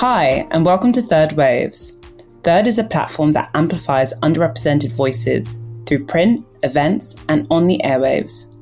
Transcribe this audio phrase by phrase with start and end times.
[0.00, 1.98] Hi, and welcome to Third Waves.
[2.44, 8.54] Third is a platform that amplifies underrepresented voices through print, events, and on the airwaves.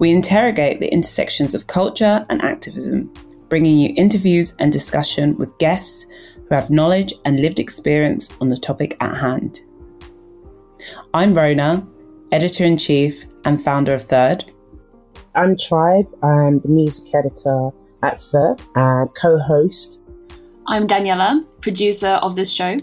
[0.00, 3.12] We interrogate the intersections of culture and activism,
[3.48, 6.06] bringing you interviews and discussion with guests
[6.48, 9.60] who have knowledge and lived experience on the topic at hand.
[11.14, 11.86] I'm Rona,
[12.32, 14.50] editor in chief and founder of Third.
[15.36, 16.08] I'm Tribe.
[16.24, 17.70] I'm the music editor
[18.02, 20.01] at Third and co host.
[20.68, 22.78] I'm Daniela, producer of this show.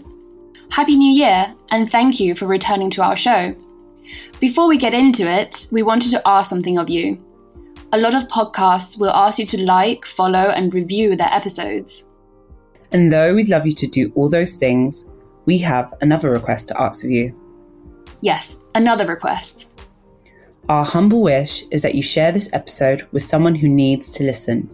[0.70, 3.54] Happy New Year, and thank you for returning to our show.
[4.38, 7.18] Before we get into it, we wanted to ask something of you.
[7.92, 12.10] A lot of podcasts will ask you to like, follow, and review their episodes.
[12.92, 15.08] And though we'd love you to do all those things,
[15.46, 17.34] we have another request to ask of you.
[18.20, 19.72] Yes, another request.
[20.68, 24.68] Our humble wish is that you share this episode with someone who needs to listen,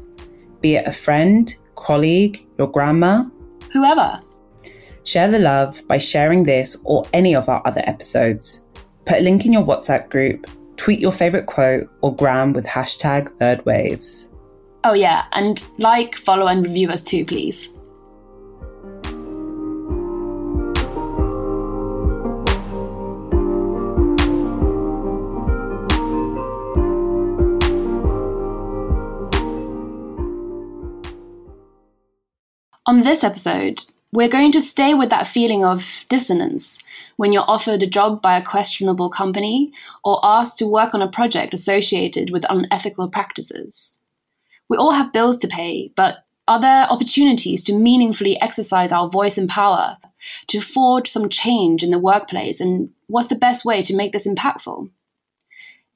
[0.61, 3.25] be it a friend, colleague, your grandma,
[3.73, 4.21] Whoever.
[5.05, 8.65] Share the love by sharing this or any of our other episodes.
[9.05, 10.47] Put a link in your WhatsApp group,
[10.77, 14.29] tweet your favorite quote, or gram with hashtag third waves.
[14.85, 17.71] Oh, yeah, and like, follow, and review us too, please.
[32.89, 36.79] On this episode, we're going to stay with that feeling of dissonance
[37.17, 39.73] when you're offered a job by a questionable company
[40.05, 43.99] or asked to work on a project associated with unethical practices.
[44.69, 49.37] We all have bills to pay, but are there opportunities to meaningfully exercise our voice
[49.37, 49.97] and power,
[50.47, 54.29] to forge some change in the workplace, and what's the best way to make this
[54.29, 54.89] impactful?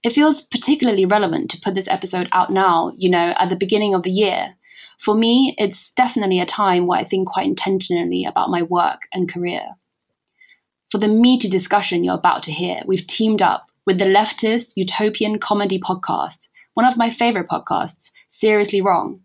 [0.03, 3.95] It feels particularly relevant to put this episode out now, you know, at the beginning
[3.95, 4.57] of the year,
[5.01, 9.33] for me, it's definitely a time where I think quite intentionally about my work and
[9.33, 9.63] career.
[10.91, 15.39] For the meaty discussion you're about to hear, we've teamed up with the leftist utopian
[15.39, 19.21] comedy podcast, one of my favorite podcasts, Srsly Wrong.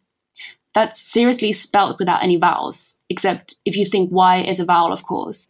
[0.73, 5.03] That's seriously spelt without any vowels, except if you think Y is a vowel, of
[5.03, 5.49] course.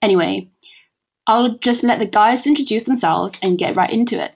[0.00, 0.48] Anyway,
[1.26, 4.34] I'll just let the guys introduce themselves and get right into it.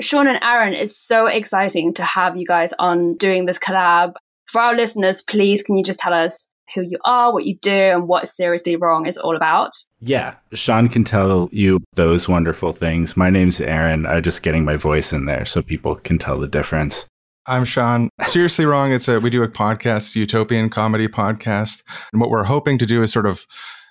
[0.00, 4.14] Sean and Aaron, it's so exciting to have you guys on doing this collab.
[4.54, 7.72] For our listeners, please can you just tell us who you are, what you do,
[7.72, 9.72] and what Srsly Wrong is all about?
[9.98, 13.16] Yeah, Sean can tell you those wonderful things.
[13.16, 14.06] My name's Aaron.
[14.06, 17.08] I'm just getting my voice in there so people can tell the difference.
[17.46, 18.10] I'm Sean.
[18.26, 18.92] Seriously wrong.
[18.92, 21.82] It's a we do a podcast, utopian comedy podcast,
[22.12, 23.48] and what we're hoping to do is sort of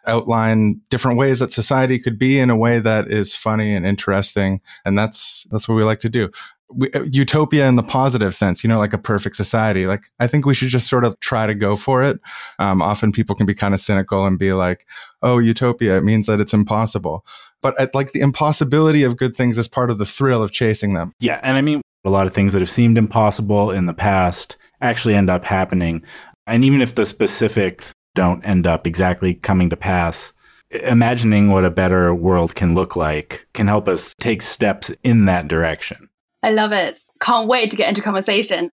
[0.07, 4.61] outline different ways that society could be in a way that is funny and interesting,
[4.85, 6.31] and that's that's what we like to do
[6.69, 9.85] we, uh, utopia in the positive sense, you know, like a perfect society.
[9.85, 12.19] Like, I think we should just sort of try to go for it.
[12.59, 14.85] Um, often people can be kind of cynical and be like,
[15.21, 17.25] oh, utopia, it means that it's impossible.
[17.61, 20.93] But at, like the impossibility of good things is part of the thrill of chasing
[20.93, 21.13] them.
[21.19, 21.39] Yeah.
[21.43, 25.15] And I mean, a lot of things that have seemed impossible in the past actually
[25.15, 26.03] end up happening.
[26.45, 30.33] And even if the specifics don't end up exactly coming to pass,
[30.69, 35.47] imagining what a better world can look like can help us take steps in that
[35.47, 36.09] direction.
[36.43, 36.97] I love it.
[37.21, 38.69] Can't wait to get into conversation.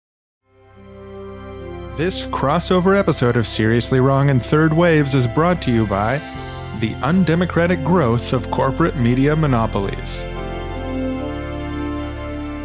[1.97, 6.19] This crossover episode of Srsly Wrong and Third Waves is brought to you by
[6.80, 10.25] the undemocratic growth of corporate media monopolies.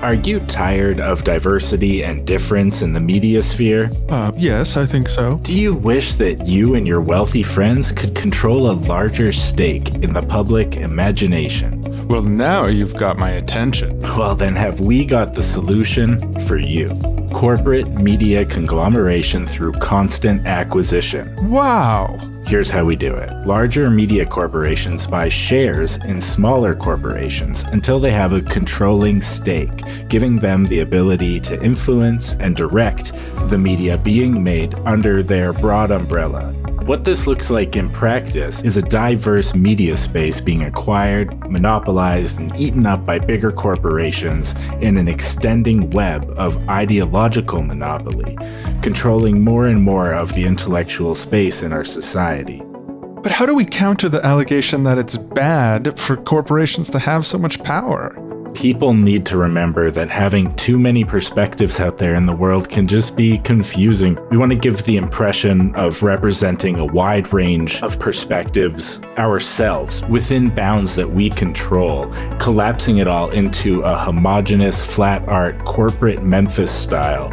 [0.02, 3.90] Are you tired of diversity and difference in the media sphere?
[4.10, 5.40] Uh, yes, I think so.
[5.42, 10.14] Do you wish that you and your wealthy friends could control a larger stake in
[10.14, 11.82] the public imagination?
[12.08, 14.00] Well, now you've got my attention.
[14.02, 16.94] Well, then, have we got the solution for you?
[17.34, 21.50] Corporate media conglomeration through constant acquisition.
[21.50, 22.20] Wow!
[22.48, 28.12] Here's how we do it larger media corporations buy shares in smaller corporations until they
[28.12, 33.14] have a controlling stake, giving them the ability to influence and direct
[33.50, 36.54] the media being made under their broad umbrella.
[36.86, 42.56] What this looks like in practice is a diverse media space being acquired, monopolized, and
[42.56, 48.38] eaten up by bigger corporations in an extending web of ideological monopoly,
[48.84, 52.35] controlling more and more of the intellectual space in our society.
[52.44, 57.38] But how do we counter the allegation that it's bad for corporations to have so
[57.38, 58.22] much power?
[58.56, 62.88] people need to remember that having too many perspectives out there in the world can
[62.88, 64.18] just be confusing.
[64.32, 70.50] We want to give the impression of representing a wide range of perspectives ourselves within
[70.50, 72.08] bounds that we control,
[72.40, 77.30] collapsing it all into a homogenous flat art corporate Memphis style.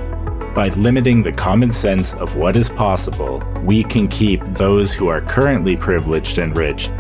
[0.55, 5.23] By limiting the common sense of what is possible, we can keep those who are
[5.23, 6.91] currently privileged and rich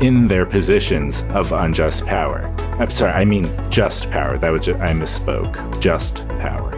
[0.00, 2.46] in their positions of unjust power.
[2.78, 4.38] I'm sorry, I mean just power.
[4.38, 5.78] That was just, I misspoke.
[5.78, 6.70] Just power.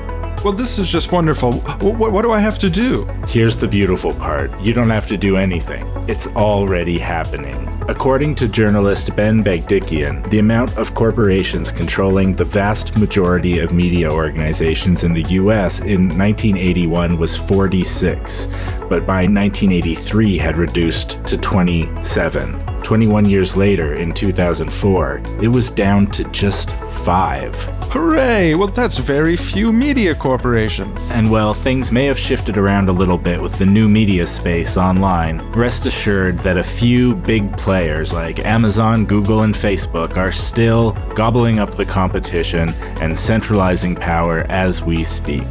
[0.43, 1.53] Well, this is just wonderful.
[1.53, 3.07] What, what do I have to do?
[3.29, 7.74] Here's the beautiful part you don't have to do anything, it's already happening.
[7.87, 14.11] According to journalist Ben Bagdikian, the amount of corporations controlling the vast majority of media
[14.11, 18.47] organizations in the US in 1981 was 46,
[18.89, 22.59] but by 1983 had reduced to 27.
[22.83, 26.71] 21 years later, in 2004, it was down to just
[27.05, 27.55] five.
[27.91, 28.55] Hooray!
[28.55, 31.11] Well, that's very few media corporations.
[31.13, 34.77] And while things may have shifted around a little bit with the new media space
[34.77, 40.93] online, rest assured that a few big players like Amazon, Google, and Facebook are still
[41.17, 42.69] gobbling up the competition
[43.01, 45.43] and centralizing power as we speak.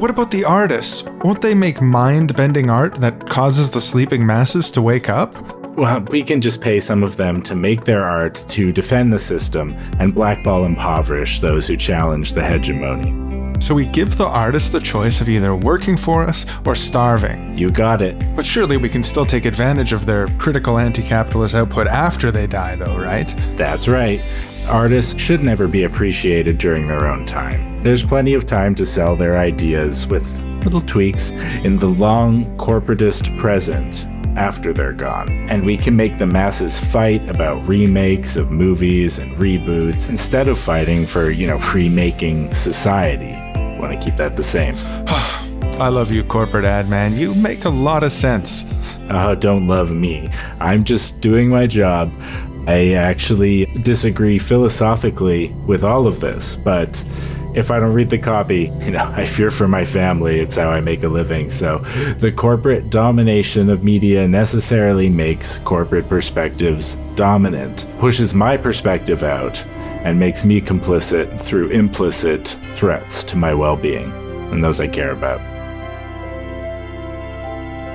[0.00, 1.04] What about the artists?
[1.22, 5.32] Won't they make mind bending art that causes the sleeping masses to wake up?
[5.76, 9.20] Well, we can just pay some of them to make their art to defend the
[9.20, 13.29] system and blackball impoverish those who challenge the hegemony.
[13.60, 17.56] So we give the artists the choice of either working for us or starving.
[17.56, 18.16] You got it.
[18.34, 22.46] But surely we can still take advantage of their critical anti capitalist output after they
[22.46, 23.32] die, though, right?
[23.56, 24.20] That's right.
[24.68, 27.76] Artists should never be appreciated during their own time.
[27.78, 31.30] There's plenty of time to sell their ideas with little tweaks
[31.64, 35.28] in the long corporatist present after they're gone.
[35.50, 40.58] And we can make the masses fight about remakes of movies and reboots instead of
[40.58, 43.49] fighting for, you know, remaking society.
[43.80, 44.76] Want to keep that the same.
[45.80, 47.16] I love you, corporate ad man.
[47.16, 48.66] You make a lot of sense.
[49.08, 50.30] Oh, don't love me.
[50.60, 52.12] I'm just doing my job.
[52.66, 57.02] I actually disagree philosophically with all of this, but
[57.54, 60.40] if I don't read the copy, you know, I fear for my family.
[60.40, 61.50] It's how I make a living.
[61.50, 61.78] So
[62.18, 69.64] the corporate domination of media necessarily makes corporate perspectives dominant, pushes my perspective out,
[70.04, 74.10] and makes me complicit through implicit threats to my well being
[74.52, 75.40] and those I care about.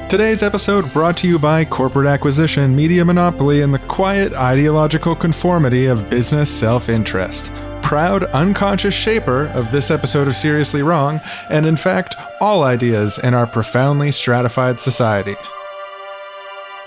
[0.10, 5.88] Today's episode brought to you by corporate acquisition, media monopoly, and the quiet ideological conformity
[5.88, 7.52] of business self interest.
[7.82, 11.20] Proud unconscious shaper of this episode of Srsly Wrong,
[11.50, 15.36] and in fact, all ideas in our profoundly stratified society.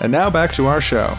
[0.01, 1.15] And now back to our show.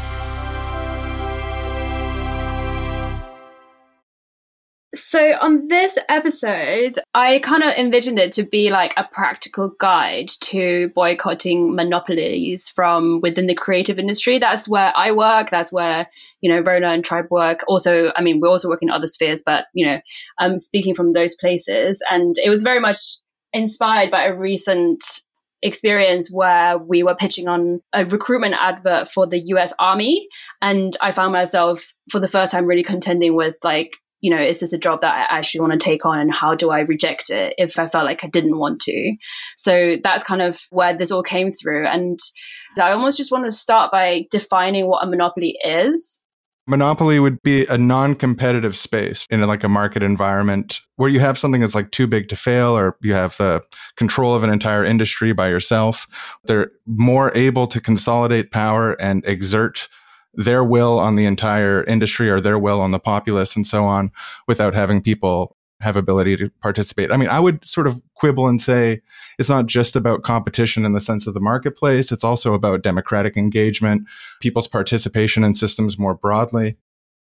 [4.93, 10.31] So, on this episode, I kind of envisioned it to be like a practical guide
[10.41, 14.39] to boycotting monopolies from within the creative industry.
[14.39, 15.51] That's where I work.
[15.51, 16.09] That's where,
[16.41, 17.61] you know, Rona and Tribe work.
[17.69, 20.01] Also, I mean, we also work in other spheres, but, you know,
[20.41, 22.03] I'm speaking from those places.
[22.11, 22.99] And it was very much
[23.53, 25.05] inspired by a recent
[25.63, 30.27] experience where we were pitching on a recruitment advert for the US Army.
[30.61, 34.61] And I found myself for the first time really contending with like, you know, is
[34.61, 37.31] this a job that I actually want to take on and how do I reject
[37.31, 39.17] it if I felt like I didn't want to?
[39.57, 41.87] So that's kind of where this all came through.
[41.87, 42.19] And
[42.79, 46.23] I almost just want to start by defining what a monopoly is.
[46.67, 51.62] Monopoly would be a non-competitive space in like a market environment where you have something
[51.62, 53.62] that's like too big to fail or you have the
[53.97, 56.07] control of an entire industry by yourself.
[56.45, 59.89] They're more able to consolidate power and exert
[60.35, 64.13] their will on the entire industry or their will on the populace and so on
[64.47, 67.11] without having people have ability to participate.
[67.11, 69.01] I mean, I would sort of quibble and say
[69.39, 72.13] it's not just about competition in the sense of the marketplace.
[72.13, 74.07] It's also about democratic engagement,
[74.41, 76.77] people's participation in systems more broadly.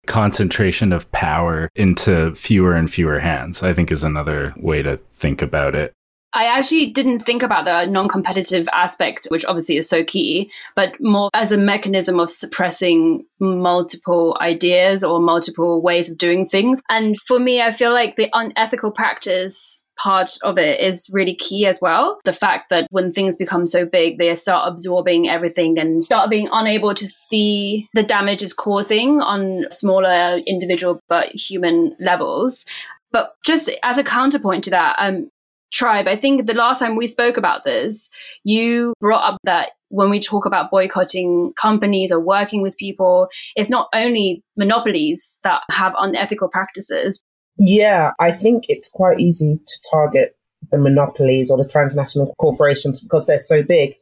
[0.06, 5.42] Concentration of power into fewer and fewer hands, I think is another way to think
[5.42, 5.94] about it.
[6.32, 10.94] I actually didn't think about the non competitive aspect, which obviously is so key, but
[11.00, 16.82] more as a mechanism of suppressing multiple ideas or multiple ways of doing things.
[16.88, 21.66] And for me, I feel like the unethical practice part of it is really key
[21.66, 22.20] as well.
[22.24, 26.48] The fact that when things become so big, they start absorbing everything and start being
[26.52, 32.64] unable to see the damage is causing on smaller individual but human levels.
[33.12, 35.28] But just as a counterpoint to that, um,
[35.72, 38.10] tribe, I think the last time we spoke about this,
[38.44, 43.70] you brought up that when we talk about boycotting companies or working with people, it's
[43.70, 47.22] not only monopolies that have unethical practices.
[47.58, 50.36] Yeah, I think it's quite easy to target
[50.70, 53.94] the monopolies or the transnational corporations because they're so big.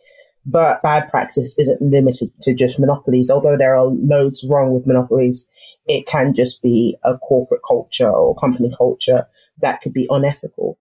[0.46, 3.30] But bad practice isn't limited to just monopolies.
[3.30, 5.48] Although there are loads wrong with monopolies,
[5.86, 9.26] it can just be a corporate culture or company culture
[9.60, 10.78] that could be unethical.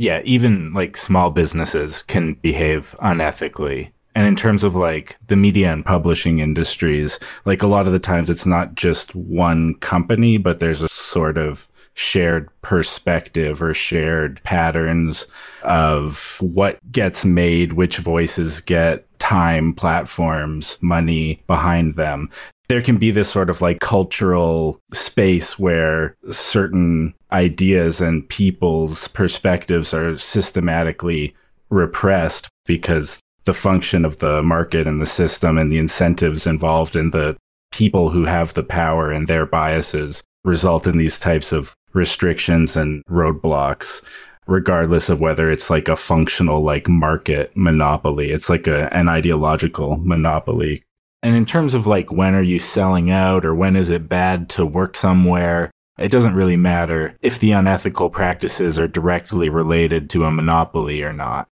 [0.00, 3.90] Yeah, even like small businesses can behave unethically.
[4.14, 7.98] And in terms of like the media and publishing industries, like a lot of the
[7.98, 14.40] times it's not just one company, but there's a sort of shared perspective or shared
[14.44, 15.26] patterns
[15.62, 22.30] of what gets made, which voices get time, platforms, money behind them.
[22.68, 29.94] There can be this sort of like cultural space where certain ideas and people's perspectives
[29.94, 31.34] are systematically
[31.70, 37.10] repressed because the function of the market and the system and the incentives involved in
[37.10, 37.36] the
[37.72, 43.02] people who have the power and their biases result in these types of restrictions and
[43.06, 44.02] roadblocks
[44.48, 48.30] regardless of whether it's like a functional like market monopoly.
[48.30, 50.82] It's like a, an ideological monopoly
[51.22, 54.48] and in terms of like when are you selling out or when is it bad
[54.48, 60.24] to work somewhere it doesn't really matter if the unethical practices are directly related to
[60.24, 61.48] a monopoly or not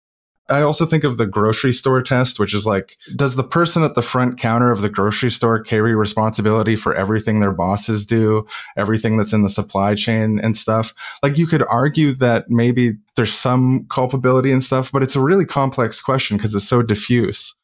[0.49, 3.94] I also think of the grocery store test, which is like, does the person at
[3.94, 8.46] the front counter of the grocery store carry responsibility for everything their bosses do,
[8.76, 10.94] everything that's in the supply chain and stuff?
[11.23, 15.46] Like, you could argue that maybe there's some culpability and stuff, but it's a really
[15.46, 17.54] complex question because it's so diffuse.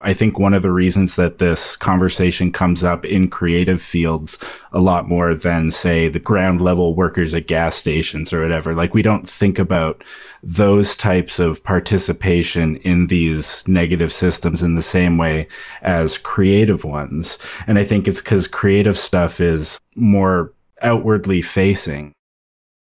[0.00, 4.38] I think one of the reasons that this conversation comes up in creative fields
[4.70, 8.94] a lot more than, say, the ground level workers at gas stations or whatever, like
[8.94, 10.04] we don't think about
[10.40, 15.48] those types of participation in these negative systems in the same way
[15.82, 17.36] as creative ones.
[17.66, 22.12] And I think it's because creative stuff is more outwardly facing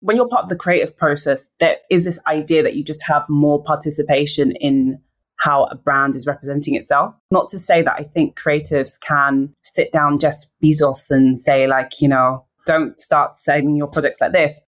[0.02, 3.28] when you're part of the creative process, there is this idea that you just have
[3.28, 5.02] more participation in
[5.39, 7.13] how a brand is representing itself.
[7.32, 12.01] Not to say that I think creatives can sit down Jeff Bezos and say, like,
[12.01, 14.62] you know, don't start selling your products like this.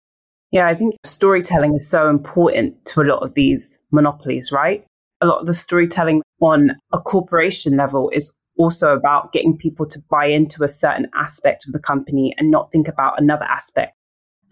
[0.52, 4.84] Yeah, I think storytelling is so important to a lot of these monopolies, right?
[5.20, 10.00] A lot of the storytelling on a corporation level is also about getting people to
[10.10, 13.94] buy into a certain aspect of the company and not think about another aspect.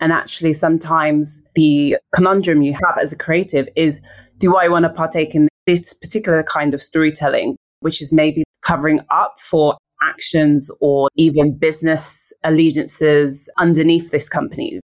[0.01, 4.01] And actually, sometimes the conundrum you have as a creative is
[4.39, 9.01] do I want to partake in this particular kind of storytelling, which is maybe covering
[9.11, 14.81] up for actions or even business allegiances underneath this company.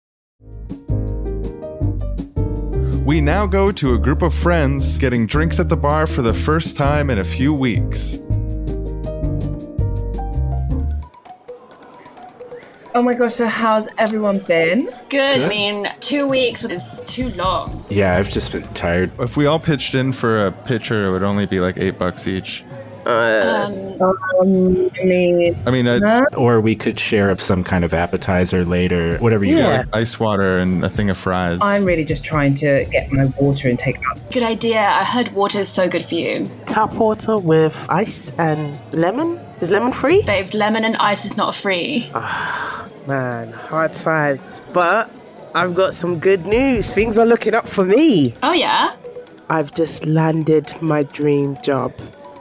[3.04, 6.34] We now go to a group of friends getting drinks at the bar for the
[6.34, 8.18] first time in a few weeks.
[12.96, 14.86] Oh my gosh, so how's everyone been?
[14.86, 15.10] Good.
[15.10, 15.42] Good.
[15.42, 17.84] I mean, two weeks is too long.
[17.90, 19.12] Yeah, I've just been tired.
[19.20, 22.26] If we all pitched in for a pitcher, it would only be like eight bucks
[22.26, 22.64] each.
[23.04, 27.84] Uh, um, um, I mean, I mean, uh, or we could share up some kind
[27.84, 29.68] of appetizer later, whatever you yeah.
[29.80, 31.58] Like ice water and a thing of fries.
[31.60, 34.18] I'm really just trying to get my water and take out.
[34.32, 34.80] Good idea.
[34.80, 36.50] I heard water is so good for you.
[36.64, 39.38] Tap water with ice and lemon.
[39.60, 40.22] Is lemon free?
[40.22, 42.10] Babes, lemon and ice is not free.
[42.14, 44.60] Ah, man, hard times.
[44.74, 45.10] But
[45.54, 46.90] I've got some good news.
[46.90, 48.34] Things are looking up for me.
[48.42, 48.94] Oh, yeah?
[49.48, 51.94] I've just landed my dream job.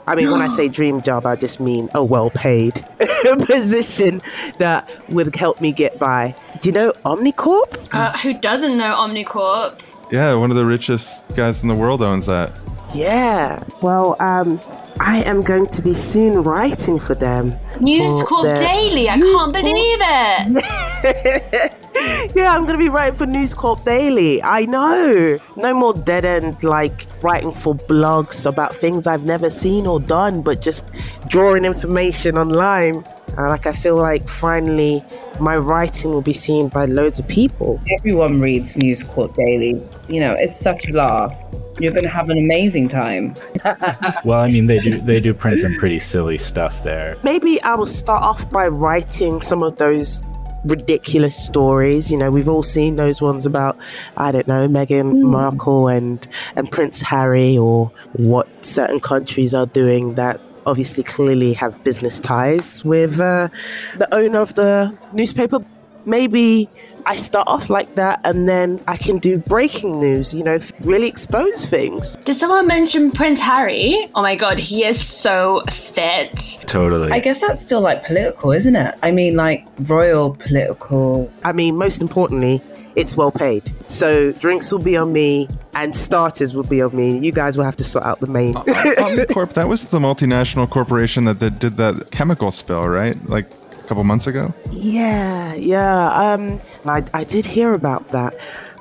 [0.06, 2.74] I mean, when I say dream job, I just mean a well paid
[3.46, 4.20] position
[4.58, 6.34] that would help me get by.
[6.60, 7.88] Do you know Omnicorp?
[7.92, 9.82] Uh, who doesn't know Omnicorp?
[10.12, 12.52] Yeah, one of the richest guys in the world owns that.
[12.94, 13.64] Yeah.
[13.80, 14.60] Well, um,
[15.00, 17.54] I am going to be soon writing for them.
[17.80, 18.44] News Corp.
[18.44, 19.08] Daily.
[19.08, 21.72] I can't believe it.
[22.34, 24.42] yeah, I'm going to be writing for News Corp Daily.
[24.42, 25.38] I know.
[25.56, 30.42] No more dead end like writing for blogs about things I've never seen or done,
[30.42, 30.90] but just
[31.28, 33.04] drawing information online.
[33.38, 35.02] Uh, like I feel like finally
[35.40, 37.80] my writing will be seen by loads of people.
[37.98, 39.82] Everyone reads News Corp Daily.
[40.08, 41.34] You know, it's such a laugh
[41.78, 43.34] you're going to have an amazing time.
[44.24, 47.16] well, I mean, they do they do print some pretty silly stuff there.
[47.22, 50.22] Maybe I will start off by writing some of those
[50.64, 52.10] ridiculous stories.
[52.10, 53.78] You know, we've all seen those ones about
[54.16, 55.22] I don't know Meghan mm.
[55.22, 56.26] Markle and
[56.56, 62.84] and Prince Harry, or what certain countries are doing that obviously clearly have business ties
[62.84, 63.48] with uh,
[63.96, 65.60] the owner of the newspaper.
[66.04, 66.68] Maybe
[67.06, 71.08] I start off like that and then I can do breaking news, you know, really
[71.08, 72.16] expose things.
[72.24, 74.10] Did someone mention Prince Harry?
[74.14, 76.58] Oh my god, he is so fit.
[76.66, 77.12] Totally.
[77.12, 78.94] I guess that's still like political, isn't it?
[79.02, 81.32] I mean, like royal political.
[81.44, 82.60] I mean, most importantly,
[82.96, 83.70] it's well paid.
[83.88, 87.18] So drinks will be on me and starters will be on me.
[87.18, 88.54] You guys will have to sort out the main.
[88.54, 93.16] Omnicorp, that was the multinational corporation that did that chemical spill, right?
[93.28, 94.52] Like a couple months ago?
[94.70, 96.08] Yeah, yeah.
[96.08, 98.34] Um, I, I did hear about that.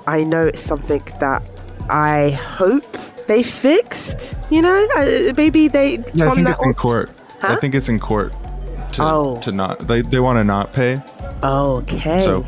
[0.07, 1.43] I know it's something that
[1.89, 4.37] I hope they fixed.
[4.49, 5.97] You know, uh, maybe they.
[6.13, 7.13] Yeah, I think it's in court.
[7.41, 8.33] I think it's in court
[8.93, 9.39] to Oh.
[9.41, 11.01] to not they they want to not pay.
[11.43, 12.19] Okay.
[12.19, 12.45] So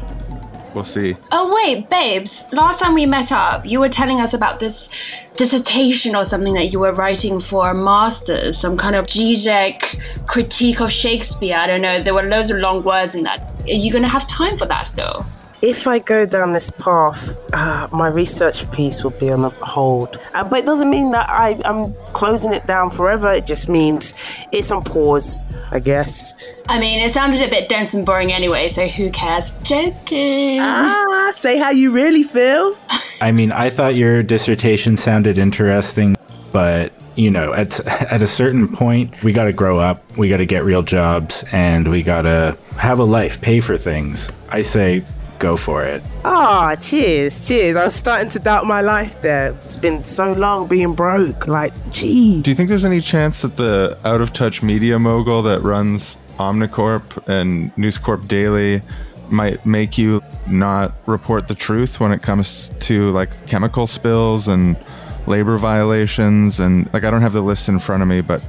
[0.73, 1.15] we'll see.
[1.31, 2.45] Oh wait, babes.
[2.51, 4.89] Last time we met up, you were telling us about this
[5.35, 10.81] dissertation or something that you were writing for a master's, some kind of GJEC critique
[10.81, 11.55] of Shakespeare.
[11.55, 12.01] I don't know.
[12.01, 13.51] There were loads of long words in that.
[13.61, 15.25] Are you gonna have time for that still?
[15.61, 20.19] If I go down this path, uh, my research piece will be on a hold.
[20.33, 23.31] Uh, but it doesn't mean that I, I'm closing it down forever.
[23.31, 24.13] It just means
[24.51, 26.33] it's on pause, I guess.
[26.69, 29.51] I mean, it sounded a bit dense and boring anyway, so who cares?
[29.63, 30.59] Joking.
[30.61, 32.77] Ah, say how you really feel.
[33.21, 36.15] I mean, I thought your dissertation sounded interesting,
[36.51, 37.79] but you know, at
[38.11, 41.43] at a certain point, we got to grow up, we got to get real jobs,
[41.51, 44.31] and we got to have a life, pay for things.
[44.49, 45.03] I say,
[45.39, 46.01] go for it.
[46.25, 47.75] Ah, cheers, cheers.
[47.75, 49.51] I was starting to doubt my life there.
[49.65, 51.47] It's been so long being broke.
[51.47, 52.41] Like, gee.
[52.41, 56.17] Do you think there's any chance that the out of touch media mogul that runs
[56.37, 58.81] Omnicorp and News Corp Daily
[59.29, 64.77] might make you not report the truth when it comes to like chemical spills and
[65.25, 68.41] labor violations and like I don't have the list in front of me but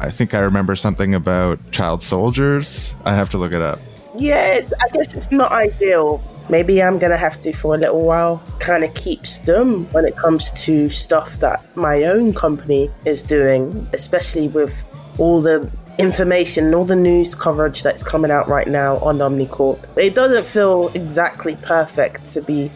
[0.00, 2.94] I think I remember something about child soldiers.
[3.04, 3.80] I have to look it up.
[4.18, 6.22] Yes, I guess it's not ideal.
[6.50, 10.16] Maybe I'm gonna have to, for a little while, kind of keep stum when it
[10.16, 14.84] comes to stuff that my own company is doing, especially with
[15.18, 19.78] all the information and all the news coverage that's coming out right now on Omnicorp.
[19.96, 22.70] It doesn't feel exactly perfect to be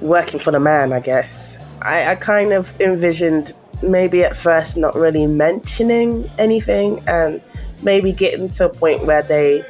[0.00, 1.58] working for the man, I guess.
[1.82, 3.52] I, I kind of envisioned
[3.82, 7.40] maybe at first not really mentioning anything and
[7.82, 9.64] maybe getting to a point where they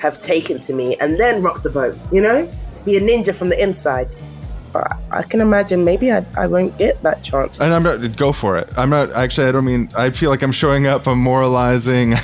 [0.00, 2.50] have taken to me and then rock the boat, you know?
[2.84, 4.16] Be a ninja from the inside.
[4.72, 7.60] But I can imagine maybe I, I won't get that chance.
[7.60, 8.68] And I'm not go for it.
[8.76, 9.48] I'm not actually.
[9.48, 9.90] I don't mean.
[9.96, 11.08] I feel like I'm showing up.
[11.08, 12.12] I'm moralizing.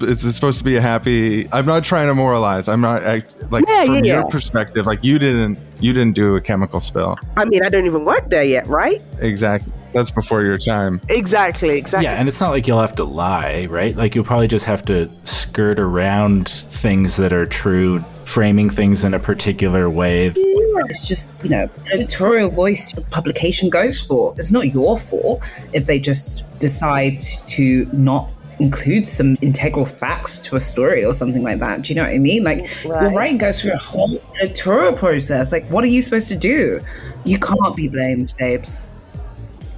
[0.00, 1.48] it's, it's supposed to be a happy.
[1.52, 2.66] I'm not trying to moralize.
[2.66, 4.22] I'm not I, like Yeah, from yeah, your yeah.
[4.24, 4.86] perspective.
[4.86, 5.56] Like you didn't.
[5.78, 7.16] You didn't do a chemical spill.
[7.36, 9.00] I mean, I don't even work there yet, right?
[9.20, 9.72] Exactly.
[9.98, 11.00] That's before your time.
[11.08, 12.04] Exactly, exactly.
[12.04, 13.96] Yeah, and it's not like you'll have to lie, right?
[13.96, 19.12] Like you'll probably just have to skirt around things that are true, framing things in
[19.12, 20.32] a particular way.
[20.36, 24.34] It's just, you know, an editorial voice the publication goes for.
[24.36, 28.30] It's not your fault if they just decide to not
[28.60, 31.82] include some integral facts to a story or something like that.
[31.82, 32.44] Do you know what I mean?
[32.44, 35.50] Like, your writing goes through a whole editorial process.
[35.50, 36.80] Like, what are you supposed to do?
[37.24, 38.90] You can't be blamed, babes.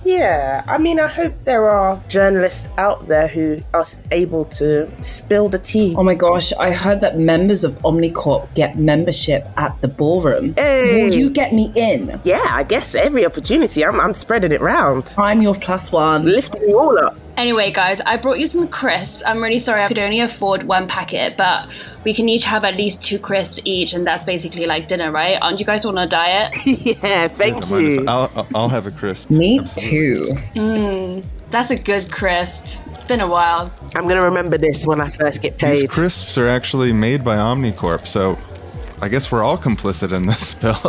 [0.05, 5.49] Yeah, I mean, I hope there are journalists out there who are able to spill
[5.49, 5.95] the tea.
[5.97, 10.55] Oh my gosh, I heard that members of Omnicorp get membership at the ballroom.
[10.57, 11.09] Hey.
[11.09, 12.21] Will you get me in?
[12.25, 16.25] Yeah, I guess every opportunity, I'm, I'm spreading it round, I'm your plus one.
[16.25, 17.19] lifting you all up.
[17.41, 19.23] Anyway, guys, I brought you some crisps.
[19.25, 21.75] I'm really sorry I could only afford one packet, but
[22.05, 25.39] we can each have at least two crisps each, and that's basically like dinner, right?
[25.41, 26.53] Aren't you guys on a diet?
[26.67, 28.05] yeah, thank Don't mind if- you.
[28.07, 29.31] I'll, I'll- I'll have a crisp.
[29.31, 30.39] Me Absolutely.
[30.55, 31.23] too.
[31.51, 32.67] That's a good crisp.
[32.89, 33.73] It's been a while.
[33.95, 35.71] I'm going to remember this when I first get paid.
[35.71, 35.91] These paid.
[35.91, 38.37] crisps are actually made by Omnicorp, so
[39.01, 40.75] I guess we're all complicit in this spill.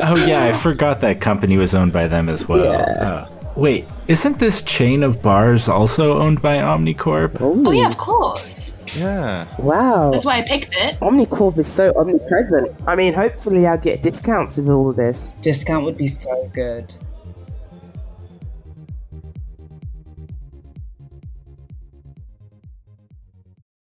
[0.00, 2.72] Oh yeah, I forgot that company was owned by them as well.
[3.00, 7.36] Uh, wait, isn't this chain of bars also owned by Omnicorp?
[7.40, 8.76] Oh, oh, yeah, of course.
[8.96, 9.46] yeah.
[9.58, 10.10] Wow.
[10.10, 10.98] That's why I picked it.
[11.00, 12.70] Omnicorp is so omnipresent.
[12.86, 15.34] I mean, hopefully I'll get discounts with all of this.
[15.42, 16.94] Discount would be so good.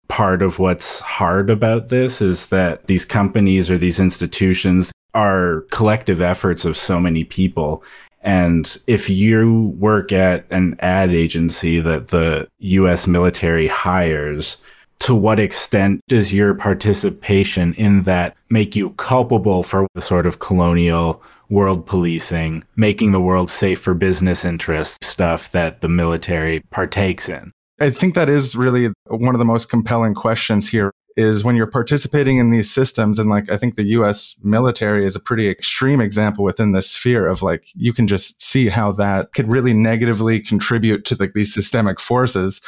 [0.08, 6.20] part of what's hard about this is that these companies or these institutions are collective
[6.20, 7.82] efforts of so many people.
[8.22, 14.58] And if you work at an ad agency that the US military hires,
[15.00, 20.38] to what extent does your participation in that make you culpable for the sort of
[20.38, 27.28] colonial world policing, making the world safe for business interests stuff that the military partakes
[27.28, 27.50] in?
[27.80, 31.66] I think that is really one of the most compelling questions here is when you're
[31.66, 36.00] participating in these systems and like I think the US military is a pretty extreme
[36.00, 40.40] example within this sphere of like you can just see how that could really negatively
[40.40, 42.60] contribute to like these systemic forces.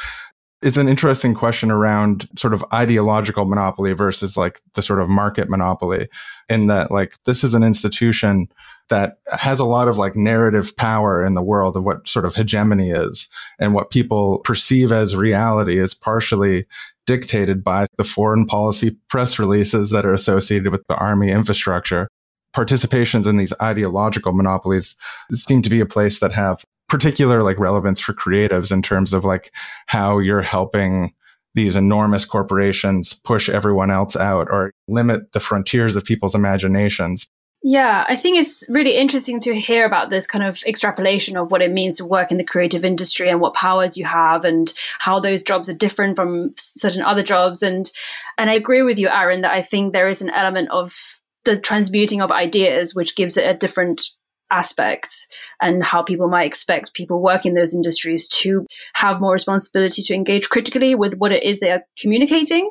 [0.61, 5.49] It's an interesting question around sort of ideological monopoly versus like the sort of market
[5.49, 6.07] monopoly
[6.49, 8.47] in that like this is an institution
[8.89, 12.35] that has a lot of like narrative power in the world of what sort of
[12.35, 13.27] hegemony is
[13.59, 16.65] and what people perceive as reality is partially
[17.05, 22.07] dictated by the foreign policy press releases that are associated with the army infrastructure.
[22.55, 24.95] participations in these ideological monopolies
[25.31, 29.25] seem to be a place that have particular like relevance for creatives in terms of
[29.25, 29.51] like
[29.87, 31.11] how you're helping
[31.55, 37.27] these enormous corporations push everyone else out or limit the frontiers of people's imaginations.
[37.67, 41.63] Yeah, I think it's really interesting to hear about this kind of extrapolation of what
[41.63, 45.19] it means to work in the creative industry and what powers you have and how
[45.19, 47.63] those jobs are different from certain other jobs.
[47.63, 47.91] And
[48.37, 51.59] and I agree with you Aaron that I think there is an element of the
[51.59, 54.11] transmuting of ideas which gives it a different
[54.51, 55.25] aspects
[55.59, 60.13] and how people might expect people working in those industries to have more responsibility to
[60.13, 62.69] engage critically with what it is they are communicating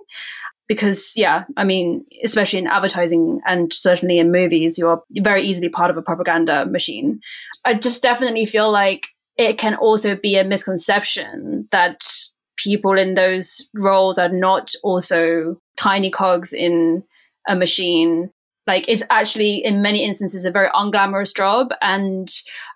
[0.68, 5.90] because yeah i mean especially in advertising and certainly in movies you're very easily part
[5.90, 7.20] of a propaganda machine.
[7.64, 12.00] I just definitely feel like it can also be a misconception that
[12.57, 17.03] people in those roles are not also tiny cogs in
[17.48, 18.31] a machine.
[18.66, 22.29] Like it's actually in many instances a very unglamorous job and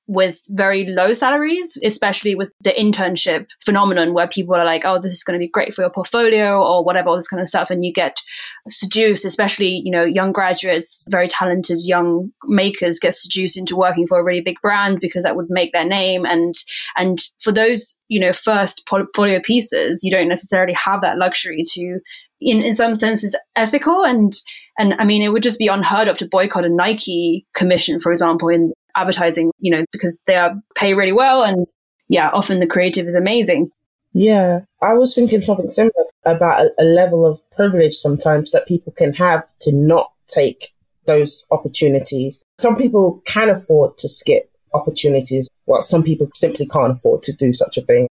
[0.09, 5.13] with very low salaries, especially with the internship phenomenon where people are like, oh, this
[5.13, 7.71] is going to be great for your portfolio or whatever, all this kind of stuff.
[7.71, 8.19] And you get
[8.67, 14.19] seduced, especially, you know, young graduates, very talented young makers get seduced into working for
[14.19, 16.25] a really big brand because that would make their name.
[16.25, 16.55] And,
[16.97, 22.01] and for those, you know, first portfolio pieces, you don't necessarily have that luxury to,
[22.41, 24.33] in, in some senses, ethical and,
[24.79, 28.13] and I mean, it would just be unheard of to boycott a Nike commission, for
[28.13, 31.67] example, in advertising, you know, because they are pay really well and
[32.09, 33.71] yeah, often the creative is amazing.
[34.13, 38.93] Yeah, I was thinking something similar about a, a level of privilege sometimes that people
[38.93, 40.75] can have to not take
[41.07, 42.43] those opportunities.
[42.59, 47.53] Some people can afford to skip opportunities, while some people simply can't afford to do
[47.53, 48.09] such a thing.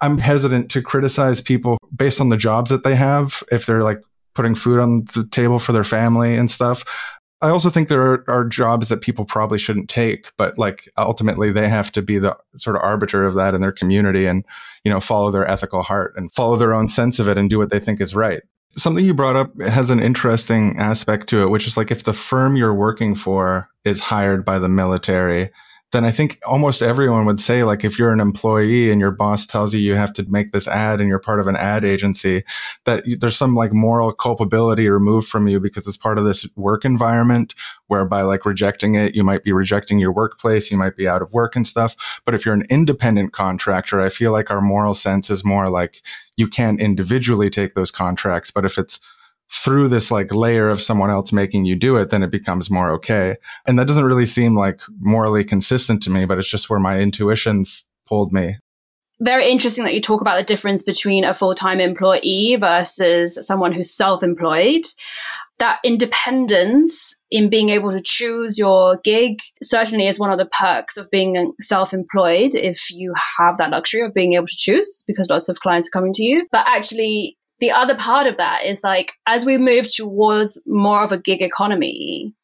[0.00, 4.00] I'm hesitant to criticize people based on the jobs that they have if they're like
[4.34, 6.84] putting food on the table for their family and stuff.
[7.42, 11.50] I also think there are, are, jobs that people probably shouldn't take, but like ultimately
[11.50, 14.44] they have to be the sort of arbiter of that in their community and,
[14.84, 17.58] you know, follow their ethical heart and follow their own sense of it and do
[17.58, 18.42] what they think is right.
[18.76, 22.12] Something you brought up has an interesting aspect to it, which is like if the
[22.12, 25.50] firm you're working for is hired by the military,
[25.92, 29.46] then I think almost everyone would say, like, if you're an employee and your boss
[29.46, 32.44] tells you you have to make this ad and you're part of an ad agency,
[32.86, 36.86] that there's some like moral culpability removed from you because it's part of this work
[36.86, 37.54] environment
[37.88, 41.32] whereby like rejecting it, you might be rejecting your workplace, you might be out of
[41.32, 41.94] work and stuff.
[42.24, 46.00] But if you're an independent contractor, I feel like our moral sense is more like
[46.38, 48.50] you can't individually take those contracts.
[48.50, 48.98] But if it's
[49.52, 52.90] through this like layer of someone else making you do it, then it becomes more
[52.90, 53.36] okay.
[53.66, 56.98] And that doesn't really seem like morally consistent to me, but it's just where my
[56.98, 58.56] intuitions pulled me.
[59.20, 63.72] Very interesting that you talk about the difference between a full time employee versus someone
[63.72, 64.82] who's self employed.
[65.58, 70.96] That independence in being able to choose your gig certainly is one of the perks
[70.96, 75.28] of being self employed if you have that luxury of being able to choose because
[75.28, 76.48] lots of clients are coming to you.
[76.50, 81.12] But actually, the other part of that is like as we move towards more of
[81.12, 82.34] a gig economy,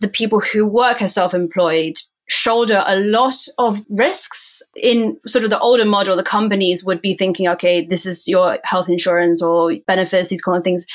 [0.00, 1.94] the people who work as self-employed
[2.26, 6.16] shoulder a lot of risks in sort of the older model.
[6.16, 10.56] The companies would be thinking okay this is your health insurance or benefits these kind
[10.58, 10.86] of things.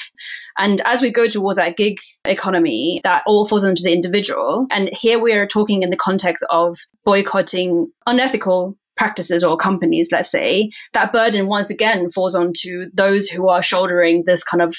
[0.57, 4.67] And as we go towards that gig economy that all falls onto the individual.
[4.71, 10.29] And here we are talking in the context of boycotting unethical practices or companies, let's
[10.29, 14.75] say, that burden once again falls onto those who are shouldering this kind of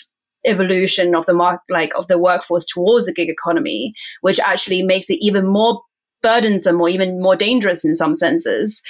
[0.46, 5.08] evolution of the mark like of the workforce towards the gig economy, which actually makes
[5.08, 5.80] it even more
[6.22, 8.82] burdensome or even more dangerous in some senses,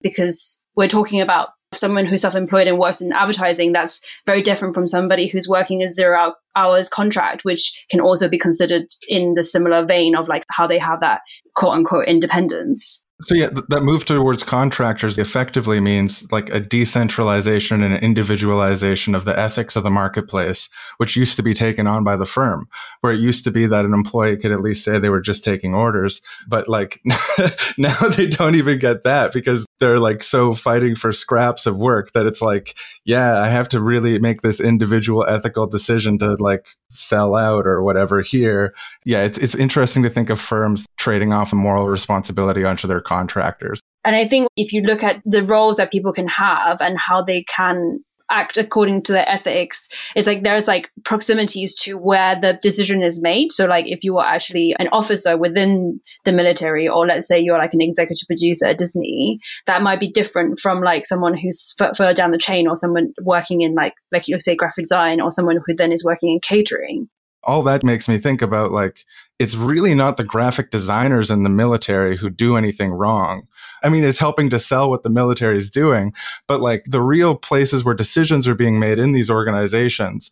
[0.00, 4.86] because we're talking about someone who's self-employed and works in advertising that's very different from
[4.86, 9.84] somebody who's working a zero hours contract which can also be considered in the similar
[9.84, 11.20] vein of like how they have that
[11.56, 17.82] quote unquote independence so yeah, th- that move towards contractors effectively means like a decentralization
[17.82, 22.04] and an individualization of the ethics of the marketplace, which used to be taken on
[22.04, 22.68] by the firm,
[23.00, 25.42] where it used to be that an employee could at least say they were just
[25.42, 26.22] taking orders.
[26.46, 27.00] But like
[27.78, 32.12] now they don't even get that because they're like so fighting for scraps of work
[32.12, 36.68] that it's like, yeah, I have to really make this individual ethical decision to like
[36.90, 38.74] sell out or whatever here.
[39.04, 43.00] Yeah, it's, it's interesting to think of firms trading off a moral responsibility onto their
[43.08, 43.80] contractors.
[44.04, 47.22] And I think if you look at the roles that people can have and how
[47.22, 47.98] they can
[48.30, 53.22] act according to their ethics, it's like there's like proximities to where the decision is
[53.22, 53.52] made.
[53.52, 57.58] So, like, if you are actually an officer within the military, or let's say you're
[57.58, 62.14] like an executive producer at Disney, that might be different from like someone who's further
[62.14, 65.58] down the chain, or someone working in like, like you say, graphic design, or someone
[65.64, 67.08] who then is working in catering
[67.44, 69.04] all that makes me think about like,
[69.38, 73.46] it's really not the graphic designers in the military who do anything wrong.
[73.82, 76.12] I mean, it's helping to sell what the military is doing,
[76.48, 80.30] but like the real places where decisions are being made in these organizations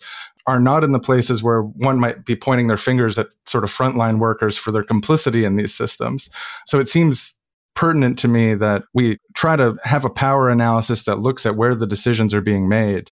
[0.48, 3.70] are not in the places where one might be pointing their fingers at sort of
[3.70, 6.28] frontline workers for their complicity in these systems.
[6.66, 7.36] So it seems
[7.74, 11.74] pertinent to me that we try to have a power analysis that looks at where
[11.74, 13.10] the decisions are being made.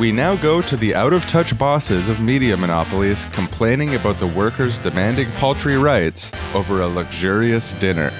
[0.00, 4.26] We now go to the out of touch bosses of media monopolies complaining about the
[4.26, 8.10] workers demanding paltry rights over a luxurious dinner.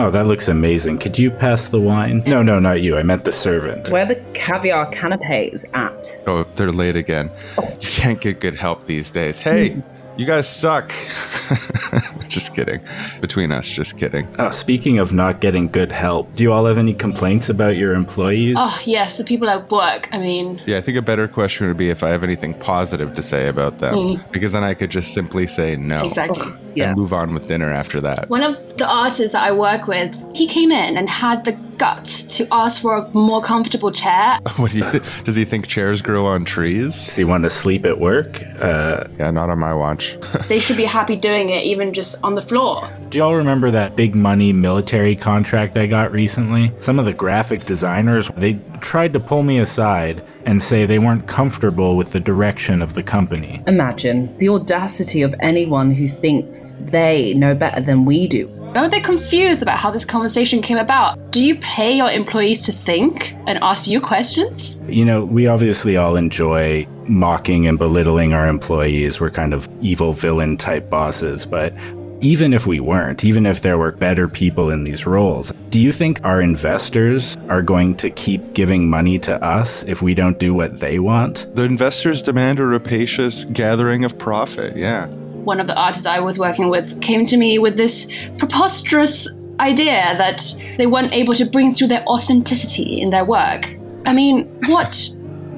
[0.00, 0.98] Oh, that looks amazing.
[0.98, 2.24] Could you pass the wine?
[2.26, 2.96] No, no, not you.
[2.96, 3.90] I meant the servant.
[3.90, 6.20] Where are the caviar canapes at?
[6.26, 7.30] Oh, they're late again.
[7.58, 7.68] Oh.
[7.80, 9.38] You can't get good help these days.
[9.38, 10.00] Hey, Jesus.
[10.16, 10.90] You guys suck.
[12.28, 12.80] just kidding.
[13.20, 14.26] Between us, just kidding.
[14.38, 17.94] Oh, speaking of not getting good help, do you all have any complaints about your
[17.94, 18.56] employees?
[18.58, 20.08] Oh, yes, the people at work.
[20.12, 23.14] I mean, Yeah, I think a better question would be if I have anything positive
[23.14, 26.46] to say about them, because then I could just simply say no exactly.
[26.74, 26.88] Yeah.
[26.90, 28.30] and move on with dinner after that.
[28.30, 32.24] One of the artists that I work with, he came in and had the guts
[32.38, 34.38] to ask for a more comfortable chair.
[34.56, 35.00] What do you?
[35.24, 36.92] Does he think chairs grow on trees?
[37.06, 38.42] Does he want to sleep at work?
[38.60, 40.01] Uh, Yeah, not on my watch.
[40.48, 42.82] They should be happy doing it, even just on the floor.
[43.08, 46.72] do y'all remember that big money military contract I got recently?
[46.80, 51.26] Some of the graphic designers, they tried to pull me aside and say they weren't
[51.26, 53.62] comfortable with the direction of the company.
[53.66, 58.48] Imagine the audacity of anyone who thinks they know better than we do.
[58.74, 61.30] I'm a bit confused about how this conversation came about.
[61.30, 64.80] Do you pay your employees to think and ask you questions?
[64.88, 69.20] You know, we obviously all enjoy mocking and belittling our employees.
[69.20, 71.74] We're kind of evil villain type bosses, but
[72.22, 75.92] even if we weren't, even if there were better people in these roles, do you
[75.92, 80.54] think our investors are going to keep giving money to us if we don't do
[80.54, 81.46] what they want?
[81.54, 84.76] the investors demand a rapacious gathering of profit.
[84.76, 85.08] Yeah.
[85.44, 88.06] One of the artists I was working with came to me with this
[88.38, 89.28] preposterous
[89.60, 90.42] idea that
[90.78, 93.74] they weren't able to bring through their authenticity in their work.
[94.06, 94.94] I mean, what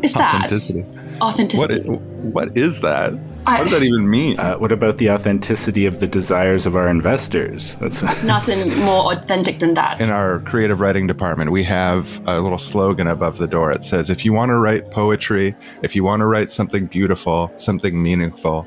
[0.02, 0.34] is that?
[0.34, 0.82] Authenticity.
[0.82, 1.22] What?
[1.22, 1.88] Authenticity.
[1.90, 1.92] i-
[2.36, 3.12] what is that?
[3.46, 4.38] I- What does that even mean?
[4.40, 7.76] Uh, what about the authenticity of the desires of our investors?
[7.80, 10.00] That's Nothing more authentic than that.
[10.00, 13.70] In our creative writing department, we have a little slogan above the door.
[13.70, 17.52] It says, if you want to write poetry, if you want to write something beautiful,
[17.58, 18.66] something meaningful,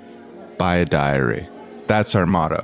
[0.58, 1.48] buy a diary.
[1.88, 2.64] That's our motto.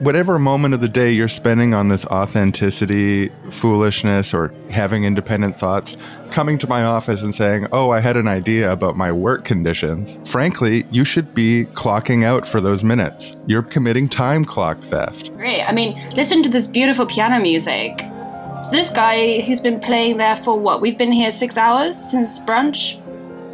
[0.00, 5.96] Whatever moment of the day you're spending on this authenticity, foolishness, or having independent thoughts,
[6.30, 10.20] coming to my office and saying, Oh, I had an idea about my work conditions.
[10.24, 13.36] Frankly, you should be clocking out for those minutes.
[13.46, 15.34] You're committing time clock theft.
[15.34, 15.62] Great.
[15.62, 17.98] I mean, listen to this beautiful piano music.
[18.70, 20.80] This guy who's been playing there for what?
[20.80, 23.02] We've been here six hours since brunch.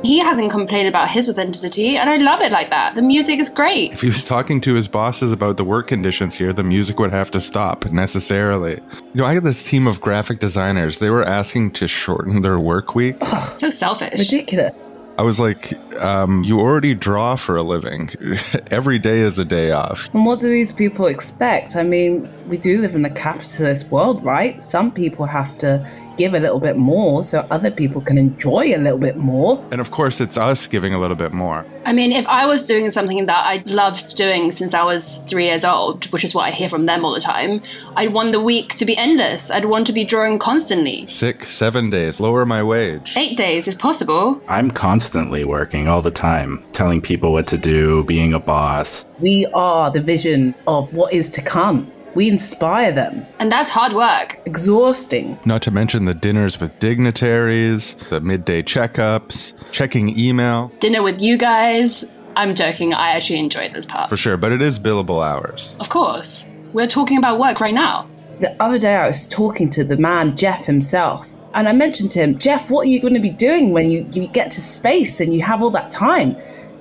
[0.04, 2.94] He hasn't complained about his authenticity, and I love it like that.
[2.94, 3.92] The music is great.
[3.92, 7.10] If he was talking to his bosses about the work conditions here, the music would
[7.10, 8.74] have to stop necessarily.
[8.74, 10.98] You know, I had this team of graphic designers.
[10.98, 13.16] They were asking to shorten their work week.
[13.54, 14.18] So selfish.
[14.18, 14.92] Ridiculous.
[15.16, 18.10] I was like, um, you already draw for a living.
[18.70, 20.08] Every day is a day off.
[20.12, 21.76] And what do these people expect?
[21.76, 24.60] I mean, we do live in a capitalist world, right?
[24.60, 28.78] Some people have to give a little bit more so other people can enjoy a
[28.78, 29.64] little bit more.
[29.70, 31.66] And of course, it's us giving a little bit more.
[31.86, 35.46] I mean, if I was doing something that I loved doing since I was three
[35.46, 37.60] years old, which is what I hear from them all the time,
[37.96, 39.50] I'd want the week to be endless.
[39.50, 41.06] I'd want to be drawing constantly.
[41.06, 43.14] Sick, seven days, lower my wage.
[43.16, 44.40] Eight days if possible.
[44.48, 49.04] I'm constantly working all the time, telling people what to do, being a boss.
[49.18, 51.90] We are the vision of what is to come.
[52.14, 53.26] We inspire them.
[53.40, 54.38] And that's hard work.
[54.46, 55.38] Exhausting.
[55.44, 61.36] Not to mention the dinners with dignitaries, the midday checkups, checking email, Dinner with you
[61.36, 62.04] guys.
[62.36, 62.92] I'm joking.
[62.92, 64.08] I actually enjoy this part.
[64.10, 65.74] for sure, but it is billable hours.
[65.80, 66.48] Of course.
[66.72, 68.08] We're talking about work right now.
[68.40, 72.20] The other day I was talking to the man, Jeff himself, and I mentioned to
[72.20, 75.20] him, Jeff, what are you going to be doing when you, you get to space
[75.20, 76.36] and you have all that time?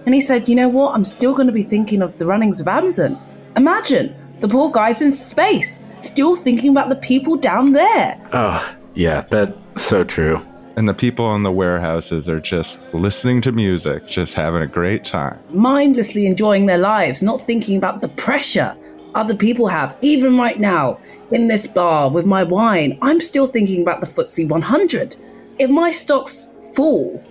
[0.07, 0.95] And he said, You know what?
[0.95, 3.21] I'm still going to be thinking of the runnings of Amazon.
[3.55, 8.19] Imagine the poor guy's in space, still thinking about the people down there.
[8.33, 10.45] Oh, yeah, that's so true.
[10.75, 15.05] And the people in the warehouses are just listening to music, just having a great
[15.05, 15.39] time.
[15.49, 18.75] mindlessly enjoying their lives, not thinking about the pressure
[19.15, 19.95] other people have.
[20.01, 20.99] Even right now,
[21.31, 25.15] in this bar with my wine, I'm still thinking about the FTSE 100.
[25.57, 27.23] If my stocks fall,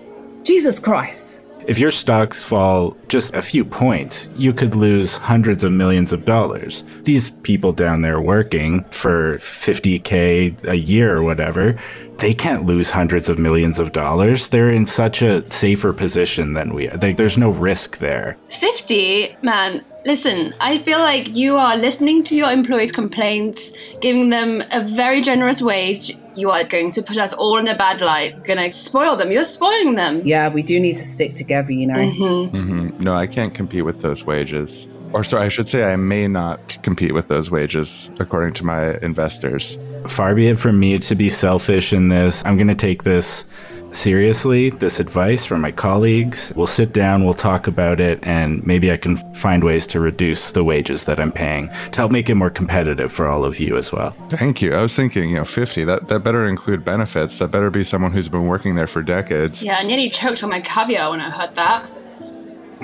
[0.44, 1.46] Jesus Christ.
[1.66, 6.24] If your stocks fall just a few points, you could lose hundreds of millions of
[6.24, 6.82] dollars.
[7.04, 11.78] These people down there working for 50k a year or whatever,
[12.22, 14.48] they can't lose hundreds of millions of dollars.
[14.50, 16.96] They're in such a safer position than we are.
[16.96, 18.38] They, there's no risk there.
[18.48, 24.62] 50, man, listen, I feel like you are listening to your employees' complaints, giving them
[24.70, 26.16] a very generous wage.
[26.36, 28.36] You are going to put us all in a bad light.
[28.36, 29.32] You're going to spoil them.
[29.32, 30.22] You're spoiling them.
[30.24, 31.96] Yeah, we do need to stick together, you know.
[31.96, 33.02] Mm-hmm.
[33.02, 34.86] No, I can't compete with those wages.
[35.12, 38.96] Or sorry, I should say I may not compete with those wages according to my
[38.98, 39.76] investors.
[40.08, 42.44] Far be it from me to be selfish in this.
[42.44, 43.46] I'm going to take this
[43.92, 46.52] seriously, this advice from my colleagues.
[46.56, 50.52] We'll sit down, we'll talk about it, and maybe I can find ways to reduce
[50.52, 53.76] the wages that I'm paying to help make it more competitive for all of you
[53.76, 54.12] as well.
[54.28, 54.74] Thank you.
[54.74, 57.38] I was thinking, you know, 50, that, that better include benefits.
[57.38, 59.62] That better be someone who's been working there for decades.
[59.62, 61.90] Yeah, I nearly choked on my caviar when I heard that.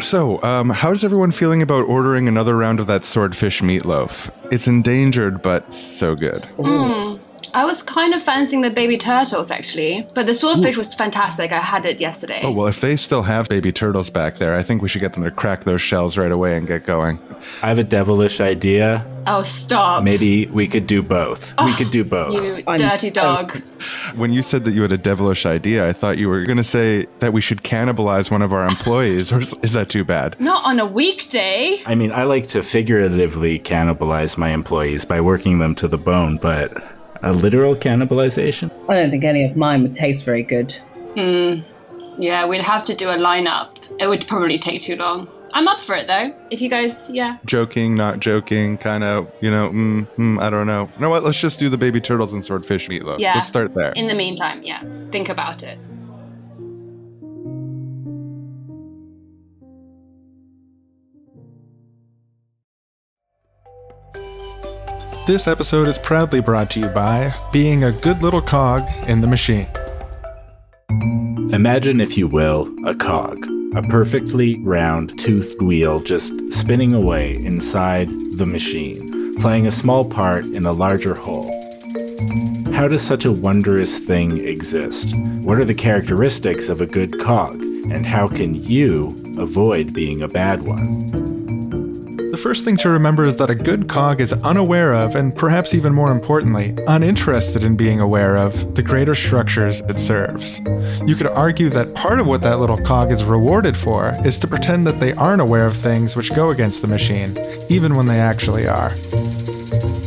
[0.01, 4.31] So, um, how's everyone feeling about ordering another round of that swordfish meatloaf?
[4.53, 6.49] It's endangered, but so good.
[6.57, 7.21] Mm.
[7.55, 11.53] I was kind of fancying the baby turtles actually, but the swordfish was fantastic.
[11.53, 12.41] I had it yesterday.
[12.43, 15.15] Oh, well, if they still have baby turtles back there, I think we should get
[15.15, 17.19] them to crack those shells right away and get going.
[17.63, 19.07] I have a devilish idea.
[19.27, 20.05] Oh, stop.
[20.05, 21.53] Maybe we could do both.
[21.53, 22.35] we oh, could do both.
[22.35, 23.63] You I'm dirty so- dog.
[24.17, 26.65] When you said that you had a devilish idea, I thought you were going to
[26.65, 30.39] say that we should cannibalize one of our employees, or is, is that too bad?
[30.41, 31.81] Not on a weekday.
[31.87, 36.39] I mean, I like to figuratively cannibalize my employees by working them to the bone,
[36.39, 36.83] but
[37.23, 38.71] a literal cannibalization?
[38.89, 40.77] I don't think any of mine would taste very good.
[41.17, 43.77] Yeah, we'd have to do a lineup.
[44.01, 45.29] It would probably take too long.
[45.55, 46.35] I'm up for it though.
[46.51, 47.39] If you guys, yeah.
[47.47, 50.91] Joking, not joking, kind of, you know, mm, mm, I don't know.
[50.97, 51.25] You know what?
[51.25, 53.19] Let's just do the baby turtles and swordfish meatloaf.
[53.19, 53.35] Yeah.
[53.35, 53.93] Let's start there.
[53.93, 54.83] In the meantime, yeah.
[55.07, 55.79] Think about it.
[65.29, 69.27] This episode is proudly brought to you by being a good little cog in the
[69.27, 69.67] machine.
[71.53, 78.09] Imagine, if you will, a cog, a perfectly round toothed wheel just spinning away inside
[78.39, 81.53] the machine, playing a small part in a larger whole.
[82.73, 85.15] How does such a wondrous thing exist?
[85.43, 87.61] What are the characteristics of a good cog?
[87.61, 91.28] And how can you avoid being a bad one?
[92.39, 95.75] The first thing to remember is that a good cog is unaware of, and perhaps
[95.75, 100.61] even more importantly, uninterested in being aware of, the greater structures it serves.
[101.05, 104.47] You could argue that part of what that little cog is rewarded for is to
[104.47, 107.37] pretend that they aren't aware of things which go against the machine,
[107.69, 108.91] even when they actually are.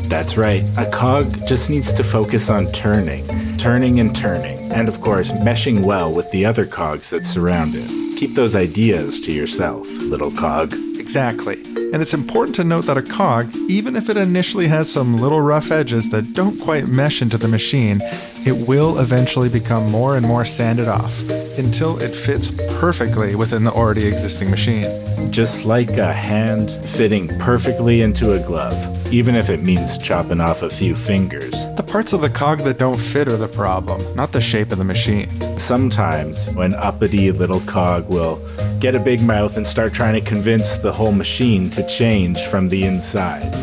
[0.08, 5.02] That's right, a cog just needs to focus on turning, turning and turning, and of
[5.02, 8.18] course, meshing well with the other cogs that surround it.
[8.18, 10.74] Keep those ideas to yourself, little cog.
[11.12, 11.62] Exactly.
[11.92, 15.42] And it's important to note that a cog, even if it initially has some little
[15.42, 18.00] rough edges that don't quite mesh into the machine,
[18.46, 21.12] it will eventually become more and more sanded off
[21.58, 24.88] until it fits perfectly within the already existing machine.
[25.32, 30.62] Just like a hand fitting perfectly into a glove, even if it means chopping off
[30.62, 31.66] a few fingers.
[31.76, 34.78] The parts of the cog that don't fit are the problem, not the shape of
[34.78, 35.30] the machine.
[35.58, 38.42] Sometimes, when uppity little cog will
[38.80, 42.70] get a big mouth and start trying to convince the whole machine to change from
[42.70, 43.54] the inside.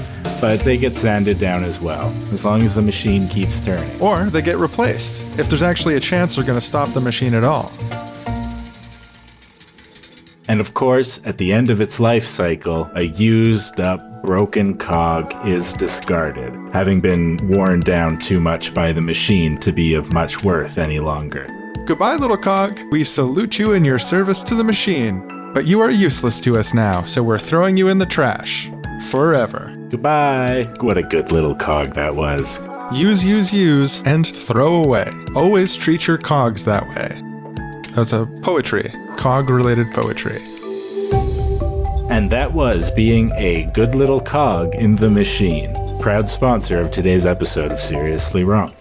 [0.41, 4.01] But they get sanded down as well, as long as the machine keeps turning.
[4.01, 7.35] Or they get replaced, if there's actually a chance they're going to stop the machine
[7.35, 7.73] at all.
[10.49, 15.35] And of course, at the end of its life cycle, a used up, broken cog
[15.47, 20.43] is discarded, having been worn down too much by the machine to be of much
[20.43, 21.47] worth any longer.
[21.87, 22.79] Goodbye, little cog.
[22.91, 25.27] We salute you in your service to the machine.
[25.55, 28.71] But you are useless to us now, so we're throwing you in the trash.
[29.11, 29.78] Forever.
[29.91, 30.65] Goodbye.
[30.81, 32.61] What a good little cog that was.
[32.93, 35.11] Use, use, use, and throw away.
[35.35, 37.23] Always treat your cogs that way.
[37.93, 40.41] That's a poetry, cog related poetry.
[42.11, 45.75] And that was being a good little cog in the machine.
[46.01, 48.73] Proud sponsor of today's episode of Srsly Wrong.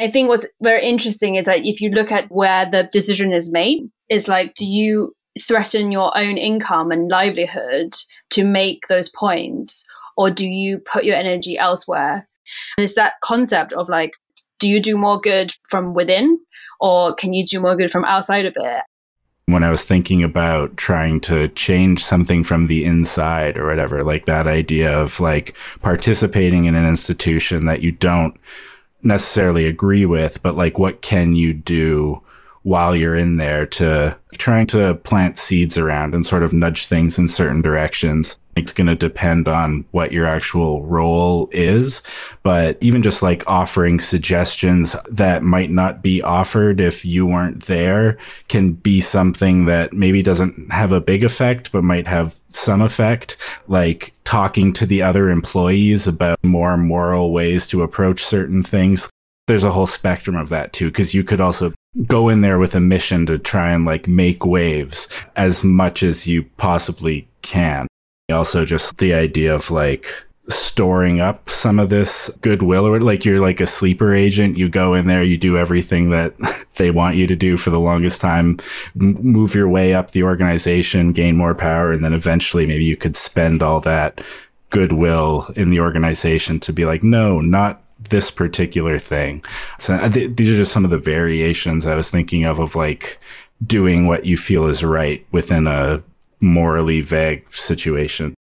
[0.00, 3.52] I think what's very interesting is that if you look at where the decision is
[3.52, 7.92] made, it's like, do you threaten your own income and livelihood
[8.30, 9.84] to make those points?
[10.16, 12.28] Or do you put your energy elsewhere?
[12.76, 14.12] And it's that concept of like,
[14.60, 16.38] do you do more good from within
[16.80, 18.82] or can you do more good from outside of it?
[19.46, 24.24] when I was thinking about trying to change something from the inside or whatever, like
[24.24, 28.36] that idea of like participating in an institution that you don't
[29.02, 32.22] necessarily agree with, but like what can you do
[32.64, 37.18] while you're in there to trying to plant seeds around and sort of nudge things
[37.18, 38.38] in certain directions.
[38.56, 42.02] It's going to depend on what your actual role is,
[42.42, 48.16] but even just like offering suggestions that might not be offered if you weren't there
[48.48, 53.36] can be something that maybe doesn't have a big effect, but might have some effect.
[53.68, 59.10] Like talking to the other employees about more moral ways to approach certain things
[59.46, 61.70] there's a whole spectrum of that too because you could also
[62.06, 66.26] go in there with a mission to try and like make waves as much as
[66.26, 67.86] you possibly can.
[68.32, 70.06] Also just the idea of like
[70.48, 74.58] storing up some of this goodwill or like you're like a sleeper agent.
[74.58, 76.34] You go in there you do everything that
[76.76, 78.58] they want you to do for the longest time
[78.94, 83.14] move your way up the organization gain more power and then eventually maybe you could
[83.16, 84.20] spend all that
[84.70, 89.44] goodwill in the organization to be like no not this particular thing.
[89.78, 92.74] So uh, th- these are just some of the variations I was thinking of of
[92.74, 93.18] like
[93.66, 96.02] doing what you feel is right within a
[96.40, 98.34] morally vague situation.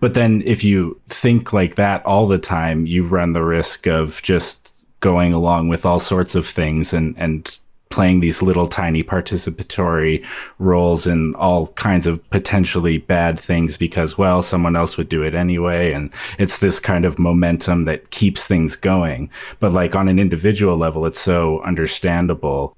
[0.00, 4.20] But then if you think like that all the time, you run the risk of
[4.22, 7.58] just going along with all sorts of things and and
[7.90, 10.24] playing these little tiny participatory
[10.58, 15.34] roles in all kinds of potentially bad things because well someone else would do it
[15.34, 15.92] anyway.
[15.92, 19.30] And it's this kind of momentum that keeps things going.
[19.60, 22.76] But like on an individual level it's so understandable.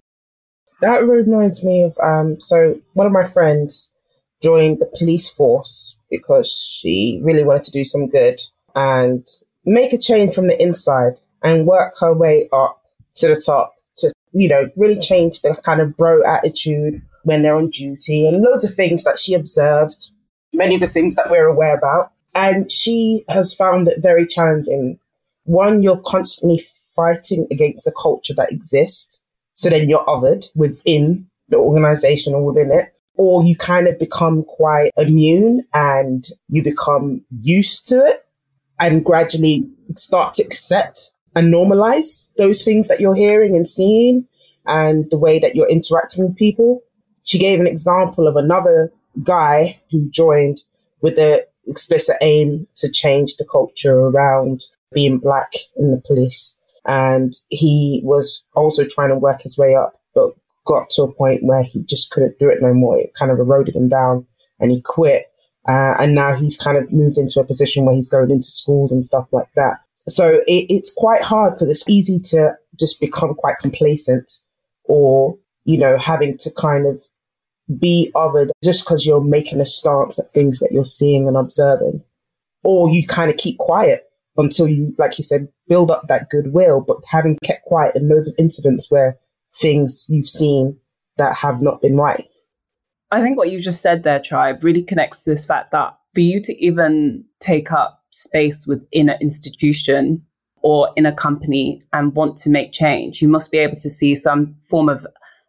[0.80, 3.92] That reminds me of um so one of my friends
[4.42, 6.50] joined the police force because
[6.80, 8.40] she really wanted to do some good
[8.74, 9.26] and
[9.64, 12.82] make a change from the inside and work her way up
[13.14, 13.74] to the top
[14.32, 18.64] you know, really changed the kind of bro attitude when they're on duty and loads
[18.64, 20.10] of things that she observed,
[20.52, 22.12] many of the things that we're aware about.
[22.34, 24.98] And she has found it very challenging.
[25.44, 26.64] One, you're constantly
[26.94, 29.22] fighting against the culture that exists.
[29.54, 32.94] So then you're othered within the organization or within it.
[33.16, 38.24] Or you kind of become quite immune and you become used to it
[38.78, 44.26] and gradually start to accept and normalize those things that you're hearing and seeing
[44.66, 46.82] and the way that you're interacting with people.
[47.22, 50.62] She gave an example of another guy who joined
[51.00, 56.56] with the explicit aim to change the culture around being black in the police.
[56.86, 60.32] And he was also trying to work his way up, but
[60.64, 62.98] got to a point where he just couldn't do it no more.
[62.98, 64.26] It kind of eroded him down
[64.58, 65.26] and he quit.
[65.68, 68.90] Uh, and now he's kind of moved into a position where he's going into schools
[68.90, 69.78] and stuff like that.
[70.10, 74.30] So it, it's quite hard because it's easy to just become quite complacent
[74.84, 77.02] or, you know, having to kind of
[77.78, 82.02] be othered just because you're making a stance at things that you're seeing and observing.
[82.64, 84.06] Or you kind of keep quiet
[84.36, 86.80] until you, like you said, build up that goodwill.
[86.80, 89.18] But having kept quiet in loads of incidents where
[89.60, 90.78] things you've seen
[91.16, 92.26] that have not been right.
[93.10, 96.20] I think what you just said there, Tribe, really connects to this fact that for
[96.20, 100.24] you to even take up space within an institution
[100.62, 104.14] or in a company and want to make change, you must be able to see
[104.14, 105.06] some form of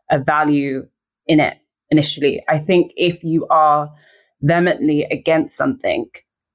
[0.09, 0.88] a value
[1.28, 1.57] in it
[1.89, 2.43] initially.
[2.47, 3.91] I think if you are
[4.41, 6.09] vehemently against something,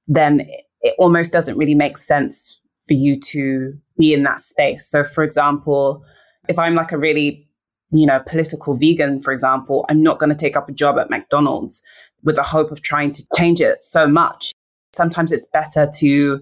[0.07, 0.47] then
[0.81, 4.87] it almost doesn't really make sense for you to be in that space.
[4.87, 6.03] So, for example,
[6.47, 7.47] if I'm like a really,
[7.91, 11.09] you know, political vegan, for example, I'm not going to take up a job at
[11.09, 11.83] McDonald's
[12.23, 14.51] with the hope of trying to change it so much
[14.97, 16.41] sometimes it's better to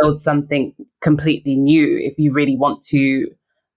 [0.00, 3.26] build something completely new if you really want to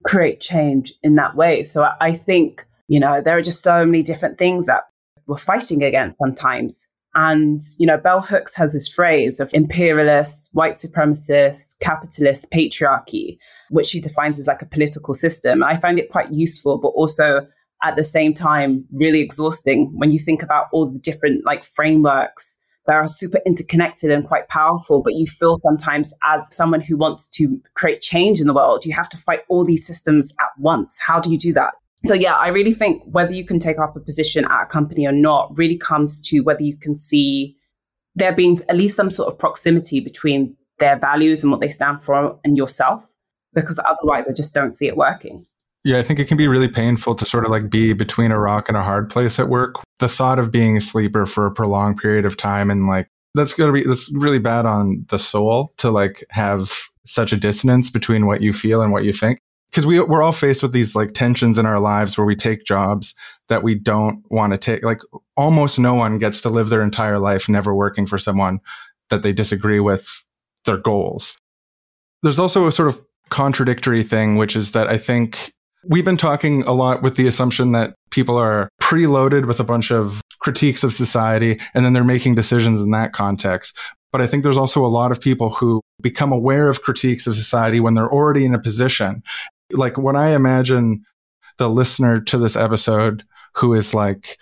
[0.05, 1.63] create change in that way.
[1.63, 4.83] So I think, you know, there are just so many different things that
[5.27, 6.87] we're fighting against sometimes.
[7.15, 13.37] And, you know, Bell Hooks has this phrase of imperialist, white supremacist, capitalist patriarchy,
[13.71, 15.63] which she defines as like a political system.
[15.63, 17.47] I find it quite useful, but also
[17.83, 22.58] at the same time, really exhausting when you think about all the different like frameworks
[22.89, 27.29] that are super interconnected and quite powerful, but you feel sometimes as someone who wants
[27.29, 30.97] to create change in the world, you have to fight all these systems at once.
[31.05, 31.75] How do you do that?
[32.03, 35.05] So, yeah, I really think whether you can take up a position at a company
[35.05, 37.57] or not really comes to whether you can see
[38.15, 42.01] there being at least some sort of proximity between their values and what they stand
[42.01, 43.13] for and yourself,
[43.53, 45.45] because otherwise I just don't see it working.
[45.83, 48.39] Yeah, I think it can be really painful to sort of like be between a
[48.39, 49.75] rock and a hard place at work.
[49.99, 53.53] The thought of being a sleeper for a prolonged period of time and like that's
[53.53, 56.71] gonna be that's really bad on the soul to like have
[57.05, 59.39] such a dissonance between what you feel and what you think.
[59.69, 62.65] Because we we're all faced with these like tensions in our lives where we take
[62.65, 63.13] jobs
[63.47, 64.83] that we don't want to take.
[64.83, 64.99] Like
[65.37, 68.59] almost no one gets to live their entire life never working for someone
[69.09, 70.25] that they disagree with
[70.65, 71.37] their goals.
[72.23, 75.53] There's also a sort of contradictory thing, which is that I think
[75.87, 79.91] We've been talking a lot with the assumption that people are preloaded with a bunch
[79.91, 83.77] of critiques of society and then they're making decisions in that context.
[84.11, 87.35] But I think there's also a lot of people who become aware of critiques of
[87.35, 89.23] society when they're already in a position.
[89.71, 91.03] Like when I imagine
[91.57, 93.23] the listener to this episode
[93.55, 94.37] who is like,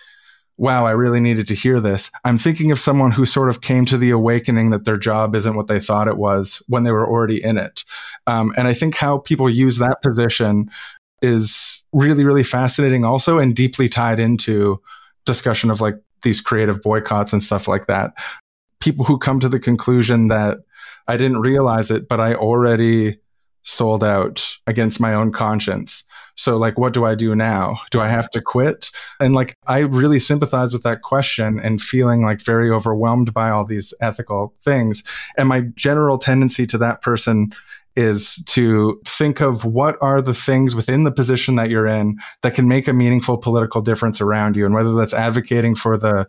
[0.58, 2.10] wow, I really needed to hear this.
[2.24, 5.56] I'm thinking of someone who sort of came to the awakening that their job isn't
[5.56, 7.84] what they thought it was when they were already in it.
[8.26, 10.72] Um, and I think how people use that position
[11.22, 14.82] is really, really fascinating also and deeply tied into
[15.26, 18.14] discussion of like these creative boycotts and stuff like that.
[18.80, 20.60] People who come to the conclusion that
[21.08, 23.20] I didn't realize it, but I already
[23.64, 26.04] sold out against my own conscience.
[26.36, 27.80] So, like, what do I do now?
[27.90, 28.92] Do I have to quit?
[29.20, 33.66] And like, I really sympathize with that question and feeling like very overwhelmed by all
[33.66, 35.04] these ethical things.
[35.36, 37.52] And my general tendency to that person
[37.98, 42.54] is to think of what are the things within the position that you're in that
[42.54, 44.66] can make a meaningful political difference around you.
[44.66, 46.28] And whether that's advocating for the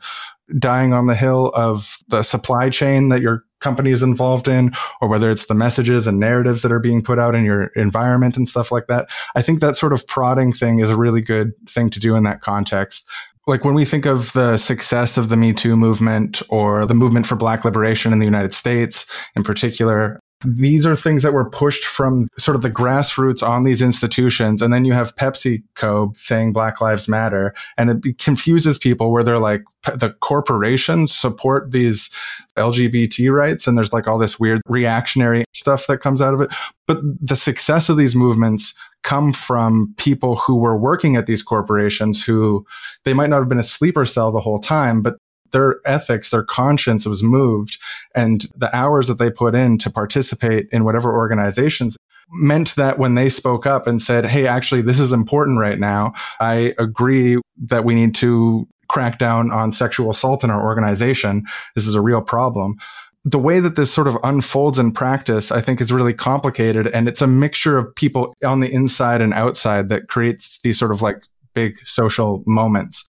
[0.59, 5.09] dying on the hill of the supply chain that your company is involved in, or
[5.09, 8.49] whether it's the messages and narratives that are being put out in your environment and
[8.49, 9.11] stuff like that.
[9.35, 12.23] I think that sort of prodding thing is a really good thing to do in
[12.25, 13.07] that context
[13.47, 17.27] like when we think of the success of the Me Too movement or the movement
[17.27, 21.84] for Black liberation in the United States in particular, these are things that were pushed
[21.84, 24.62] from sort of the grassroots on these institutions.
[24.62, 27.55] And then you have PepsiCo saying Black Lives Matter.
[27.76, 32.11] And it confuses people where they're like, the corporations support these
[32.57, 33.66] LGBT rights.
[33.66, 36.51] And there's like all this weird reactionary stuff that comes out of it.
[36.86, 42.24] But the success of these movements come from people who were working at these corporations
[42.24, 42.64] who
[43.05, 45.16] they might not have been a sleeper cell the whole time, but
[45.53, 47.78] their ethics, their conscience was moved
[48.14, 51.96] and the hours that they put in to participate in whatever organizations
[52.30, 56.12] meant that when they spoke up and said, Hey, actually, this is important right now.
[56.40, 57.38] I agree
[57.68, 61.44] that we need to crack down on sexual assault in our organization.
[61.74, 62.76] This is a real problem.
[63.24, 66.86] The way that this sort of unfolds in practice, I think is really complicated.
[66.88, 70.92] And it's a mixture of people on the inside and outside that creates these sort
[70.92, 71.24] of like
[71.55, 73.07] big social moments.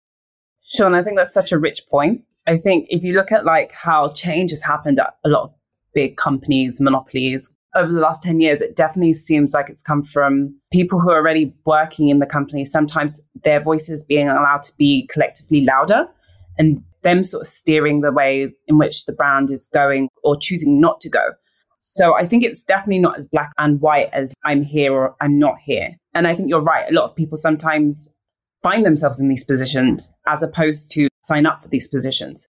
[0.74, 2.24] Sean, I think that's such a rich point.
[2.48, 5.54] I think if you look at like how change has happened at a lot of
[5.94, 10.56] big companies, monopolies over the last 10 years, it definitely seems like it's come from
[10.72, 12.66] people who are already working in the company.
[12.66, 16.08] Sometimes their voices being allowed to be collectively louder
[16.58, 20.80] and them sort of steering the way in which the brand is going or choosing
[20.80, 21.32] not to go.
[21.80, 25.40] So I think it's definitely not as black and white as I'm here or I'm
[25.40, 25.90] not here.
[26.14, 26.86] And I think you're right.
[26.90, 28.08] A lot of people sometimes
[28.64, 32.48] find themselves in these positions as opposed to sign up for these positions.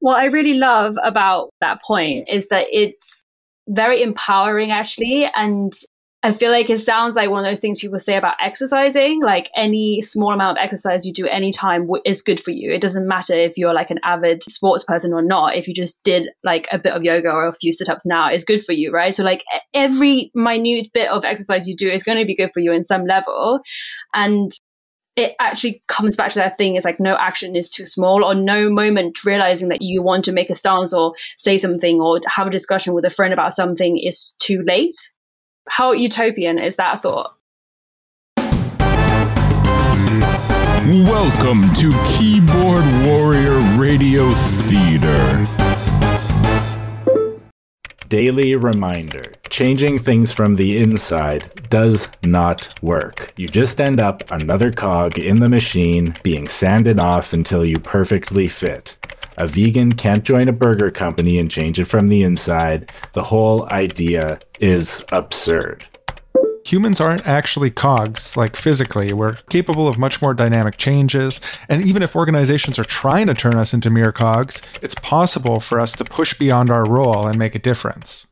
[0.00, 3.22] What I really love about that point is that it's
[3.68, 5.28] very empowering, actually.
[5.34, 5.72] And
[6.22, 9.22] I feel like it sounds like one of those things people say about exercising.
[9.22, 12.70] Like any small amount of exercise you do anytime is good for you.
[12.70, 15.54] It doesn't matter if you're like an avid sports person or not.
[15.54, 18.28] If you just did like a bit of yoga or a few sit ups now,
[18.30, 19.14] it's good for you, right?
[19.14, 22.60] So, like every minute bit of exercise you do is going to be good for
[22.60, 23.60] you in some level.
[24.14, 24.50] And
[25.16, 28.34] it actually comes back to that thing is like no action is too small or
[28.34, 32.46] no moment realizing that you want to make a stance or say something or have
[32.46, 34.94] a discussion with a friend about something is too late.
[35.68, 37.34] How utopian is that thought?
[40.90, 45.39] Welcome to keyboard warrior radio theater
[48.10, 53.32] daily reminder changing things from the inside does not work.
[53.36, 58.48] You just end up another cog in the machine being sanded off until you perfectly
[58.48, 58.96] fit.
[59.36, 62.90] A vegan can't join a burger company and change it from the inside.
[63.12, 65.86] The whole idea is absurd.
[66.66, 69.12] Humans aren't actually cogs, like physically.
[69.12, 71.40] We're capable of much more dynamic changes.
[71.68, 75.80] And even if organizations are trying to turn us into mere cogs, it's possible for
[75.80, 78.26] us to push beyond our role and make a difference.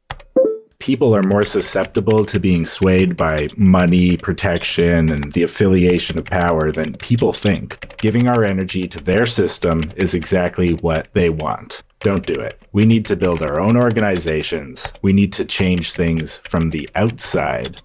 [0.79, 6.71] People are more susceptible to being swayed by money, protection, and the affiliation of power
[6.71, 7.97] than people think.
[7.99, 11.83] Giving our energy to their system is exactly what they want.
[12.01, 12.63] Don't do it.
[12.73, 14.93] We need to build our own organizations.
[15.03, 17.81] We need to change things from the outside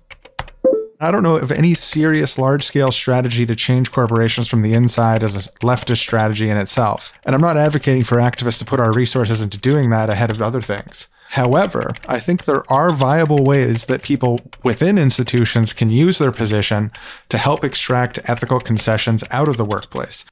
[1.04, 5.22] I don't know of any serious large scale strategy to change corporations from the inside
[5.22, 7.12] as a leftist strategy in itself.
[7.26, 10.41] And I'm not advocating for activists to put our resources into doing that ahead of
[10.41, 11.10] other things.
[11.32, 16.91] However, I think there are viable ways that people within institutions can use their position
[17.28, 20.24] to help extract ethical concessions out of the workplace.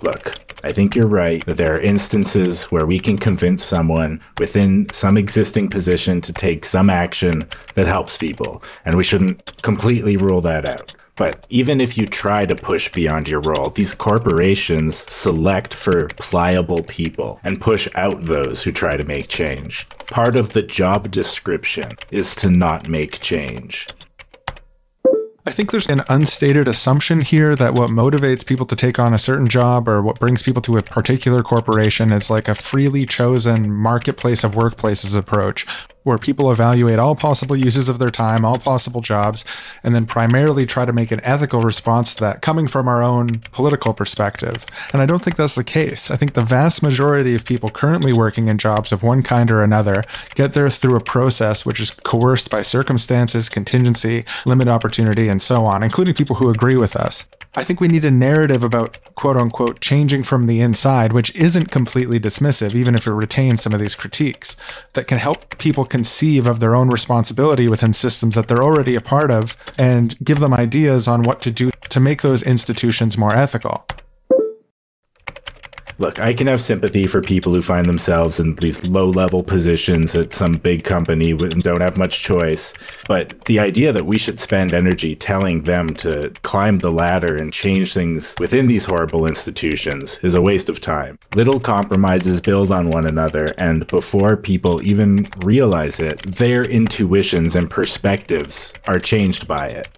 [0.00, 4.88] Look, I think you're right that there are instances where we can convince someone within
[4.92, 10.40] some existing position to take some action that helps people, and we shouldn't completely rule
[10.42, 10.94] that out.
[11.16, 16.84] But even if you try to push beyond your role, these corporations select for pliable
[16.84, 19.88] people and push out those who try to make change.
[20.06, 23.88] Part of the job description is to not make change.
[25.48, 29.18] I think there's an unstated assumption here that what motivates people to take on a
[29.18, 33.72] certain job or what brings people to a particular corporation is like a freely chosen
[33.72, 35.66] marketplace of workplaces approach
[36.08, 39.44] where people evaluate all possible uses of their time, all possible jobs,
[39.84, 43.28] and then primarily try to make an ethical response to that coming from our own
[43.52, 44.66] political perspective.
[44.92, 46.10] And I don't think that's the case.
[46.10, 49.62] I think the vast majority of people currently working in jobs of one kind or
[49.62, 50.02] another
[50.34, 55.64] get there through a process which is coerced by circumstances, contingency, limited opportunity, and so
[55.64, 57.28] on, including people who agree with us.
[57.54, 61.70] I think we need a narrative about quote unquote changing from the inside, which isn't
[61.70, 64.56] completely dismissive, even if it retains some of these critiques,
[64.92, 69.00] that can help people conceive of their own responsibility within systems that they're already a
[69.00, 73.34] part of and give them ideas on what to do to make those institutions more
[73.34, 73.84] ethical.
[76.00, 80.14] Look, I can have sympathy for people who find themselves in these low level positions
[80.14, 82.72] at some big company and don't have much choice.
[83.08, 87.52] But the idea that we should spend energy telling them to climb the ladder and
[87.52, 91.18] change things within these horrible institutions is a waste of time.
[91.34, 97.68] Little compromises build on one another, and before people even realize it, their intuitions and
[97.68, 99.88] perspectives are changed by it.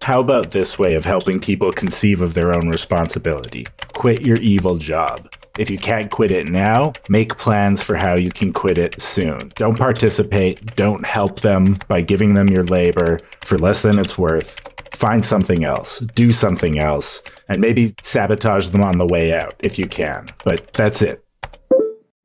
[0.00, 3.66] How about this way of helping people conceive of their own responsibility?
[3.92, 5.28] Quit your evil job.
[5.58, 9.52] If you can't quit it now, make plans for how you can quit it soon.
[9.56, 14.60] Don't participate, don't help them by giving them your labor for less than it's worth.
[14.92, 19.78] Find something else, do something else, and maybe sabotage them on the way out if
[19.78, 20.28] you can.
[20.44, 21.24] But that's it.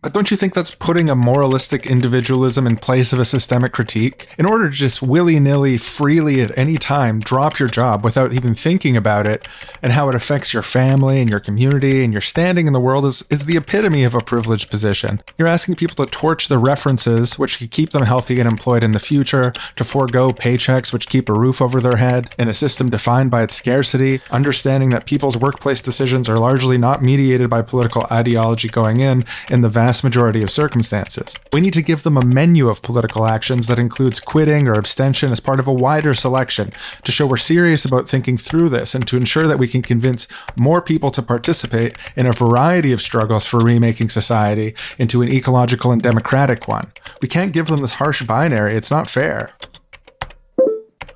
[0.06, 4.28] But don't you think that's putting a moralistic individualism in place of a systemic critique?
[4.38, 8.54] In order to just willy nilly, freely at any time drop your job without even
[8.54, 9.48] thinking about it
[9.82, 13.04] and how it affects your family and your community and your standing in the world
[13.04, 15.24] is, is the epitome of a privileged position.
[15.40, 18.92] You're asking people to torch the references, which could keep them healthy and employed in
[18.92, 22.92] the future, to forego paychecks, which keep a roof over their head, in a system
[22.92, 28.06] defined by its scarcity, understanding that people's workplace decisions are largely not mediated by political
[28.12, 31.38] ideology going in, in the vast vast majority of circumstances.
[31.54, 35.32] We need to give them a menu of political actions that includes quitting or abstention
[35.32, 36.74] as part of a wider selection
[37.06, 40.28] to show we're serious about thinking through this and to ensure that we can convince
[40.58, 45.94] more people to participate in a variety of struggles for remaking society into an ecological
[45.94, 46.92] and democratic one.
[47.22, 49.54] We can't give them this harsh binary, it's not fair.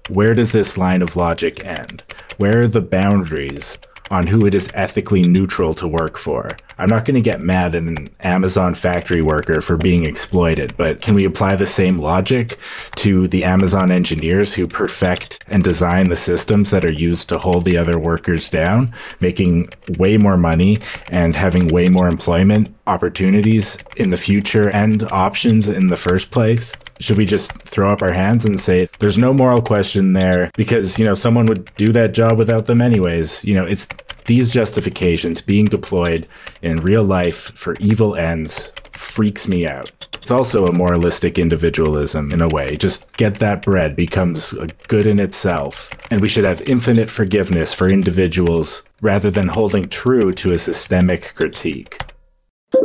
[0.07, 2.05] Where does this line of logic end?
[2.37, 3.77] Where are the boundaries
[4.09, 6.49] on who it is ethically neutral to work for.
[6.77, 11.01] I'm not going to get mad at an Amazon factory worker for being exploited, but
[11.01, 12.57] can we apply the same logic
[12.95, 17.65] to the Amazon engineers who perfect and design the systems that are used to hold
[17.65, 20.79] the other workers down, making way more money
[21.09, 26.73] and having way more employment opportunities in the future and options in the first place?
[26.99, 30.99] should we just throw up our hands and say there's no moral question there because
[30.99, 33.87] you know someone would do that job without them anyways you know it's
[34.25, 36.27] these justifications being deployed
[36.61, 40.07] in real life for evil ends freaks me out.
[40.21, 42.75] It's also a moralistic individualism in a way.
[42.75, 45.89] Just get that bread becomes a good in itself.
[46.11, 51.33] And we should have infinite forgiveness for individuals rather than holding true to a systemic
[51.35, 51.99] critique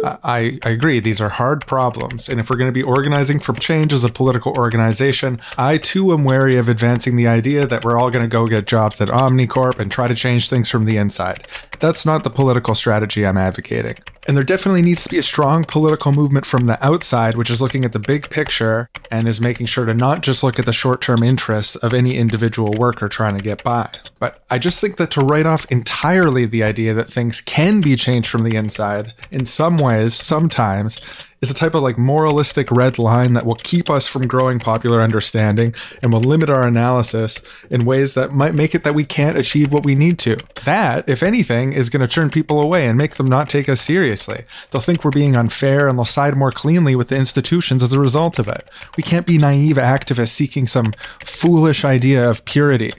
[0.03, 1.01] I, I agree.
[1.01, 2.29] These are hard problems.
[2.29, 6.13] And if we're going to be organizing for change as a political organization, I too
[6.13, 9.09] am wary of advancing the idea that we're all going to go get jobs at
[9.09, 11.47] Omnicorp and try to change things from the inside.
[11.81, 13.97] That's not the political strategy I'm advocating.
[14.27, 17.61] And there definitely needs to be a strong political movement from the outside, which is
[17.61, 20.73] looking at the big picture and is making sure to not just look at the
[20.73, 23.89] short term interests of any individual worker trying to get by.
[24.19, 27.97] But I just think that to write off entirely the idea that things can be
[27.97, 31.01] changed from the inside in some ways, sometimes,
[31.45, 35.03] is a type of like moralistic red line that will keep us from growing popular
[35.03, 39.37] understanding and will limit our analysis in ways that might make it that we can't
[39.37, 40.39] achieve what we need to.
[40.65, 43.83] That, if anything, is going to turn people away and make them not take us
[43.83, 44.45] seriously.
[44.71, 48.01] They'll think we're being unfair and they'll side more cleanly with the institutions as a
[48.01, 48.67] result of it.
[48.97, 52.95] We can't be naive activists seeking some foolish idea of purity.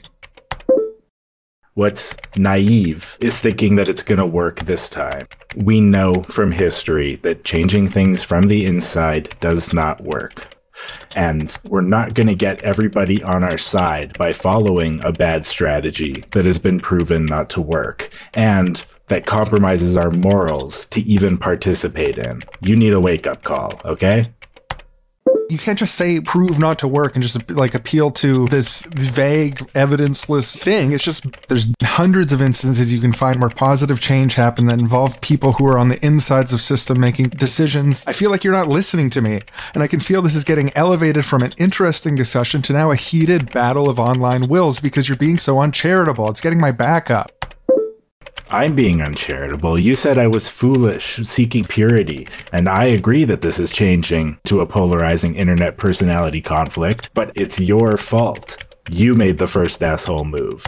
[1.75, 5.27] What's naive is thinking that it's going to work this time.
[5.57, 10.55] We know from history that changing things from the inside does not work.
[11.17, 16.23] And we're not going to get everybody on our side by following a bad strategy
[16.31, 22.17] that has been proven not to work and that compromises our morals to even participate
[22.17, 22.41] in.
[22.61, 24.27] You need a wake up call, okay?
[25.47, 29.57] You can't just say prove not to work and just like appeal to this vague,
[29.73, 30.91] evidenceless thing.
[30.91, 35.21] It's just there's hundreds of instances you can find where positive change happened that involve
[35.21, 38.05] people who are on the insides of system making decisions.
[38.07, 39.41] I feel like you're not listening to me,
[39.73, 42.95] and I can feel this is getting elevated from an interesting discussion to now a
[42.95, 46.27] heated battle of online wills because you're being so uncharitable.
[46.29, 47.34] It's getting my back up.
[48.49, 49.79] I'm being uncharitable.
[49.79, 54.61] You said I was foolish, seeking purity, and I agree that this is changing to
[54.61, 58.63] a polarizing internet personality conflict, but it's your fault.
[58.89, 60.65] You made the first asshole move.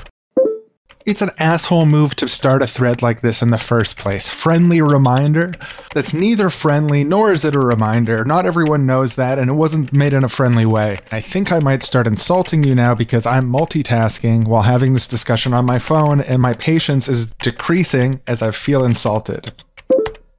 [1.08, 4.28] It's an asshole move to start a thread like this in the first place.
[4.28, 5.53] Friendly reminder?
[5.95, 8.26] That's neither friendly nor is it a reminder.
[8.26, 10.99] Not everyone knows that, and it wasn't made in a friendly way.
[11.10, 15.53] I think I might start insulting you now because I'm multitasking while having this discussion
[15.53, 19.53] on my phone, and my patience is decreasing as I feel insulted.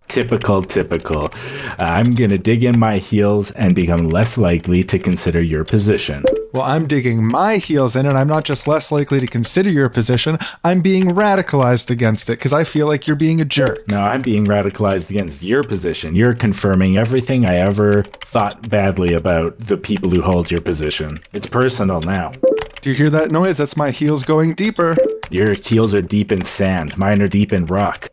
[0.07, 1.25] Typical, typical.
[1.25, 6.25] Uh, I'm gonna dig in my heels and become less likely to consider your position.
[6.53, 9.91] Well, I'm digging my heels in, and I'm not just less likely to consider your
[9.91, 13.87] position, I'm being radicalized against it because I feel like you're being a jerk.
[13.87, 16.15] No, I'm being radicalized against your position.
[16.15, 21.19] You're confirming everything I ever thought badly about the people who hold your position.
[21.33, 22.33] It's personal now.
[22.81, 23.59] Do you hear that noise?
[23.59, 24.97] That's my heels going deeper.
[25.31, 28.09] Your heels are deep in sand, mine are deep in rock.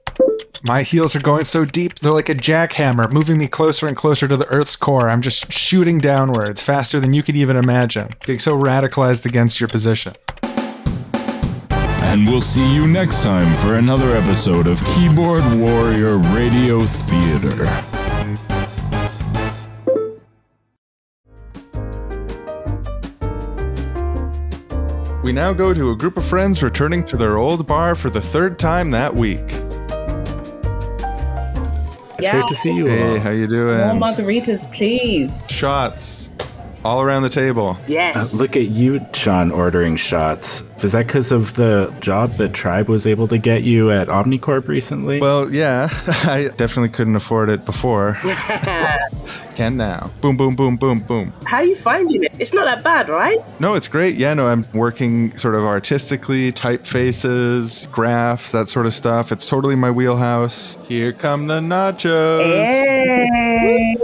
[0.68, 4.28] My heels are going so deep, they're like a jackhammer, moving me closer and closer
[4.28, 5.10] to the Earth's core.
[5.10, 9.68] I'm just shooting downwards faster than you could even imagine, getting so radicalized against your
[9.68, 10.16] position.
[11.70, 17.66] And we'll see you next time for another episode of Keyboard Warrior Radio Theater.
[25.24, 28.22] We now go to a group of friends returning to their old bar for the
[28.22, 29.65] third time that week.
[32.18, 33.20] It's great to see you Hey, all.
[33.20, 33.78] how you doing?
[33.78, 35.50] More margaritas, please.
[35.50, 36.30] Shots
[36.84, 37.78] all around the table.
[37.88, 38.36] Yes.
[38.36, 40.64] Uh, look at you, Sean, ordering shots.
[40.84, 44.68] Was that because of the job that Tribe was able to get you at Omnicorp
[44.68, 45.20] recently?
[45.20, 48.18] Well, yeah, I definitely couldn't afford it before.
[49.56, 50.12] Can now.
[50.20, 51.34] Boom, boom, boom, boom, boom.
[51.46, 52.36] How are you finding it?
[52.40, 53.38] It's not that bad, right?
[53.62, 54.16] No, it's great.
[54.16, 59.32] Yeah, no, I'm working sort of artistically, typefaces, graphs, that sort of stuff.
[59.32, 60.78] It's totally my wheelhouse.
[60.88, 62.44] Here come the nachos.
[62.44, 63.96] Hey!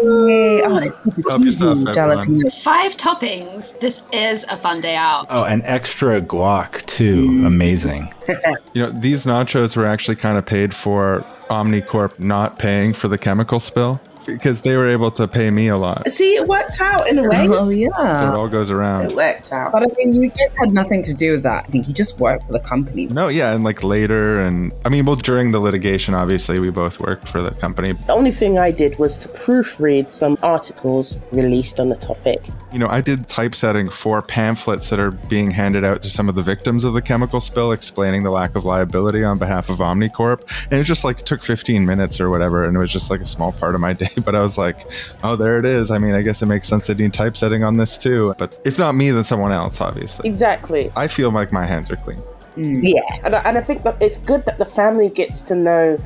[0.64, 2.64] Oh, that's super Help easy, yourself, jalapeno.
[2.64, 3.78] Five toppings.
[3.82, 5.26] This is a fun day out.
[5.30, 7.28] oh, and extra guac, too.
[7.28, 7.46] Mm.
[7.48, 8.14] Amazing.
[8.74, 13.18] You know, these nachos were actually kind of paid for Omnicorp not paying for the
[13.18, 16.08] chemical spill because they were able to pay me a lot.
[16.08, 17.48] See, it worked out in a way.
[17.50, 19.12] Oh yeah, So it all goes around.
[19.12, 19.72] It worked out.
[19.72, 21.66] But I think you just had nothing to do with that.
[21.66, 23.08] I think you just worked for the company.
[23.08, 27.00] No, yeah, and like later, and I mean, well, during the litigation, obviously, we both
[27.00, 27.94] worked for the company.
[27.94, 32.40] The only thing I did was to proofread some articles released on the topic.
[32.72, 36.36] You know, I did typesetting for pamphlets that are being handed out to some of
[36.36, 40.42] the victims of the chemical spill, explaining the lack of liability on behalf of Omnicorp.
[40.72, 43.26] And it just like took 15 minutes or whatever, and it was just like a
[43.26, 44.11] small part of my day.
[44.26, 44.80] But I was like,
[45.24, 45.92] oh, there it is.
[45.92, 48.34] I mean, I guess it makes sense to need typesetting on this too.
[48.38, 50.28] But if not me, then someone else, obviously.
[50.28, 50.92] Exactly.
[50.96, 52.22] I feel like my hands are clean.
[52.56, 52.82] Mm.
[52.84, 53.02] Yeah.
[53.24, 55.98] And I, and I think that it's good that the family gets to know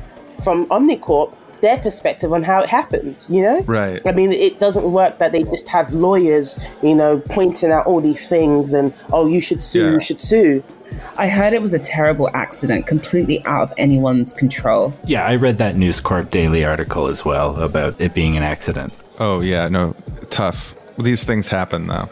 [0.42, 1.34] from Omnicorp
[1.66, 3.60] their perspective on how it happened, you know?
[3.62, 4.00] Right.
[4.06, 8.00] I mean, it doesn't work that they just have lawyers, you know, pointing out all
[8.00, 9.92] these things and, oh, you should sue, Yeah.
[9.94, 10.62] you should sue.
[11.18, 14.94] I heard it was a terrible accident, completely out of anyone's control.
[15.04, 18.92] Yeah, I read that News Corp Daily article as well about it being an accident.
[19.18, 19.96] Oh, yeah, no,
[20.30, 20.74] tough.
[20.98, 22.08] These things happen though.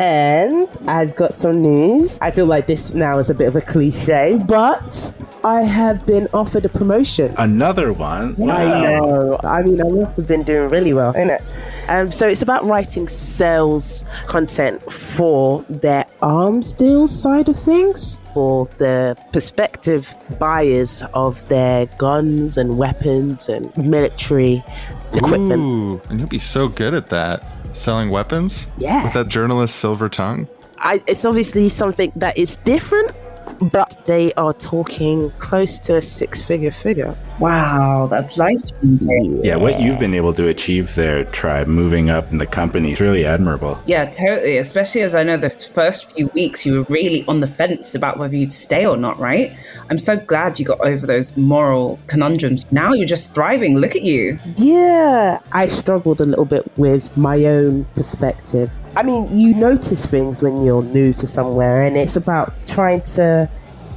[0.00, 2.18] And I've got some news.
[2.22, 5.12] I feel like this now is a bit of a cliche, but
[5.44, 7.34] I have been offered a promotion.
[7.36, 8.34] Another one.
[8.50, 9.38] I know.
[9.44, 11.42] I mean, I must have been doing really well, innit?
[11.90, 18.64] Um, so it's about writing sales content for their arms deal side of things, for
[18.78, 24.64] the prospective buyers of their guns and weapons and military
[25.12, 25.60] equipment.
[25.60, 27.44] Ooh, and you'll be so good at that.
[27.72, 28.68] Selling weapons?
[28.78, 29.04] Yeah.
[29.04, 30.48] With that journalist silver tongue?
[30.78, 33.12] I, it's obviously something that is different,
[33.60, 37.14] but they are talking close to a six-figure figure.
[37.38, 39.44] Wow, that's life changing.
[39.44, 43.00] Yeah, what you've been able to achieve there, Tribe, moving up in the company is
[43.00, 43.78] really admirable.
[43.86, 44.58] Yeah, totally.
[44.58, 48.18] Especially as I know the first few weeks you were really on the fence about
[48.18, 49.56] whether you'd stay or not, right?
[49.90, 52.70] I'm so glad you got over those moral conundrums.
[52.72, 53.78] Now you're just thriving.
[53.78, 54.38] Look at you.
[54.56, 58.70] Yeah, I struggled a little bit with my own perspective.
[58.96, 63.48] I mean, you notice things when you're new to somewhere, and it's about trying to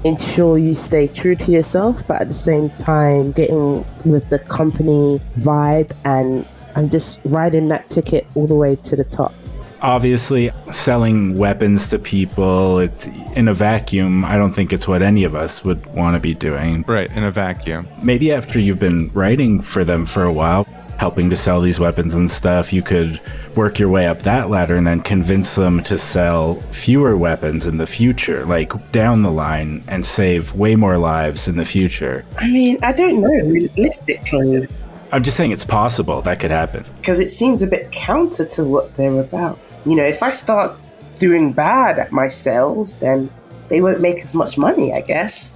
[0.03, 5.19] ensure you stay true to yourself, but at the same time, getting with the company
[5.37, 9.33] vibe and I'm just riding that ticket all the way to the top.
[9.81, 14.23] Obviously, selling weapons to people it's in a vacuum.
[14.23, 16.85] I don't think it's what any of us would want to be doing.
[16.87, 17.87] Right, in a vacuum.
[18.01, 20.65] Maybe after you've been writing for them for a while,
[20.97, 23.19] helping to sell these weapons and stuff, you could
[23.55, 27.77] work your way up that ladder and then convince them to sell fewer weapons in
[27.77, 32.25] the future, like down the line, and save way more lives in the future.
[32.37, 34.67] I mean, I don't know, realistically,
[35.11, 36.83] I'm just saying it's possible that could happen.
[36.97, 39.59] because it seems a bit counter to what they're about.
[39.85, 40.75] You know, if I start
[41.19, 43.29] doing bad at my sales, then
[43.69, 45.53] they won't make as much money, I guess.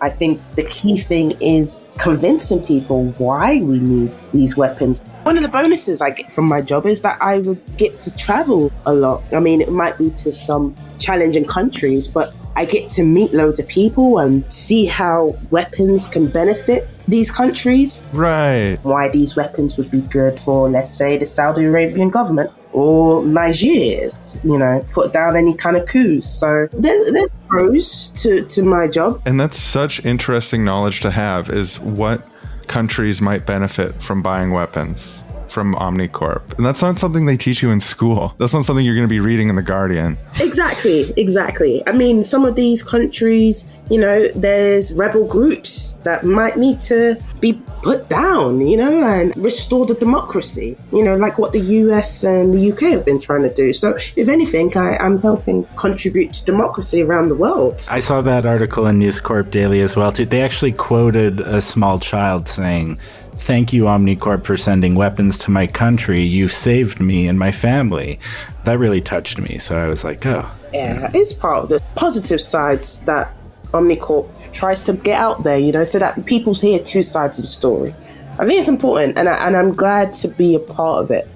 [0.00, 5.00] I think the key thing is convincing people why we need these weapons.
[5.22, 8.16] One of the bonuses I get from my job is that I would get to
[8.16, 9.22] travel a lot.
[9.32, 13.58] I mean, it might be to some challenging countries, but I get to meet loads
[13.58, 18.76] of people and see how weapons can benefit these countries Right.
[18.82, 24.38] why these weapons would be good for, let's say, the Saudi Arabian government or Nigeria's,
[24.44, 26.28] you know, put down any kind of coups.
[26.28, 29.22] So there's, there's pros to, to my job.
[29.24, 32.22] And that's such interesting knowledge to have is what
[32.68, 36.56] countries might benefit from buying weapons from Omnicorp.
[36.56, 38.34] And that's not something they teach you in school.
[38.38, 40.16] That's not something you're going to be reading in The Guardian.
[40.40, 41.82] Exactly, exactly.
[41.86, 47.16] I mean, some of these countries, you know, there's rebel groups that might need to
[47.40, 52.24] be put down, you know, and restore the democracy, you know, like what the US
[52.24, 53.72] and the UK have been trying to do.
[53.72, 57.86] So, if anything, I, I'm helping contribute to democracy around the world.
[57.90, 60.24] I saw that article in News Corp Daily as well too.
[60.24, 62.98] They actually quoted a small child saying,
[63.38, 66.22] "Thank you Omnicorp for sending weapons to my country.
[66.22, 68.18] You saved me and my family."
[68.64, 69.58] That really touched me.
[69.58, 73.32] So I was like, "Oh, Yeah, it's part of the positive sides that
[73.72, 77.44] Omnicorp tries to get out there, you know, so that people hear two sides of
[77.44, 77.94] the story.
[78.38, 81.28] I think it's important, and, I, and I'm glad to be a part of it.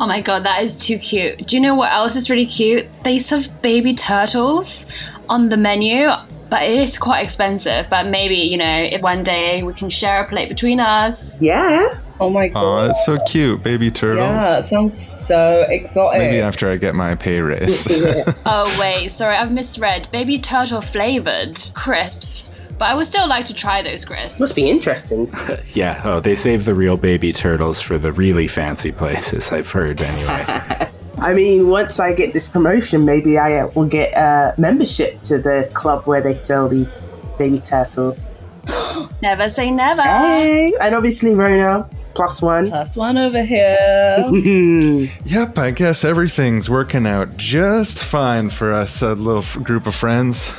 [0.00, 1.46] Oh my god, that is too cute.
[1.46, 2.86] Do you know what else is really cute?
[3.02, 4.86] They serve baby turtles
[5.28, 6.10] on the menu,
[6.50, 7.86] but it is quite expensive.
[7.90, 11.40] But maybe, you know, if one day we can share a plate between us.
[11.40, 12.60] Yeah, Oh my god.
[12.60, 12.88] Oh, god.
[12.90, 14.18] that's so cute, baby turtles.
[14.26, 16.18] yeah, that sounds so exotic.
[16.20, 17.86] Maybe after I get my pay raise.
[18.46, 20.10] Oh, wait, sorry, I've misread.
[20.10, 22.50] Baby turtle flavored crisps.
[22.78, 24.38] But I would still like to try those crisps.
[24.40, 25.32] must be interesting.
[25.74, 26.00] yeah.
[26.04, 29.50] Oh, they save the real baby turtles for the really fancy places.
[29.52, 30.88] I've heard anyway."
[31.20, 35.38] I mean, once I get this promotion, maybe I uh, will get a membership to
[35.38, 37.00] the club where they sell these
[37.38, 38.28] baby turtles.
[39.22, 40.02] Never say never.
[40.02, 42.68] Hey, and obviously Rona plus one.
[42.68, 44.28] Plus one over here.
[45.24, 49.94] Yep, I guess everything's working out just fine for us, a little f- group of
[49.94, 50.52] friends.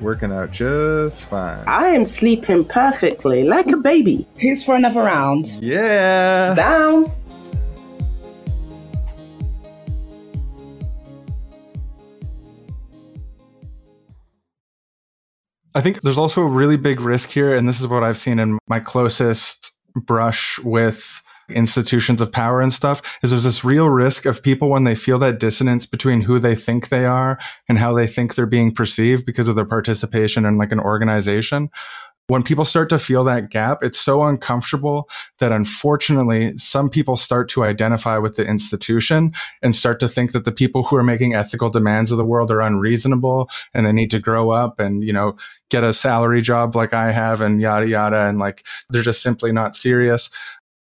[0.00, 1.62] Working out just fine.
[1.66, 4.26] I am sleeping perfectly, like a baby.
[4.40, 5.46] Who's for another round?
[5.60, 6.54] Yeah.
[6.54, 7.10] Down.
[15.74, 18.38] I think there's also a really big risk here, and this is what I've seen
[18.38, 24.24] in my closest brush with institutions of power and stuff is there's this real risk
[24.24, 27.92] of people when they feel that dissonance between who they think they are and how
[27.92, 31.68] they think they're being perceived because of their participation in like an organization
[32.28, 35.08] when people start to feel that gap, it's so uncomfortable
[35.38, 40.44] that unfortunately some people start to identify with the institution and start to think that
[40.44, 44.10] the people who are making ethical demands of the world are unreasonable and they need
[44.10, 45.36] to grow up and, you know,
[45.68, 48.28] get a salary job like I have and yada yada.
[48.28, 50.30] And like they're just simply not serious.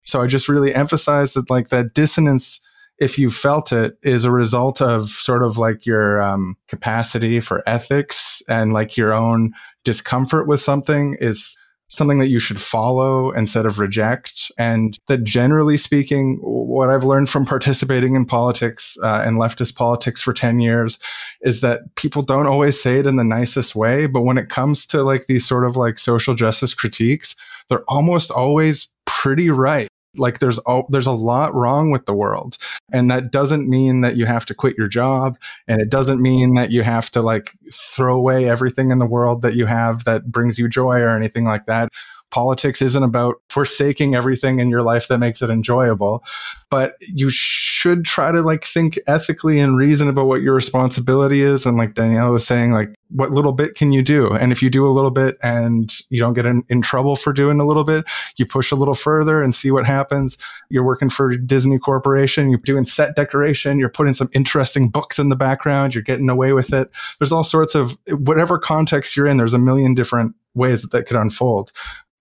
[0.03, 2.61] So I just really emphasize that like that dissonance
[3.01, 7.63] if you felt it is a result of sort of like your um, capacity for
[7.67, 9.53] ethics and like your own
[9.85, 11.57] discomfort with something is
[11.91, 14.53] something that you should follow instead of reject.
[14.57, 20.23] And that generally speaking, what I've learned from participating in politics uh, and leftist politics
[20.23, 20.99] for 10 years
[21.41, 24.07] is that people don't always say it in the nicest way.
[24.07, 27.35] But when it comes to like these sort of like social justice critiques,
[27.69, 32.57] they're almost always pretty right like there's a, there's a lot wrong with the world.
[32.93, 35.39] And that doesn't mean that you have to quit your job.
[35.69, 39.43] And it doesn't mean that you have to like throw away everything in the world
[39.43, 41.91] that you have that brings you joy or anything like that.
[42.31, 46.23] Politics isn't about forsaking everything in your life that makes it enjoyable.
[46.71, 51.67] But you should try to like think ethically and reason about what your responsibility is.
[51.67, 54.33] And like danielle was saying like what little bit can you do?
[54.33, 57.33] And if you do a little bit and you don't get in, in trouble for
[57.33, 58.05] doing a little bit
[58.37, 60.39] you push a little further and see what happens.
[60.69, 65.29] You're working for disney corporation you're doing set decoration you're putting some interesting books in
[65.29, 66.91] the background you're getting away with it.
[67.19, 71.07] There's all sorts of whatever context you're in there's a million different ways that that
[71.07, 71.73] could unfold.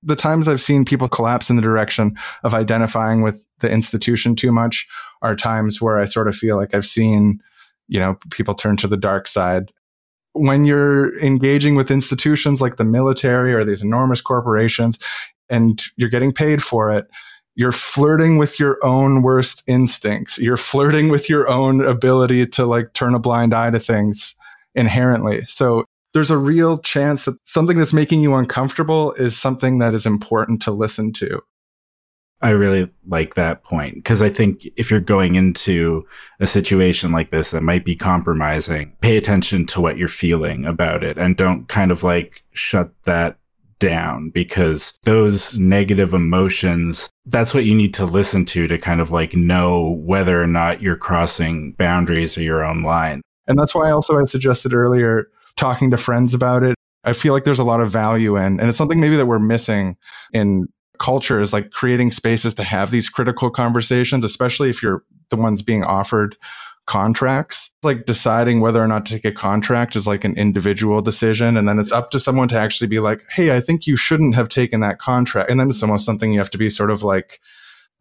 [0.02, 4.52] The times I've seen people collapse in the direction of identifying with the institution too
[4.52, 4.88] much
[5.22, 7.42] are times where I sort of feel like I've seen,
[7.88, 9.72] you know, people turn to the dark side.
[10.40, 14.98] When you're engaging with institutions like the military or these enormous corporations
[15.50, 17.08] and you're getting paid for it,
[17.56, 20.38] you're flirting with your own worst instincts.
[20.38, 24.34] You're flirting with your own ability to like turn a blind eye to things
[24.76, 25.42] inherently.
[25.42, 25.84] So
[26.14, 30.62] there's a real chance that something that's making you uncomfortable is something that is important
[30.62, 31.42] to listen to.
[32.42, 36.08] I really like that point because I think if you're going into
[36.40, 41.04] a situation like this that might be compromising, pay attention to what you're feeling about
[41.04, 43.38] it and don't kind of like shut that
[43.80, 49.12] down because those negative emotions, that's what you need to listen to to kind of
[49.12, 53.22] like know whether or not you're crossing boundaries or your own line.
[53.48, 55.28] And that's why I also I suggested earlier
[55.58, 56.76] talking to friends about it.
[57.04, 59.40] I feel like there's a lot of value in, and it's something maybe that we're
[59.40, 59.98] missing
[60.34, 60.68] in
[61.00, 65.62] culture is like creating spaces to have these critical conversations, especially if you're the ones
[65.62, 66.36] being offered
[66.86, 67.72] contracts.
[67.84, 71.56] Like deciding whether or not to take a contract is like an individual decision.
[71.56, 74.36] And then it's up to someone to actually be like, Hey, I think you shouldn't
[74.36, 75.50] have taken that contract.
[75.50, 77.40] And then it's almost something you have to be sort of like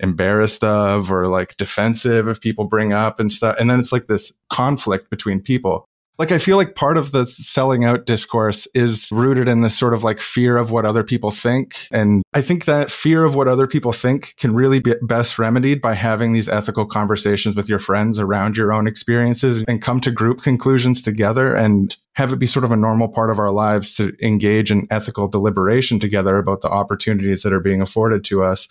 [0.01, 3.57] embarrassed of or like defensive if people bring up and stuff.
[3.59, 5.89] And then it's like this conflict between people
[6.19, 9.95] like I feel like part of the selling out discourse is rooted in this sort
[9.95, 11.87] of like fear of what other people think.
[11.93, 15.81] And I think that fear of what other people think can really be best remedied
[15.81, 20.11] by having these ethical conversations with your friends around your own experiences and come to
[20.11, 23.95] group conclusions together and have it be sort of a normal part of our lives
[23.95, 28.67] to engage in ethical deliberation together about the opportunities that are being afforded to us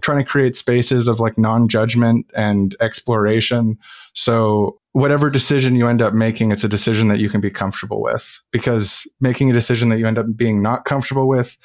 [0.00, 3.76] trying to create spaces of like non-judgment and exploration
[4.14, 8.02] so whatever decision you end up making, it's a decision that you can be comfortable
[8.02, 11.56] with because making a decision that you end up being not comfortable with,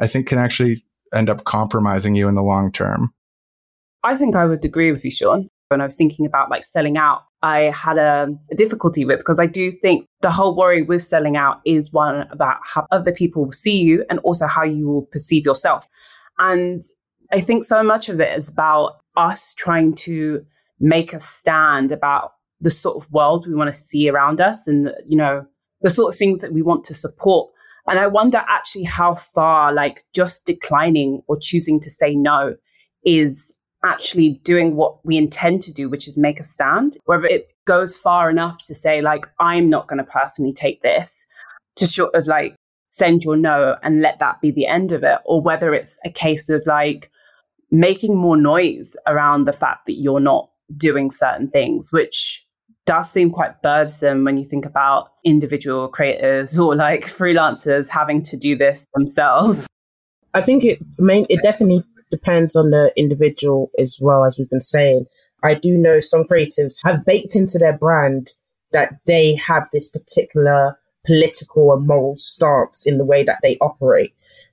[0.00, 3.12] I think can actually end up compromising you in the long term.
[4.02, 5.48] I think I would agree with you, Sean.
[5.68, 9.38] When I was thinking about like selling out, I had a, a difficulty with because
[9.38, 13.44] I do think the whole worry with selling out is one about how other people
[13.44, 15.88] will see you and also how you will perceive yourself.
[16.38, 16.82] And
[17.32, 20.44] I think so much of it is about us trying to
[20.80, 24.92] make a stand about the sort of world we want to see around us and,
[25.06, 25.46] you know,
[25.82, 27.50] the sort of things that we want to support.
[27.88, 32.56] And I wonder actually how far like just declining or choosing to say no
[33.04, 33.54] is
[33.84, 37.96] actually doing what we intend to do, which is make a stand, whether it goes
[37.96, 41.24] far enough to say like, I'm not going to personally take this
[41.76, 42.54] to sort of like
[42.88, 46.10] send your no and let that be the end of it, or whether it's a
[46.10, 47.10] case of like
[47.70, 52.44] making more noise around the fact that you're not doing certain things, which
[52.86, 58.36] does seem quite burdensome when you think about individual creators or like freelancers having to
[58.36, 59.66] do this themselves.
[60.34, 64.60] I think it main it definitely depends on the individual as well as we've been
[64.60, 65.06] saying.
[65.42, 68.28] I do know some creatives have baked into their brand
[68.72, 74.12] that they have this particular political and moral stance in the way that they operate.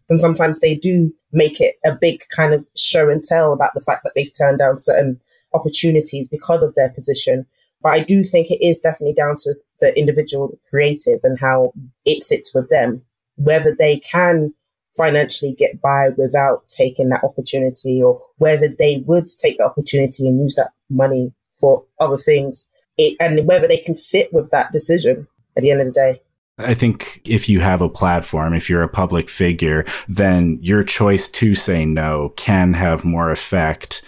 [0.09, 3.81] And sometimes they do make it a big kind of show and tell about the
[3.81, 5.19] fact that they've turned down certain
[5.53, 7.45] opportunities because of their position.
[7.87, 11.71] But I do think it is definitely down to the individual creative and how
[12.03, 13.01] it sits with them,
[13.37, 14.53] whether they can
[14.97, 20.41] financially get by without taking that opportunity or whether they would take the opportunity and
[20.41, 22.67] use that money for other things
[22.97, 25.25] it, and whether they can sit with that decision
[25.55, 26.21] at the end of the day.
[26.57, 31.29] I think if you have a platform, if you're a public figure, then your choice
[31.29, 34.01] to say no can have more effect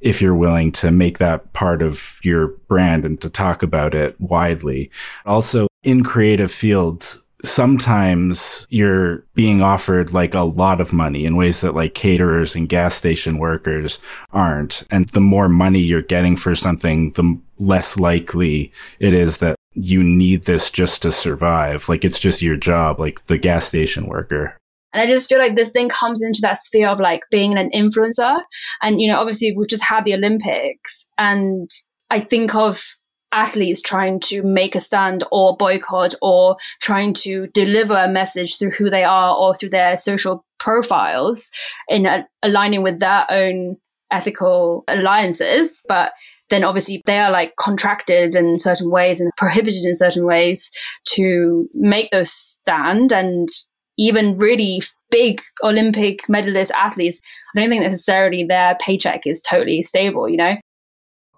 [0.00, 4.20] if you're willing to make that part of your brand and to talk about it
[4.20, 4.90] widely.
[5.24, 11.60] Also, in creative fields, sometimes you're being offered like a lot of money in ways
[11.60, 14.00] that like caterers and gas station workers
[14.32, 14.82] aren't.
[14.90, 20.02] And the more money you're getting for something, the less likely it is that you
[20.02, 21.88] need this just to survive.
[21.88, 24.56] Like it's just your job, like the gas station worker.
[24.96, 27.68] And I just feel like this thing comes into that sphere of like being an
[27.74, 28.40] influencer.
[28.80, 31.68] And, you know, obviously we've just had the Olympics and
[32.08, 32.82] I think of
[33.30, 38.70] athletes trying to make a stand or boycott or trying to deliver a message through
[38.70, 41.50] who they are or through their social profiles
[41.90, 42.08] in
[42.42, 43.76] aligning with their own
[44.10, 45.84] ethical alliances.
[45.90, 46.12] But
[46.48, 50.70] then obviously they are like contracted in certain ways and prohibited in certain ways
[51.16, 53.50] to make those stand and
[53.98, 57.20] even really big Olympic medalist athletes,
[57.54, 60.56] I don't think necessarily their paycheck is totally stable, you know?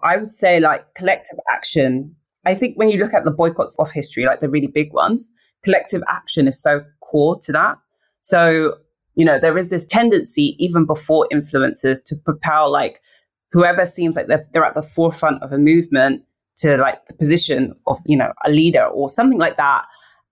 [0.03, 2.15] I would say like collective action.
[2.45, 5.31] I think when you look at the boycotts of history, like the really big ones,
[5.63, 7.77] collective action is so core to that.
[8.21, 8.75] So,
[9.15, 13.01] You know, there is this tendency, even before influencers, to propel like
[13.51, 16.23] whoever seems like they're, they're at the forefront of a movement
[16.57, 19.83] to like the position of, you know, a leader or something like that.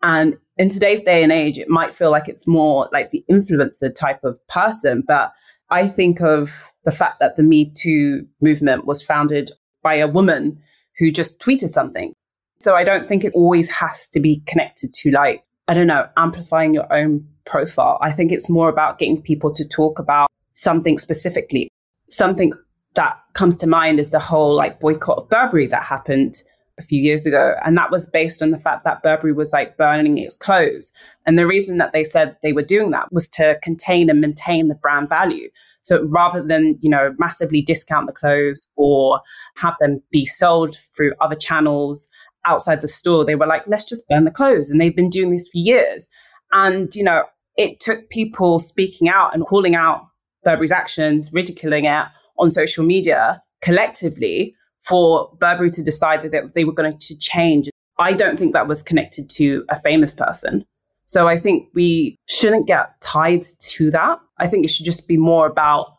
[0.02, 3.94] And in today's day and age, it might feel like it's more like the influencer
[3.94, 5.04] type of person.
[5.08, 5.34] But
[5.70, 9.52] I think of the fact that the Me Too movement was founded
[9.84, 10.62] by a woman
[10.98, 12.14] who just tweeted something.
[12.60, 16.08] So I don't think it always has to be connected to like, I don't know,
[16.18, 17.98] amplifying your own profile.
[18.02, 21.70] I think it's more about getting people to talk about something specifically.
[22.10, 22.54] Something
[22.96, 26.42] that comes to mind is the whole like boycott of Burberry that happened
[26.80, 27.56] a few years ago.
[27.66, 30.92] And that was based on the fact that Burberry was like burning its clothes.
[31.26, 34.68] And the reason that they said they were doing that was to contain and maintain
[34.68, 35.50] the brand value.
[35.82, 39.22] So rather than, you know, massively discount the clothes or
[39.56, 42.10] have them be sold through other channels
[42.46, 44.70] outside the store, they were like, let's just burn the clothes.
[44.70, 46.10] And they've been doing this for years.
[46.52, 47.24] And, you know,
[47.58, 50.08] it took people speaking out and calling out
[50.44, 52.06] Burberry's actions, ridiculing it
[52.38, 54.56] on social media collectively
[54.88, 57.70] for Burberry to decide that they were going to change.
[58.00, 60.66] I don't think that was connected to a famous person.
[61.06, 64.20] So I think we shouldn't get tied to that.
[64.38, 65.98] I think it should just be more about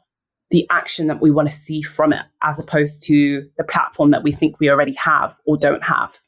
[0.51, 4.23] the action that we want to see from it as opposed to the platform that
[4.23, 6.19] we think we already have or don't have.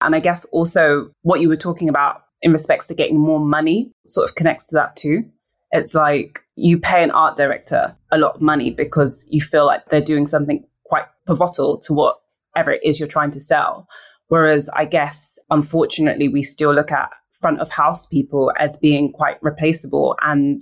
[0.00, 3.90] And I guess also what you were talking about in respects to getting more money
[4.06, 5.24] sort of connects to that too.
[5.72, 9.88] It's like you pay an art director a lot of money because you feel like
[9.88, 10.64] they're doing something
[10.94, 13.86] quite pivotal to whatever it is you're trying to sell.
[14.28, 19.42] Whereas I guess, unfortunately, we still look at front of house people as being quite
[19.42, 20.60] replaceable and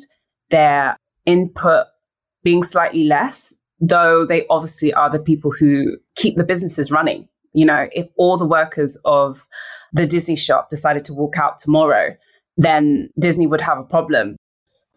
[0.51, 1.87] their input
[2.43, 7.29] being slightly less, though they obviously are the people who keep the businesses running.
[7.53, 9.47] You know, if all the workers of
[9.93, 12.17] the Disney shop decided to walk out tomorrow,
[12.57, 14.37] then Disney would have a problem.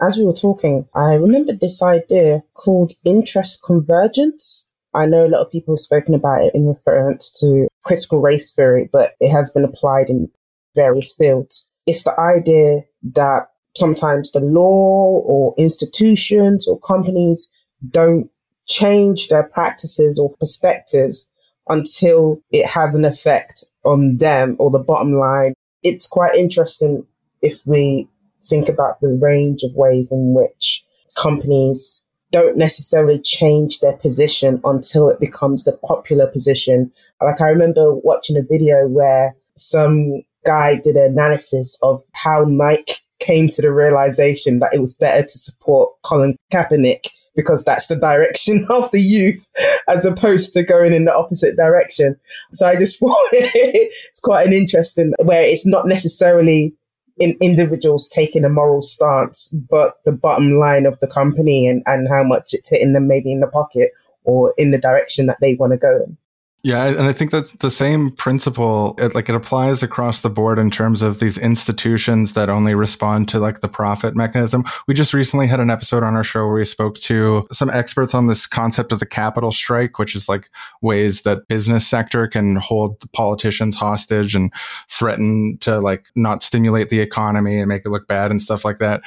[0.01, 4.69] As we were talking, I remembered this idea called interest convergence.
[4.95, 8.51] I know a lot of people have spoken about it in reference to critical race
[8.51, 10.29] theory, but it has been applied in
[10.75, 11.67] various fields.
[11.85, 12.81] It's the idea
[13.13, 17.51] that sometimes the law or institutions or companies
[17.89, 18.29] don't
[18.67, 21.29] change their practices or perspectives
[21.67, 25.53] until it has an effect on them or the bottom line.
[25.83, 27.05] It's quite interesting
[27.41, 28.07] if we
[28.43, 30.85] think about the range of ways in which
[31.15, 36.91] companies don't necessarily change their position until it becomes the popular position.
[37.21, 42.95] Like I remember watching a video where some guy did an analysis of how Nike
[43.19, 47.95] came to the realization that it was better to support Colin Kaepernick because that's the
[47.95, 49.47] direction of the youth
[49.87, 52.15] as opposed to going in the opposite direction.
[52.53, 56.75] So I just thought it's quite an interesting where it's not necessarily
[57.17, 62.07] in individuals taking a moral stance, but the bottom line of the company and, and
[62.09, 63.91] how much it's hitting them maybe in the pocket
[64.23, 66.17] or in the direction that they want to go in.
[66.65, 68.95] Yeah, and I think that's the same principle.
[68.97, 73.29] It, like it applies across the board in terms of these institutions that only respond
[73.29, 74.63] to like the profit mechanism.
[74.87, 78.15] We just recently had an episode on our show where we spoke to some experts
[78.15, 80.49] on this concept of the capital strike, which is like
[80.81, 84.51] ways that business sector can hold the politicians hostage and
[84.89, 88.79] threaten to like not stimulate the economy and make it look bad and stuff like
[88.79, 89.03] that.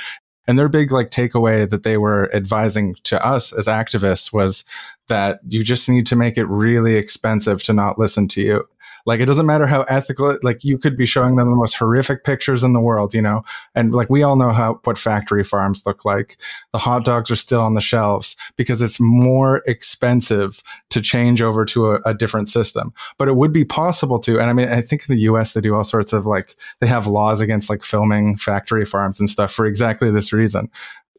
[0.49, 4.65] And their big like takeaway that they were advising to us as activists was
[5.07, 8.69] that you just need to make it really expensive to not listen to you.
[9.07, 12.25] Like it doesn't matter how ethical, like you could be showing them the most horrific
[12.25, 13.45] pictures in the world, you know,
[13.75, 16.37] and like we all know how what factory farms look like.
[16.73, 21.65] The hot dogs are still on the shelves because it's more expensive to change over
[21.67, 22.93] to a, a different system.
[23.19, 25.53] But it would be possible to, and I mean, I think in the U.S.
[25.53, 29.29] they do all sorts of like they have laws against like filming factory farms and
[29.29, 30.71] stuff for exactly this reason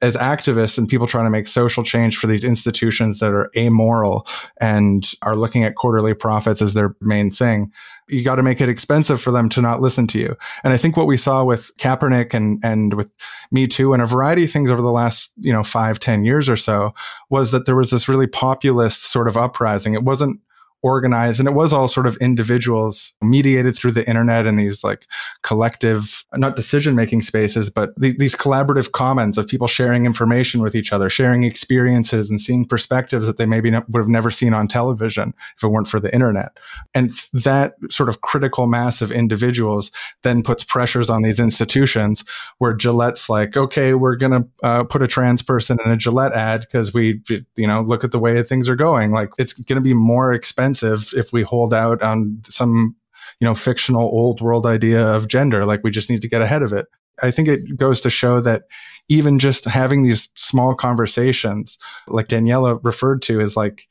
[0.01, 4.26] as activists and people trying to make social change for these institutions that are amoral
[4.61, 7.71] and are looking at quarterly profits as their main thing,
[8.07, 10.35] you got to make it expensive for them to not listen to you.
[10.63, 13.13] And I think what we saw with Kaepernick and, and with
[13.51, 16.49] Me Too and a variety of things over the last, you know, five, ten years
[16.49, 16.93] or so
[17.30, 19.93] was that there was this really populist sort of uprising.
[19.93, 20.39] It wasn't
[20.81, 25.06] organized and it was all sort of individuals mediated through the internet and these like
[25.43, 30.76] collective not decision making spaces but th- these collaborative commons of people sharing information with
[30.76, 34.53] each other sharing experiences and seeing perspectives that they maybe ne- would have never seen
[34.53, 36.57] on television if it weren't for the internet.
[36.93, 39.91] And that sort of critical mass of individuals
[40.23, 42.23] then puts pressures on these institutions
[42.60, 46.34] where Gillette's like okay we're going to uh, put a trans person in a Gillette
[46.34, 47.22] ad because we
[47.56, 49.11] you know look at the way things are going.
[49.11, 52.95] Like it's going to be more expensive expensive if we hold out on some
[53.39, 55.65] you know fictional old world idea of gender.
[55.65, 56.87] Like we just need to get ahead of it.
[57.21, 58.63] I think it goes to show that
[59.09, 61.77] even just having these small conversations,
[62.07, 63.87] like Daniela referred to, is like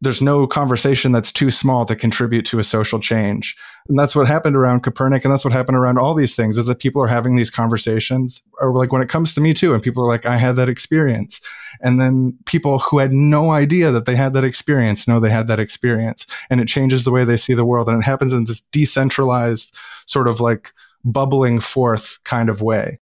[0.00, 3.56] there's no conversation that's too small to contribute to a social change.
[3.88, 5.24] And that's what happened around Kaepernick.
[5.24, 8.40] And that's what happened around all these things is that people are having these conversations
[8.60, 9.74] or like when it comes to me too.
[9.74, 11.40] And people are like, I had that experience.
[11.80, 15.48] And then people who had no idea that they had that experience know they had
[15.48, 17.88] that experience and it changes the way they see the world.
[17.88, 19.76] And it happens in this decentralized
[20.06, 20.72] sort of like
[21.04, 23.00] bubbling forth kind of way.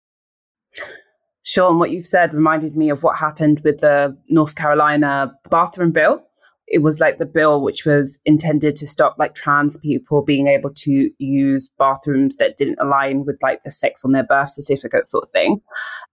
[1.42, 6.24] Sean, what you've said reminded me of what happened with the North Carolina bathroom bill
[6.66, 10.70] it was like the bill which was intended to stop like trans people being able
[10.70, 15.24] to use bathrooms that didn't align with like the sex on their birth certificate sort
[15.24, 15.60] of thing.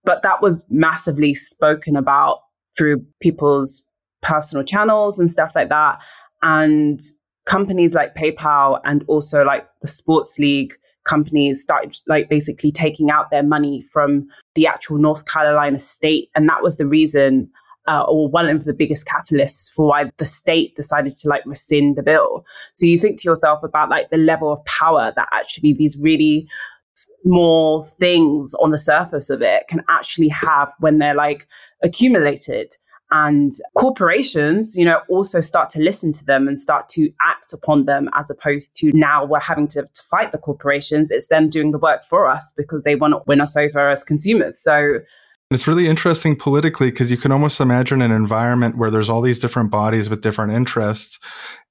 [0.04, 2.40] But that was massively spoken about
[2.76, 3.82] through people's
[4.20, 6.02] personal channels and stuff like that.
[6.42, 7.00] And
[7.46, 10.74] companies like PayPal and also like the sports league
[11.04, 16.28] companies started like basically taking out their money from the actual North Carolina state.
[16.34, 17.50] And that was the reason
[17.88, 21.96] uh, or one of the biggest catalysts for why the state decided to like rescind
[21.96, 22.44] the bill.
[22.74, 26.48] So you think to yourself about like the level of power that actually these really
[26.94, 31.46] small things on the surface of it can actually have when they're like
[31.82, 32.72] accumulated.
[33.14, 37.84] And corporations, you know, also start to listen to them and start to act upon
[37.84, 41.10] them as opposed to now we're having to, to fight the corporations.
[41.10, 44.02] It's them doing the work for us because they want to win us over as
[44.02, 44.62] consumers.
[44.62, 45.00] So
[45.54, 49.38] it's really interesting politically because you can almost imagine an environment where there's all these
[49.38, 51.18] different bodies with different interests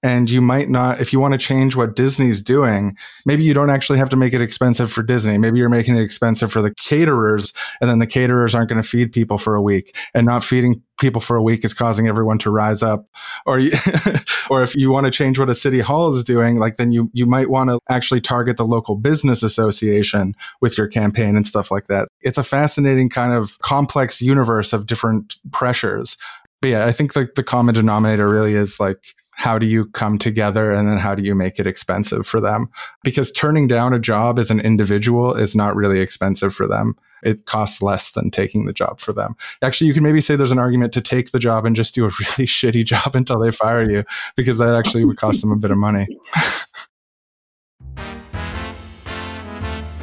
[0.04, 3.70] and you might not if you want to change what disney's doing maybe you don't
[3.70, 5.38] actually have to make it expensive for disney.
[5.38, 8.88] Maybe you're making it expensive for the caterers and then the caterers aren't going to
[8.88, 12.38] feed people for a week and not feeding people for a week is causing everyone
[12.38, 13.08] to rise up.
[13.46, 13.60] Or
[14.50, 17.10] or if you want to change what a city hall is doing like then you
[17.14, 21.72] you might want to actually target the local business association with your campaign and stuff
[21.72, 26.18] like that it's a fascinating kind of complex universe of different pressures
[26.62, 30.72] but yeah i think the common denominator really is like how do you come together
[30.72, 32.70] and then how do you make it expensive for them?
[33.04, 36.96] Because turning down a job as an individual is not really expensive for them.
[37.24, 39.36] It costs less than taking the job for them.
[39.64, 42.06] Actually, you can maybe say there's an argument to take the job and just do
[42.06, 44.04] a really shitty job until they fire you,
[44.36, 46.08] because that actually would cost them a bit of money.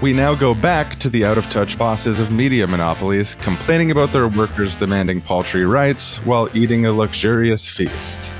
[0.01, 4.12] We now go back to the out of touch bosses of media monopolies complaining about
[4.12, 8.31] their workers demanding paltry rights while eating a luxurious feast.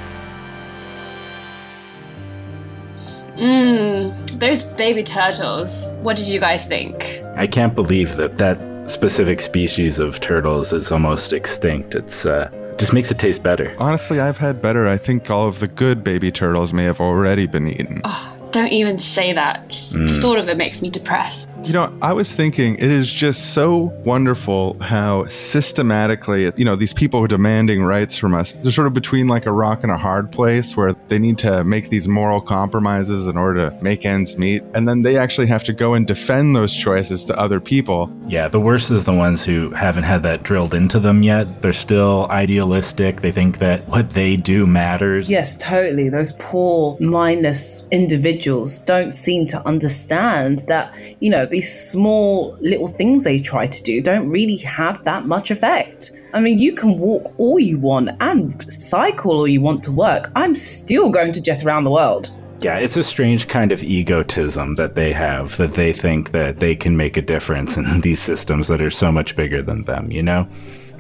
[3.37, 5.93] Mmm, those baby turtles.
[6.01, 7.23] What did you guys think?
[7.35, 11.97] I can't believe that that specific species of turtles is almost extinct.
[11.97, 13.75] It's uh, just makes it taste better.
[13.81, 14.87] Honestly, I've had better.
[14.87, 18.01] I think all of the good baby turtles may have already been eaten.
[18.05, 19.69] Oh, don't even say that.
[19.69, 20.09] Mm.
[20.09, 21.49] The thought of it makes me depressed.
[21.65, 26.95] You know, I was thinking it is just so wonderful how systematically, you know, these
[26.95, 28.53] people are demanding rights from us.
[28.53, 31.65] They're sort of between like a rock and a hard place where they need to
[31.65, 34.63] make these moral compromises in order to make ends meet.
[34.75, 38.15] And then they actually have to go and defend those choices to other people.
[38.27, 41.61] Yeah, the worst is the ones who haven't had that drilled into them yet.
[41.61, 43.21] They're still idealistic.
[43.21, 45.31] They think that what they do matters.
[45.31, 46.09] Yes, totally.
[46.09, 52.87] Those poor, mindless individuals individuals don't seem to understand that, you know, these small little
[52.87, 56.13] things they try to do don't really have that much effect.
[56.33, 60.31] I mean, you can walk all you want and cycle all you want to work.
[60.37, 62.31] I'm still going to jet around the world.
[62.61, 66.77] Yeah, it's a strange kind of egotism that they have, that they think that they
[66.77, 70.23] can make a difference in these systems that are so much bigger than them, you
[70.23, 70.47] know?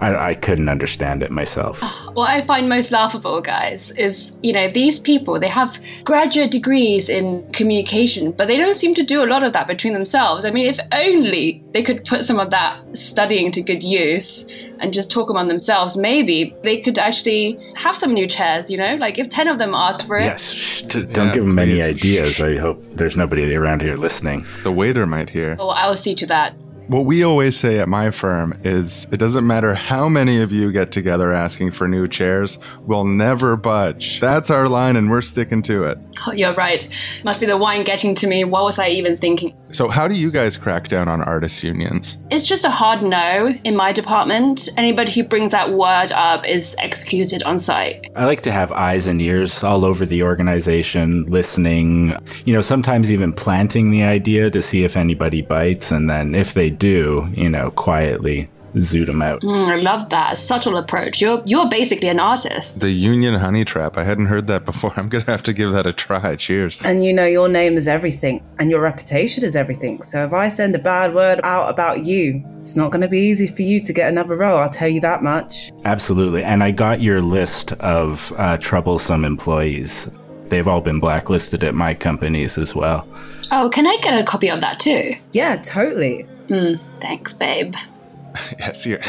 [0.00, 1.82] I, I, couldn't understand it myself.
[2.18, 7.08] What I find most laughable, guys, is you know these people they have graduate degrees
[7.08, 10.44] in communication, but they don't seem to do a lot of that between themselves.
[10.44, 14.46] I mean, if only they could put some of that studying to good use
[14.80, 18.68] and just talk among themselves, maybe they could actually have some new chairs.
[18.68, 20.24] You know, like if ten of them asked for it.
[20.24, 22.40] Yes, sh- don't yeah, give them any ideas.
[22.40, 24.44] I hope there's nobody around here listening.
[24.64, 25.56] The waiter might hear.
[25.60, 26.54] Oh, I'll see to that.
[26.88, 30.72] What we always say at my firm is it doesn't matter how many of you
[30.72, 34.20] get together asking for new chairs, we'll never budge.
[34.20, 35.98] That's our line and we're sticking to it.
[36.26, 36.88] Oh, you're right.
[37.24, 38.44] Must be the wine getting to me.
[38.44, 39.54] What was I even thinking?
[39.70, 42.16] So, how do you guys crack down on artists' unions?
[42.30, 44.68] It's just a hard no in my department.
[44.78, 48.10] Anybody who brings that word up is executed on site.
[48.16, 52.16] I like to have eyes and ears all over the organization, listening,
[52.46, 55.92] you know, sometimes even planting the idea to see if anybody bites.
[55.92, 59.40] And then if they do, you know, quietly zoot them out.
[59.42, 61.20] Mm, I love that subtle approach.
[61.20, 62.80] You're you're basically an artist.
[62.80, 63.96] The Union Honey Trap.
[63.96, 64.92] I hadn't heard that before.
[64.96, 66.36] I'm going to have to give that a try.
[66.36, 66.82] Cheers.
[66.82, 70.02] And you know, your name is everything, and your reputation is everything.
[70.02, 73.20] So if I send a bad word out about you, it's not going to be
[73.20, 74.58] easy for you to get another role.
[74.58, 75.70] I'll tell you that much.
[75.84, 76.44] Absolutely.
[76.44, 80.08] And I got your list of uh, troublesome employees.
[80.48, 83.06] They've all been blacklisted at my companies as well.
[83.50, 85.10] Oh, can I get a copy of that too?
[85.32, 86.26] Yeah, totally.
[86.48, 87.74] Mm, thanks, babe.
[88.58, 89.00] yes, you're.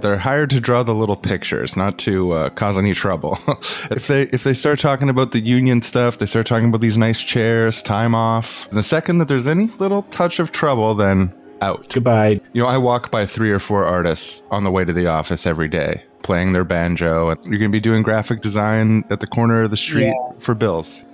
[0.00, 3.36] They're hired to draw the little pictures, not to uh, cause any trouble.
[3.90, 6.96] if they if they start talking about the union stuff, they start talking about these
[6.96, 8.68] nice chairs, time off.
[8.68, 11.88] And the second that there's any little touch of trouble, then out.
[11.92, 12.40] Goodbye.
[12.52, 15.48] You know, I walk by three or four artists on the way to the office
[15.48, 17.30] every day, playing their banjo.
[17.30, 20.14] And you're going to be doing graphic design at the corner of the street Yeah.
[20.38, 21.04] for bills.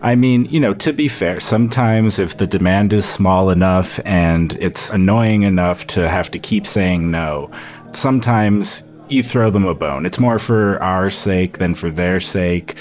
[0.00, 4.56] I mean, you know, to be fair, sometimes if the demand is small enough and
[4.60, 7.50] it's annoying enough to have to keep saying no,
[7.92, 10.06] sometimes you throw them a bone.
[10.06, 12.76] It's more for our sake than for their sake,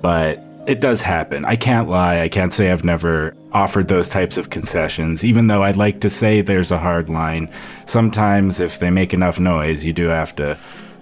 [0.00, 1.44] but it does happen.
[1.44, 2.20] I can't lie.
[2.20, 6.10] I can't say I've never offered those types of concessions, even though I'd like to
[6.10, 7.50] say there's a hard line.
[7.86, 10.56] Sometimes if they make enough noise, you do have to,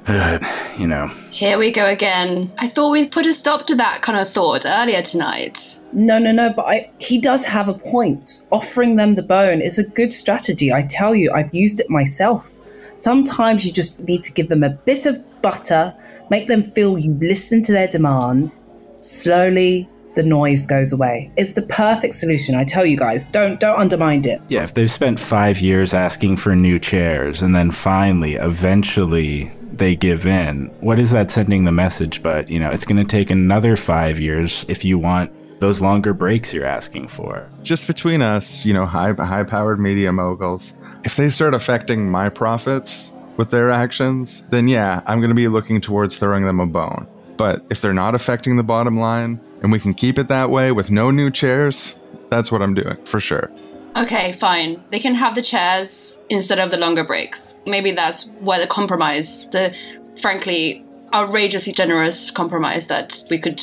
[0.78, 1.08] you know.
[1.30, 2.50] Here we go again.
[2.58, 5.80] I thought we'd put a stop to that kind of thought earlier tonight.
[5.92, 8.46] No, no, no, but I, he does have a point.
[8.50, 10.72] Offering them the bone is a good strategy.
[10.72, 12.56] I tell you, I've used it myself.
[12.96, 15.94] Sometimes you just need to give them a bit of butter,
[16.28, 18.68] make them feel you've listened to their demands.
[19.00, 21.30] Slowly, the noise goes away.
[21.36, 22.54] It's the perfect solution.
[22.54, 24.42] I tell you guys, don't don't undermine it.
[24.48, 29.50] Yeah, if they've spent five years asking for new chairs and then finally, eventually,
[29.80, 32.22] they give in, what is that sending the message?
[32.22, 36.14] But, you know, it's going to take another five years if you want those longer
[36.14, 37.50] breaks you're asking for.
[37.62, 40.74] Just between us, you know, high high powered media moguls,
[41.04, 45.48] if they start affecting my profits with their actions, then yeah, I'm going to be
[45.48, 47.08] looking towards throwing them a bone.
[47.36, 50.72] But if they're not affecting the bottom line and we can keep it that way
[50.72, 51.98] with no new chairs,
[52.28, 53.50] that's what I'm doing for sure.
[53.96, 54.82] Okay, fine.
[54.90, 57.54] They can have the chairs instead of the longer breaks.
[57.66, 59.76] Maybe that's where the compromise, the
[60.20, 63.60] frankly outrageously generous compromise that we could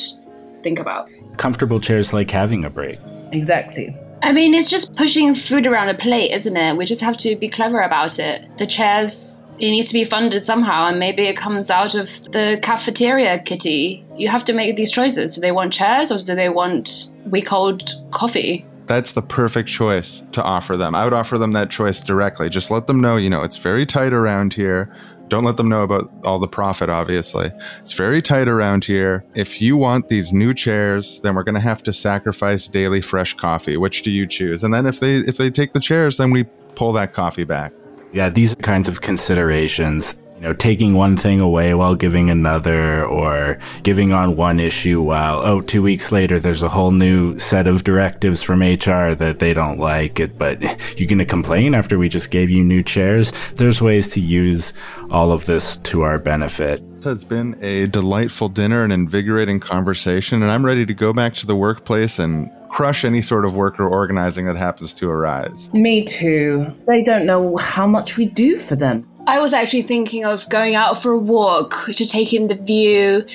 [0.62, 1.10] think about.
[1.38, 2.98] Comfortable chairs like having a break.
[3.32, 3.96] Exactly.
[4.22, 6.76] I mean, it's just pushing food around a plate, isn't it?
[6.76, 8.44] We just have to be clever about it.
[8.58, 12.58] The chairs, it needs to be funded somehow, and maybe it comes out of the
[12.62, 14.04] cafeteria kitty.
[14.16, 15.36] You have to make these choices.
[15.36, 18.66] Do they want chairs or do they want week old coffee?
[18.88, 20.94] That's the perfect choice to offer them.
[20.94, 22.48] I would offer them that choice directly.
[22.48, 24.92] Just let them know, you know, it's very tight around here.
[25.28, 27.52] Don't let them know about all the profit, obviously.
[27.80, 29.24] It's very tight around here.
[29.34, 33.34] If you want these new chairs, then we're going to have to sacrifice daily fresh
[33.34, 33.76] coffee.
[33.76, 34.64] Which do you choose?
[34.64, 36.44] And then if they if they take the chairs, then we
[36.74, 37.72] pull that coffee back.
[38.14, 40.18] Yeah, these are kinds of considerations.
[40.38, 45.40] You know, taking one thing away while giving another, or giving on one issue while,
[45.44, 49.52] oh, two weeks later, there's a whole new set of directives from HR that they
[49.52, 50.38] don't like it.
[50.38, 50.60] But
[50.96, 53.32] you're going to complain after we just gave you new chairs?
[53.56, 54.74] There's ways to use
[55.10, 56.84] all of this to our benefit.
[57.04, 61.46] It's been a delightful dinner and invigorating conversation, and I'm ready to go back to
[61.46, 65.72] the workplace and crush any sort of worker organizing that happens to arise.
[65.72, 66.66] Me too.
[66.86, 69.08] They don't know how much we do for them.
[69.28, 73.26] I was actually thinking of going out for a walk to take in the view,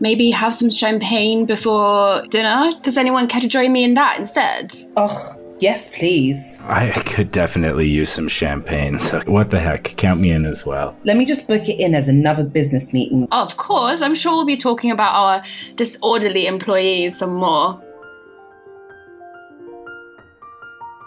[0.00, 2.72] maybe have some champagne before dinner.
[2.82, 4.74] Does anyone care to join me in that instead?
[4.96, 6.60] Oh, yes, please.
[6.64, 9.84] I could definitely use some champagne, so what the heck?
[9.96, 10.96] Count me in as well.
[11.04, 13.28] Let me just book it in as another business meeting.
[13.30, 15.42] Of course, I'm sure we'll be talking about our
[15.76, 17.80] disorderly employees some more.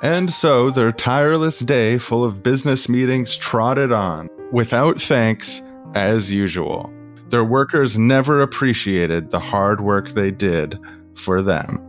[0.01, 5.61] And so their tireless day full of business meetings trotted on, without thanks,
[5.93, 6.91] as usual.
[7.29, 10.79] Their workers never appreciated the hard work they did
[11.15, 11.88] for them.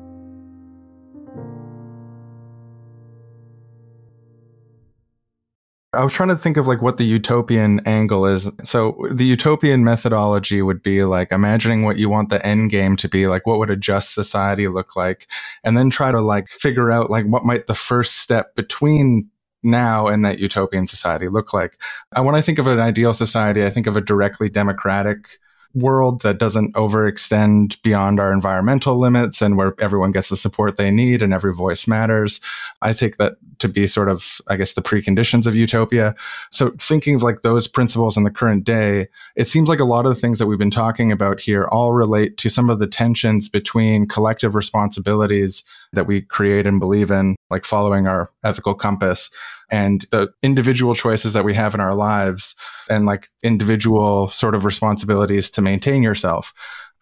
[5.92, 8.48] I was trying to think of like what the utopian angle is.
[8.62, 13.08] So the utopian methodology would be like imagining what you want the end game to
[13.08, 15.26] be, like what would a just society look like,
[15.64, 19.28] and then try to like figure out like what might the first step between
[19.64, 21.76] now and that utopian society look like.
[22.16, 25.40] Uh, when I think of an ideal society, I think of a directly democratic
[25.74, 30.90] world that doesn't overextend beyond our environmental limits and where everyone gets the support they
[30.90, 32.40] need and every voice matters.
[32.82, 36.14] I take that to be sort of, I guess, the preconditions of utopia.
[36.50, 40.06] So thinking of like those principles in the current day, it seems like a lot
[40.06, 42.86] of the things that we've been talking about here all relate to some of the
[42.86, 49.30] tensions between collective responsibilities that we create and believe in, like following our ethical compass
[49.70, 52.54] and the individual choices that we have in our lives
[52.88, 56.52] and like individual sort of responsibilities to maintain yourself.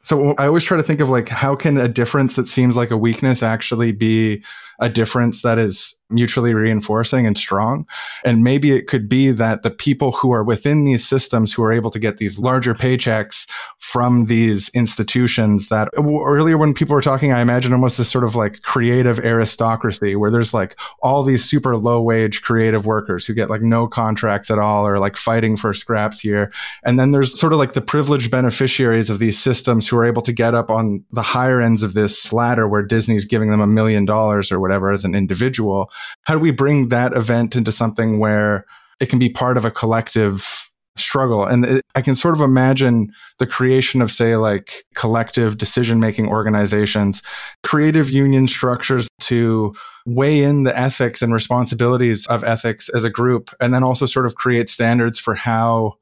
[0.03, 2.90] So I always try to think of like, how can a difference that seems like
[2.90, 4.43] a weakness actually be
[4.78, 7.86] a difference that is mutually reinforcing and strong.
[8.24, 11.72] And maybe it could be that the people who are within these systems who are
[11.72, 13.46] able to get these larger paychecks
[13.78, 18.34] from these institutions that earlier when people were talking, I imagine almost this sort of
[18.34, 23.50] like creative aristocracy where there's like all these super low wage creative workers who get
[23.50, 26.50] like no contracts at all or like fighting for scraps here.
[26.84, 30.22] And then there's sort of like the privileged beneficiaries of these systems who are able
[30.22, 33.66] to get up on the higher ends of this ladder where Disney's giving them a
[33.66, 35.90] million dollars or whatever as an individual
[36.24, 38.65] how do we bring that event into something where
[39.01, 41.45] it can be part of a collective struggle?
[41.45, 46.28] And it, i can sort of imagine the creation of say like collective decision making
[46.28, 47.23] organizations
[47.62, 49.74] creative union structures to
[50.07, 54.27] weigh in the ethics and responsibilities of ethics as a group and then also sort
[54.27, 55.95] of create standards for how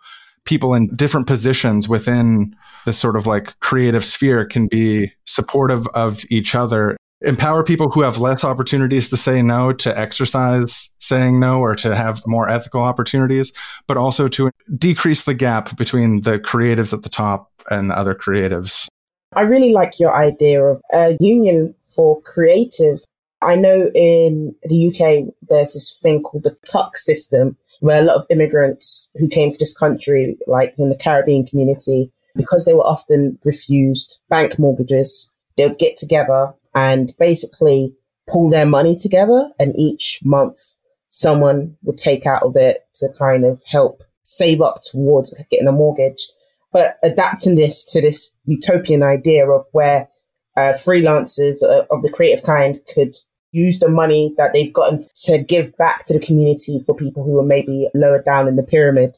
[0.45, 6.25] people in different positions within this sort of like creative sphere can be supportive of
[6.31, 11.61] each other empower people who have less opportunities to say no to exercise saying no
[11.61, 13.53] or to have more ethical opportunities,
[13.87, 18.87] but also to decrease the gap between the creatives at the top and other creatives.
[19.35, 23.05] I really like your idea of a union for creatives.
[23.43, 28.17] I know in the UK, there's this thing called the TUC system, where a lot
[28.17, 32.87] of immigrants who came to this country, like in the Caribbean community, because they were
[32.87, 37.93] often refused bank mortgages, they would get together and basically
[38.29, 39.51] pull their money together.
[39.59, 40.77] And each month,
[41.09, 45.73] someone would take out of it to kind of help save up towards getting a
[45.73, 46.25] mortgage.
[46.73, 50.09] But adapting this to this utopian idea of where
[50.57, 53.15] uh, freelancers uh, of the creative kind could
[53.53, 57.39] use the money that they've gotten to give back to the community for people who
[57.39, 59.17] are maybe lower down in the pyramid.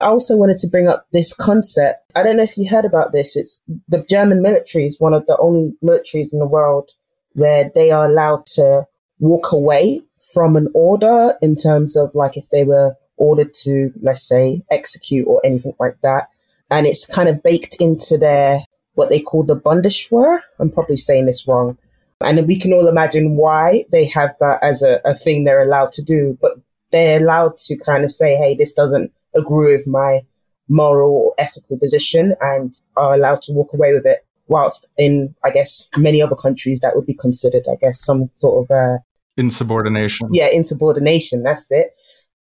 [0.00, 2.12] I also wanted to bring up this concept.
[2.14, 3.34] I don't know if you heard about this.
[3.34, 6.90] It's the German military is one of the only militaries in the world
[7.32, 8.86] where they are allowed to
[9.18, 10.02] walk away
[10.34, 15.26] from an order in terms of like if they were ordered to, let's say, execute
[15.26, 16.28] or anything like that.
[16.70, 18.60] And it's kind of baked into their
[18.94, 20.40] what they call the Bundeswehr.
[20.58, 21.78] I'm probably saying this wrong.
[22.20, 25.92] And we can all imagine why they have that as a, a thing they're allowed
[25.92, 26.36] to do.
[26.40, 26.58] But
[26.90, 30.20] they're allowed to kind of say, hey, this doesn't agree with my
[30.68, 34.26] moral or ethical position and are allowed to walk away with it.
[34.48, 38.64] Whilst in, I guess, many other countries that would be considered, I guess, some sort
[38.64, 38.98] of uh,
[39.36, 40.28] insubordination.
[40.30, 41.42] Yeah, insubordination.
[41.42, 41.88] That's it.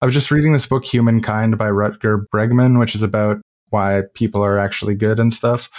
[0.02, 3.38] I was just reading this book, Humankind, by Rutger Bregman, which is about
[3.70, 5.70] why people are actually good and stuff.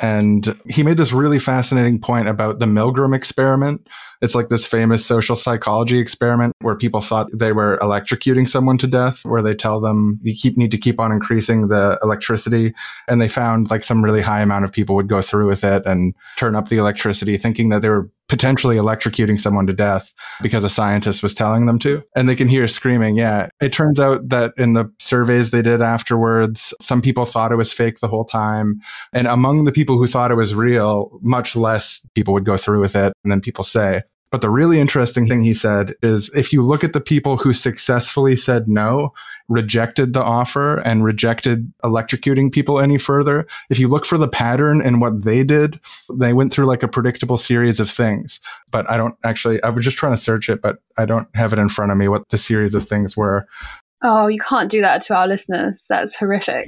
[0.00, 3.86] And he made this really fascinating point about the Milgram experiment.
[4.22, 8.86] It's like this famous social psychology experiment where people thought they were electrocuting someone to
[8.86, 12.72] death, where they tell them you keep need to keep on increasing the electricity.
[13.08, 15.84] And they found like some really high amount of people would go through with it
[15.84, 20.64] and turn up the electricity, thinking that they were potentially electrocuting someone to death because
[20.64, 22.02] a scientist was telling them to.
[22.16, 23.16] And they can hear screaming.
[23.16, 23.48] Yeah.
[23.60, 27.72] It turns out that in the surveys they did afterwards, some people thought it was
[27.72, 28.80] fake the whole time.
[29.12, 32.80] And among the people who thought it was real, much less people would go through
[32.80, 33.12] with it.
[33.22, 34.02] And then people say,
[34.32, 37.52] but the really interesting thing he said is if you look at the people who
[37.52, 39.12] successfully said no,
[39.46, 44.80] rejected the offer and rejected electrocuting people any further, if you look for the pattern
[44.80, 45.78] in what they did,
[46.14, 48.40] they went through like a predictable series of things.
[48.70, 51.52] But I don't actually, I was just trying to search it, but I don't have
[51.52, 53.46] it in front of me what the series of things were.
[54.02, 55.84] Oh, you can't do that to our listeners.
[55.90, 56.66] That's horrific.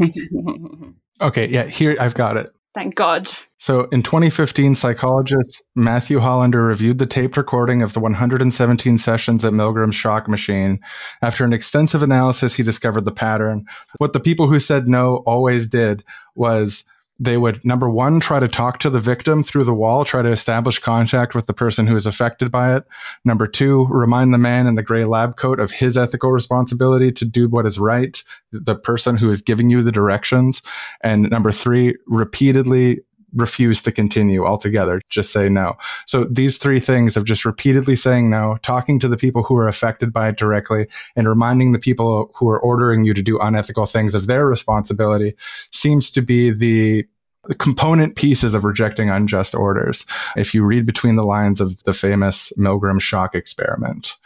[1.22, 1.46] okay.
[1.48, 1.64] Yeah.
[1.64, 2.54] Here, I've got it.
[2.74, 3.28] Thank God.
[3.58, 9.52] So in 2015, psychologist Matthew Hollander reviewed the taped recording of the 117 sessions at
[9.52, 10.80] Milgram's shock machine.
[11.22, 13.64] After an extensive analysis, he discovered the pattern.
[13.98, 16.02] What the people who said no always did
[16.34, 16.84] was
[17.18, 20.30] they would number one try to talk to the victim through the wall try to
[20.30, 22.84] establish contact with the person who is affected by it.
[23.24, 27.24] Number two remind the man in the gray lab coat of his ethical responsibility to
[27.24, 28.22] do what is right
[28.52, 30.62] the person who is giving you the directions.
[31.02, 33.00] And number three repeatedly
[33.34, 38.30] refuse to continue altogether just say no so these three things of just repeatedly saying
[38.30, 40.86] no talking to the people who are affected by it directly
[41.16, 45.34] and reminding the people who are ordering you to do unethical things of their responsibility
[45.70, 47.04] seems to be the
[47.46, 50.06] the component pieces of rejecting unjust orders.
[50.36, 54.16] If you read between the lines of the famous Milgram shock experiment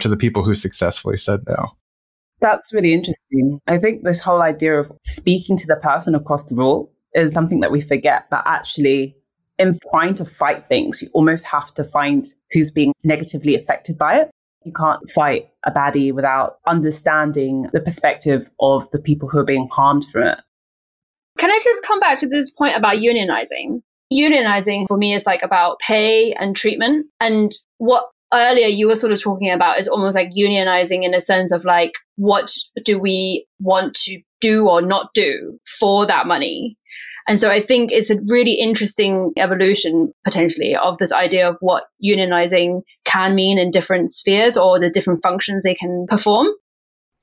[0.00, 1.72] to the people who successfully said no.
[2.40, 3.60] That's really interesting.
[3.66, 7.60] I think this whole idea of speaking to the person across the rule is something
[7.60, 9.16] that we forget that actually
[9.58, 14.20] in trying to fight things, you almost have to find who's being negatively affected by
[14.20, 14.30] it.
[14.64, 19.68] You can't fight a baddie without understanding the perspective of the people who are being
[19.70, 20.38] harmed from it.
[21.38, 23.82] Can I just come back to this point about unionizing?
[24.12, 27.06] Unionizing for me is like about pay and treatment.
[27.20, 31.20] And what earlier you were sort of talking about is almost like unionizing in a
[31.20, 32.52] sense of like, what
[32.84, 36.76] do we want to do or not do for that money?
[37.28, 41.84] And so I think it's a really interesting evolution potentially of this idea of what
[42.02, 46.48] unionizing can mean in different spheres or the different functions they can perform.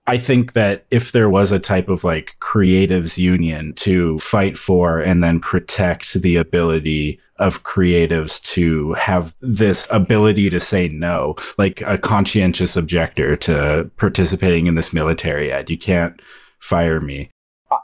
[0.08, 5.00] I think that if there was a type of like creatives union to fight for
[5.00, 11.82] and then protect the ability of creatives to have this ability to say no, like
[11.82, 16.22] a conscientious objector to participating in this military ad, you can't
[16.66, 17.30] fire me.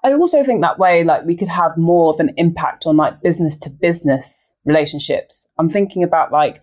[0.03, 3.22] I also think that way, like we could have more of an impact on like
[3.22, 5.48] business to business relationships.
[5.58, 6.62] I'm thinking about like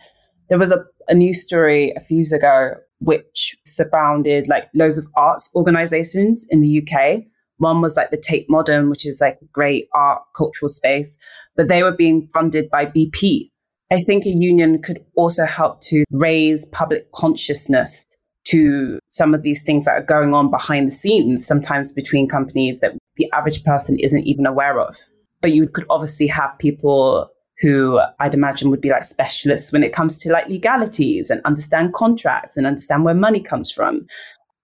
[0.49, 5.07] there was a, a news story a few years ago which surrounded like loads of
[5.17, 7.23] arts organizations in the UK.
[7.59, 11.17] One was like the Tate Modern, which is like a great art cultural space,
[11.57, 13.51] but they were being funded by BP.
[13.91, 18.18] I think a union could also help to raise public consciousness
[18.49, 22.81] to some of these things that are going on behind the scenes, sometimes between companies
[22.81, 24.97] that the average person isn't even aware of.
[25.41, 27.31] But you could obviously have people
[27.61, 31.93] who I'd imagine would be like specialists when it comes to like legalities and understand
[31.93, 34.07] contracts and understand where money comes from,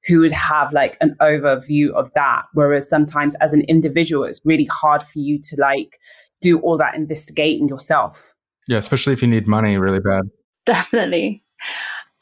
[0.07, 2.45] who would have like an overview of that.
[2.55, 5.99] Whereas sometimes as an individual, it's really hard for you to like
[6.41, 8.33] do all that investigating yourself.
[8.69, 10.23] Yeah, especially if you need money really bad.
[10.65, 11.43] Definitely.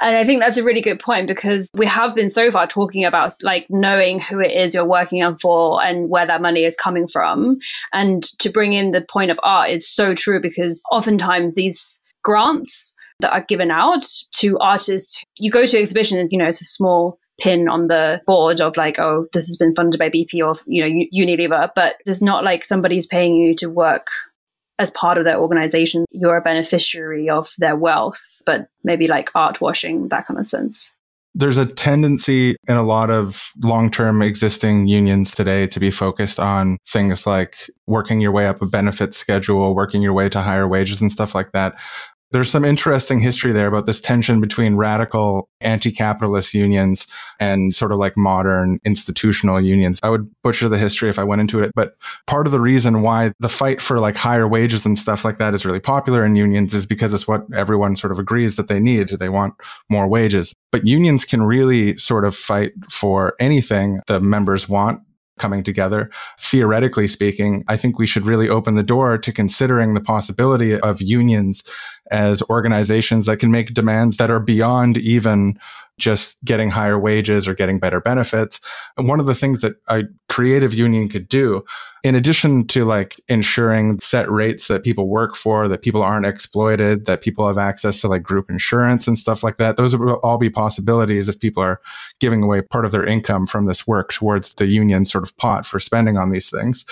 [0.02, 3.04] And I think that's a really good point because we have been so far talking
[3.04, 6.76] about like knowing who it is you're working on for and where that money is
[6.76, 7.58] coming from.
[7.92, 12.92] And to bring in the point of art is so true because oftentimes these grants
[13.20, 14.04] that are given out
[14.38, 18.60] to artists, you go to exhibitions, you know, it's a small pin on the board
[18.60, 22.22] of like, oh, this has been funded by BP or, you know, Unilever, but there's
[22.22, 24.08] not like somebody's paying you to work
[24.78, 29.60] as part of their organization, you're a beneficiary of their wealth, but maybe like art
[29.60, 30.96] washing, that kind of sense.
[31.34, 36.38] There's a tendency in a lot of long term existing unions today to be focused
[36.38, 40.68] on things like working your way up a benefit schedule, working your way to higher
[40.68, 41.74] wages and stuff like that.
[42.32, 47.06] There's some interesting history there about this tension between radical anti-capitalist unions
[47.38, 50.00] and sort of like modern institutional unions.
[50.02, 51.94] I would butcher the history if I went into it, but
[52.26, 55.54] part of the reason why the fight for like higher wages and stuff like that
[55.54, 58.80] is really popular in unions is because it's what everyone sort of agrees that they
[58.80, 59.10] need.
[59.10, 59.54] They want
[59.90, 60.54] more wages.
[60.70, 65.02] But unions can really sort of fight for anything the members want
[65.42, 66.08] coming together.
[66.38, 71.02] Theoretically speaking, I think we should really open the door to considering the possibility of
[71.02, 71.64] unions
[72.12, 75.58] as organizations that can make demands that are beyond even
[75.98, 78.60] just getting higher wages or getting better benefits.
[78.96, 81.64] And one of the things that a creative union could do,
[82.02, 87.06] in addition to like ensuring set rates that people work for, that people aren't exploited,
[87.06, 90.38] that people have access to like group insurance and stuff like that, those would all
[90.38, 91.80] be possibilities if people are
[92.18, 95.64] giving away part of their income from this work towards the union sort of pot
[95.64, 96.84] for spending on these things.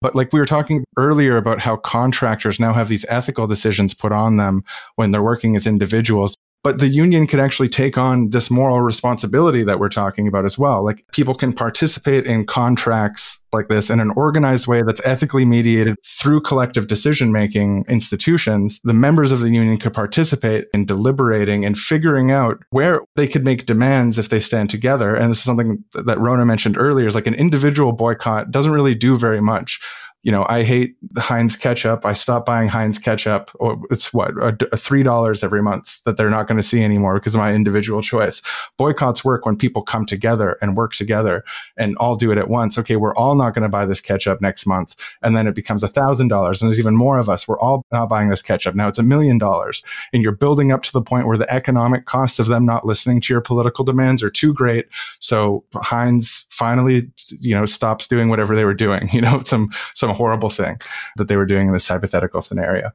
[0.00, 4.12] But like we were talking earlier about how contractors now have these ethical decisions put
[4.12, 4.62] on them
[4.96, 6.34] when they're working as individuals.
[6.64, 10.58] But the union could actually take on this moral responsibility that we're talking about as
[10.58, 10.84] well.
[10.84, 15.96] Like people can participate in contracts like this in an organized way that's ethically mediated
[16.04, 18.80] through collective decision making institutions.
[18.84, 23.44] The members of the union could participate in deliberating and figuring out where they could
[23.44, 25.14] make demands if they stand together.
[25.14, 28.94] And this is something that Rona mentioned earlier is like an individual boycott doesn't really
[28.94, 29.80] do very much
[30.22, 32.04] you know, I hate the Heinz ketchup.
[32.04, 33.50] I stopped buying Heinz ketchup.
[33.60, 34.32] Oh, it's what
[34.76, 38.02] three dollars every month that they're not going to see anymore because of my individual
[38.02, 38.42] choice.
[38.76, 41.44] Boycotts work when people come together and work together
[41.76, 42.76] and all do it at once.
[42.76, 45.84] Okay, we're all not going to buy this ketchup next month, and then it becomes
[45.84, 47.46] a thousand dollars, and there's even more of us.
[47.46, 48.88] We're all not buying this ketchup now.
[48.88, 52.40] It's a million dollars, and you're building up to the point where the economic costs
[52.40, 54.86] of them not listening to your political demands are too great.
[55.20, 57.08] So Heinz finally,
[57.38, 59.08] you know, stops doing whatever they were doing.
[59.18, 60.80] You know, some some some horrible thing
[61.16, 62.90] that they were doing in this hypothetical scenario.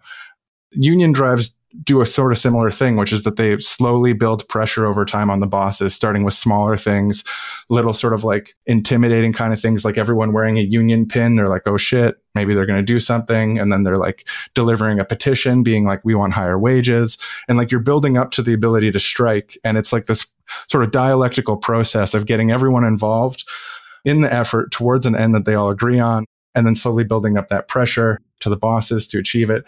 [0.74, 4.86] Union drives do a sort of similar thing, which is that they slowly build pressure
[4.86, 7.24] over time on the bosses, starting with smaller things,
[7.68, 11.36] little sort of like intimidating kind of things, like everyone wearing a union pin.
[11.36, 13.58] They're like, oh shit, maybe they're going to do something.
[13.58, 17.18] And then they're like delivering a petition, being like, we want higher wages.
[17.48, 19.58] And like you're building up to the ability to strike.
[19.64, 20.28] And it's like this
[20.70, 23.46] sort of dialectical process of getting everyone involved
[24.06, 27.38] in the effort towards an end that they all agree on and then slowly building
[27.38, 29.64] up that pressure to the bosses to achieve it.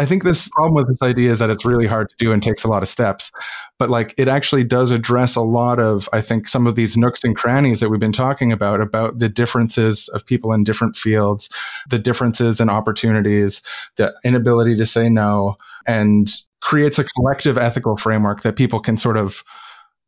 [0.00, 2.42] I think this problem with this idea is that it's really hard to do and
[2.42, 3.30] takes a lot of steps.
[3.78, 7.22] But like it actually does address a lot of, I think, some of these nooks
[7.22, 11.50] and crannies that we've been talking about, about the differences of people in different fields,
[11.90, 13.60] the differences in opportunities,
[13.96, 15.56] the inability to say no,
[15.86, 16.30] and
[16.62, 19.44] creates a collective ethical framework that people can sort of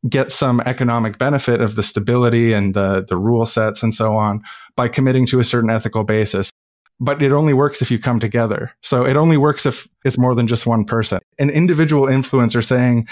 [0.08, 4.42] get some economic benefit of the stability and the, the rule sets and so on
[4.76, 6.50] by committing to a certain ethical basis
[7.02, 8.70] but it only works if you come together.
[8.80, 11.18] So it only works if it's more than just one person.
[11.40, 13.08] An individual influencer saying,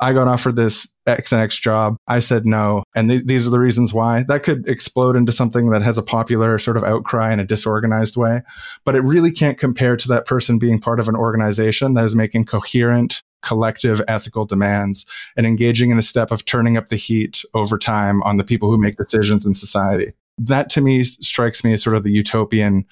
[0.00, 1.96] I got offered this X and X job.
[2.08, 2.82] I said no.
[2.94, 4.24] And th- these are the reasons why.
[4.26, 8.16] That could explode into something that has a popular sort of outcry in a disorganized
[8.16, 8.40] way.
[8.84, 12.16] But it really can't compare to that person being part of an organization that is
[12.16, 15.06] making coherent, collective ethical demands
[15.36, 18.70] and engaging in a step of turning up the heat over time on the people
[18.70, 20.12] who make decisions in society.
[20.38, 22.86] That to me strikes me as sort of the utopian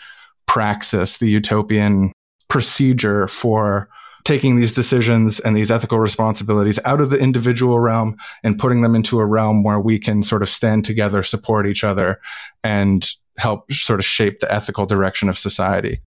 [0.47, 2.13] praxis, the utopian
[2.49, 3.89] procedure for
[4.25, 8.95] taking these decisions and these ethical responsibilities out of the individual realm and putting them
[8.95, 12.21] into a realm where we can sort of stand together, support each other,
[12.63, 16.01] and help sort of shape the ethical direction of society.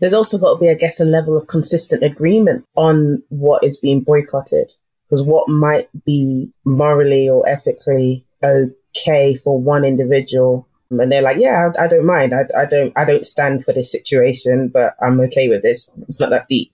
[0.00, 3.78] There's also got to be, I guess, a level of consistent agreement on what is
[3.78, 4.72] being boycotted.
[5.08, 10.66] Because what might be morally or ethically okay for one individual
[11.00, 12.34] and they're like, yeah, I, I don't mind.
[12.34, 15.90] I, I don't, I don't stand for this situation, but I'm okay with this.
[16.02, 16.72] It's not that deep.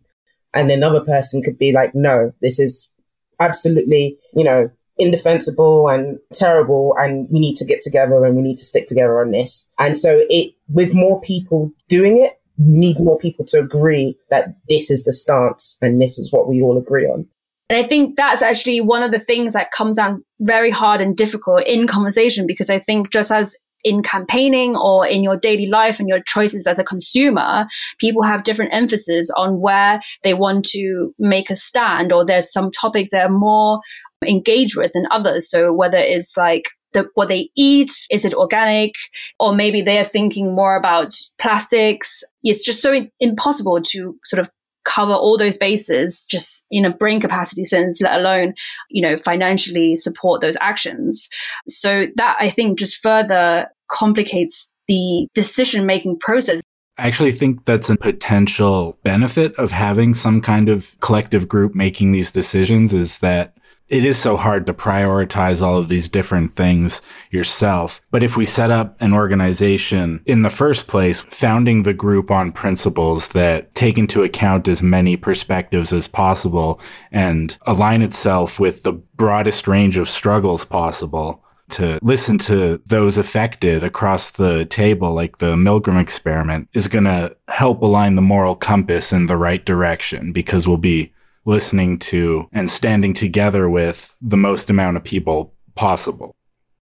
[0.54, 2.90] And another person could be like, no, this is
[3.38, 6.96] absolutely, you know, indefensible and terrible.
[6.98, 9.68] And we need to get together and we need to stick together on this.
[9.78, 14.90] And so it, with more people doing it, need more people to agree that this
[14.90, 17.26] is the stance and this is what we all agree on.
[17.70, 21.16] And I think that's actually one of the things that comes down very hard and
[21.16, 23.54] difficult in conversation because I think just as
[23.84, 27.66] in campaigning or in your daily life and your choices as a consumer,
[27.98, 32.70] people have different emphasis on where they want to make a stand, or there's some
[32.70, 33.80] topics that are more
[34.26, 35.48] engaged with than others.
[35.48, 38.94] So whether it's like the, what they eat, is it organic,
[39.38, 42.22] or maybe they are thinking more about plastics.
[42.42, 44.50] It's just so impossible to sort of
[44.84, 48.54] cover all those bases just in a brain capacity sense, let alone,
[48.88, 51.28] you know, financially support those actions.
[51.68, 56.60] So that I think just further complicates the decision making process.
[56.96, 62.12] I actually think that's a potential benefit of having some kind of collective group making
[62.12, 63.57] these decisions is that
[63.88, 67.00] it is so hard to prioritize all of these different things
[67.30, 68.02] yourself.
[68.10, 72.52] But if we set up an organization in the first place, founding the group on
[72.52, 78.92] principles that take into account as many perspectives as possible and align itself with the
[78.92, 85.54] broadest range of struggles possible, to listen to those affected across the table, like the
[85.54, 90.66] Milgram experiment, is going to help align the moral compass in the right direction because
[90.66, 91.12] we'll be
[91.48, 96.36] listening to and standing together with the most amount of people possible.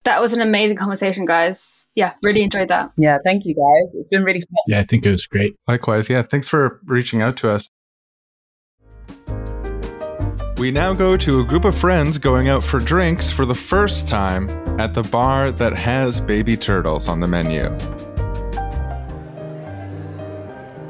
[0.05, 1.87] That was an amazing conversation, guys.
[1.95, 2.91] Yeah, really enjoyed that.
[2.97, 3.93] Yeah, thank you guys.
[3.93, 4.57] It's been really fun.
[4.67, 5.55] Yeah, I think it was great.
[5.67, 6.09] Likewise.
[6.09, 7.69] Yeah, thanks for reaching out to us.
[10.57, 14.07] We now go to a group of friends going out for drinks for the first
[14.07, 14.49] time
[14.79, 17.69] at the bar that has baby turtles on the menu.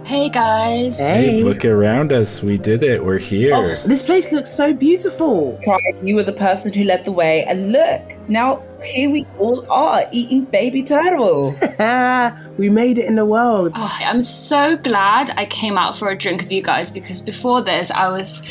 [0.09, 0.97] Hey guys.
[0.97, 2.41] Hey, look around us.
[2.41, 3.05] We did it.
[3.05, 3.53] We're here.
[3.53, 5.59] Oh, this place looks so beautiful.
[6.01, 10.07] You were the person who led the way, and look, now here we all are
[10.11, 11.51] eating baby turtle.
[12.57, 13.73] we made it in the world.
[13.75, 17.61] Oh, I'm so glad I came out for a drink with you guys because before
[17.61, 18.41] this, I was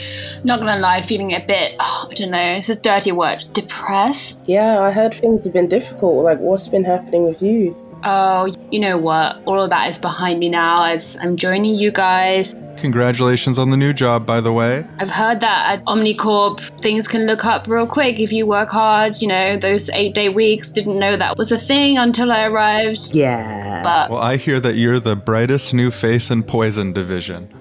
[0.44, 4.44] not gonna lie, feeling a bit, oh, I don't know, it's a dirty word, depressed.
[4.46, 6.22] Yeah, I heard things have been difficult.
[6.22, 7.74] Like, what's been happening with you?
[8.04, 9.42] Oh, you know what?
[9.44, 12.54] All of that is behind me now as I'm joining you guys.
[12.76, 14.86] Congratulations on the new job, by the way.
[14.98, 19.20] I've heard that at Omnicorp, things can look up real quick if you work hard.
[19.20, 23.14] You know, those eight day weeks, didn't know that was a thing until I arrived.
[23.14, 23.82] Yeah.
[23.82, 27.52] But, well, I hear that you're the brightest new face in Poison Division.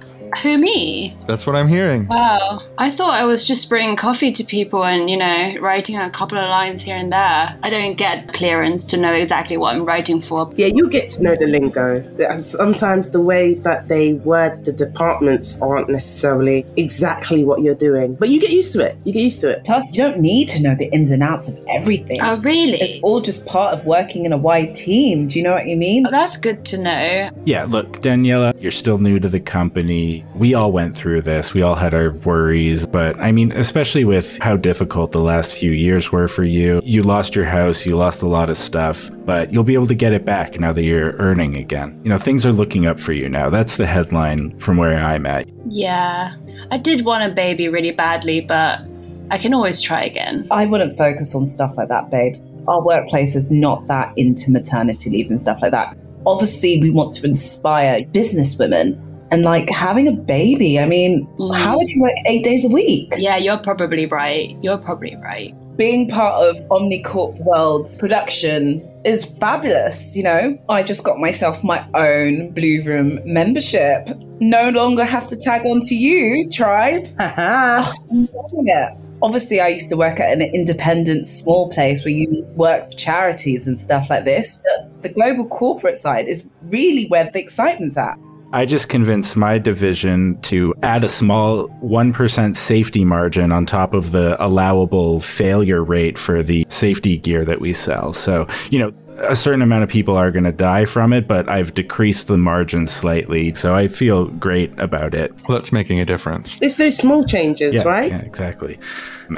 [0.43, 1.18] Who, me?
[1.27, 2.07] That's what I'm hearing.
[2.07, 2.59] Wow.
[2.77, 6.38] I thought I was just bringing coffee to people and, you know, writing a couple
[6.38, 7.57] of lines here and there.
[7.64, 10.51] I don't get clearance to know exactly what I'm writing for.
[10.55, 12.01] Yeah, you get to know the lingo.
[12.23, 18.15] Uh, sometimes the way that they word the departments aren't necessarily exactly what you're doing,
[18.15, 18.97] but you get used to it.
[19.05, 19.64] You get used to it.
[19.65, 22.19] Plus, you don't need to know the ins and outs of everything.
[22.22, 22.80] Oh, really?
[22.80, 25.27] It's all just part of working in a wide team.
[25.27, 26.05] Do you know what I mean?
[26.05, 27.30] Oh, that's good to know.
[27.45, 31.54] Yeah, look, Daniela, you're still new to the company we all went through this.
[31.54, 35.72] We all had our worries, but I mean, especially with how difficult the last few
[35.72, 36.82] years were for you.
[36.84, 39.95] You lost your house, you lost a lot of stuff, but you'll be able to
[39.95, 41.99] get it back now that you're earning again.
[42.04, 43.49] You know, things are looking up for you now.
[43.49, 45.48] That's the headline from where I'm at.
[45.70, 46.32] Yeah.
[46.72, 48.90] I did want a baby really badly, but
[49.32, 50.48] I can always try again.
[50.52, 52.41] I wouldn't focus on stuff like that, babes.
[52.68, 55.98] Our workplace is not that into maternity leave and stuff like that.
[56.26, 59.02] Obviously, we want to inspire businesswomen
[59.32, 60.80] and like having a baby.
[60.80, 61.56] I mean, Mm.
[61.56, 63.14] how would you work eight days a week?
[63.18, 64.56] Yeah, you're probably right.
[64.62, 65.54] You're probably right.
[65.78, 70.16] Being part of Omnicorp World's production is fabulous.
[70.18, 74.08] You know, I just got myself my own Blue Room membership.
[74.40, 77.06] No longer have to tag on to you, tribe.
[77.20, 77.91] Haha.
[78.12, 78.94] I'm loving it.
[79.22, 83.66] Obviously, I used to work at an independent small place where you work for charities
[83.68, 84.62] and stuff like this.
[84.64, 88.16] But the global corporate side is really where the excitement's at.
[88.58, 94.14] I just convinced my division to add a small 1% safety margin on top of
[94.14, 98.14] the allowable failure rate for the safety gear that we sell.
[98.14, 101.48] So, you know, a certain amount of people are going to die from it, but
[101.48, 103.54] I've decreased the margin slightly.
[103.54, 105.34] So I feel great about it.
[105.48, 106.58] Well, that's making a difference.
[106.60, 108.12] It's those small changes, Yeah, right?
[108.12, 108.80] yeah, exactly.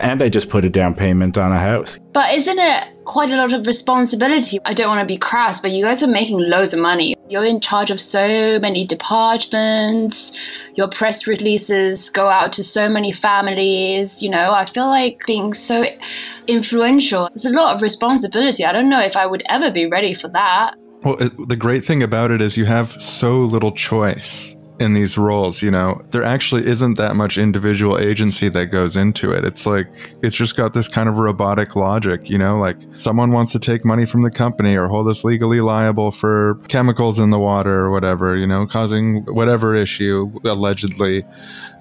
[0.02, 2.00] And I just put a down payment on a house.
[2.14, 4.60] But isn't it quite a lot of responsibility?
[4.66, 7.16] I don't want to be crass, but you guys are making loads of money.
[7.28, 10.32] You're in charge of so many departments.
[10.76, 14.22] Your press releases go out to so many families.
[14.22, 15.86] You know, I feel like being so
[16.46, 18.64] influential, it's a lot of responsibility.
[18.64, 20.76] I don't know if I would ever be ready for that.
[21.04, 21.16] Well,
[21.48, 25.70] the great thing about it is you have so little choice in these roles, you
[25.70, 26.02] know.
[26.12, 29.46] There actually isn't that much individual agency that goes into it.
[29.46, 29.88] It's like
[30.24, 33.84] it's just got this kind of robotic logic, you know, like someone wants to take
[33.86, 37.92] money from the company or hold us legally liable for chemicals in the water or
[37.92, 41.26] whatever, you know, causing whatever issue allegedly.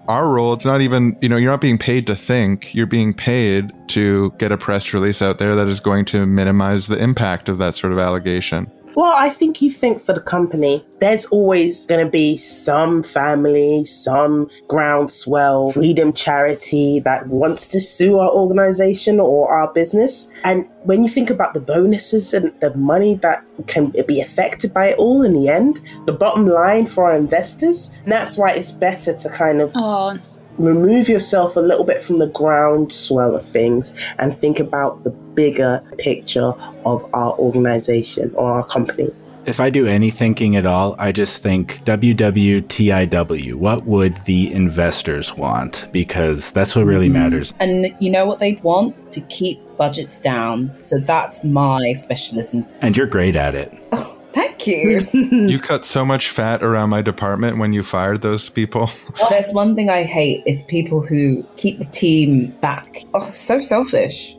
[0.08, 3.12] Our role, it's not even, you know, you're not being paid to think, you're being
[3.12, 7.50] paid to get a press release out there that is going to minimize the impact
[7.50, 8.72] of that sort of allegation.
[8.98, 13.84] Well, I think you think for the company, there's always going to be some family,
[13.84, 20.28] some groundswell freedom charity that wants to sue our organization or our business.
[20.42, 24.86] And when you think about the bonuses and the money that can be affected by
[24.86, 29.14] it all in the end, the bottom line for our investors, that's why it's better
[29.14, 30.18] to kind of Oh,
[30.58, 35.82] remove yourself a little bit from the groundswell of things and think about the bigger
[35.98, 36.52] picture
[36.84, 39.10] of our organization or our company.
[39.46, 43.54] If I do any thinking at all, I just think WWTIW.
[43.54, 45.88] What would the investors want?
[45.90, 47.14] Because that's what really mm-hmm.
[47.14, 47.54] matters.
[47.58, 49.10] And you know what they'd want?
[49.12, 50.76] To keep budgets down.
[50.82, 52.66] So that's my specialism.
[52.82, 53.72] And you're great at it.
[54.32, 55.06] Thank you.
[55.12, 58.90] You cut so much fat around my department when you fired those people.
[59.30, 62.98] There's one thing I hate is people who keep the team back.
[63.14, 64.34] Oh, so selfish.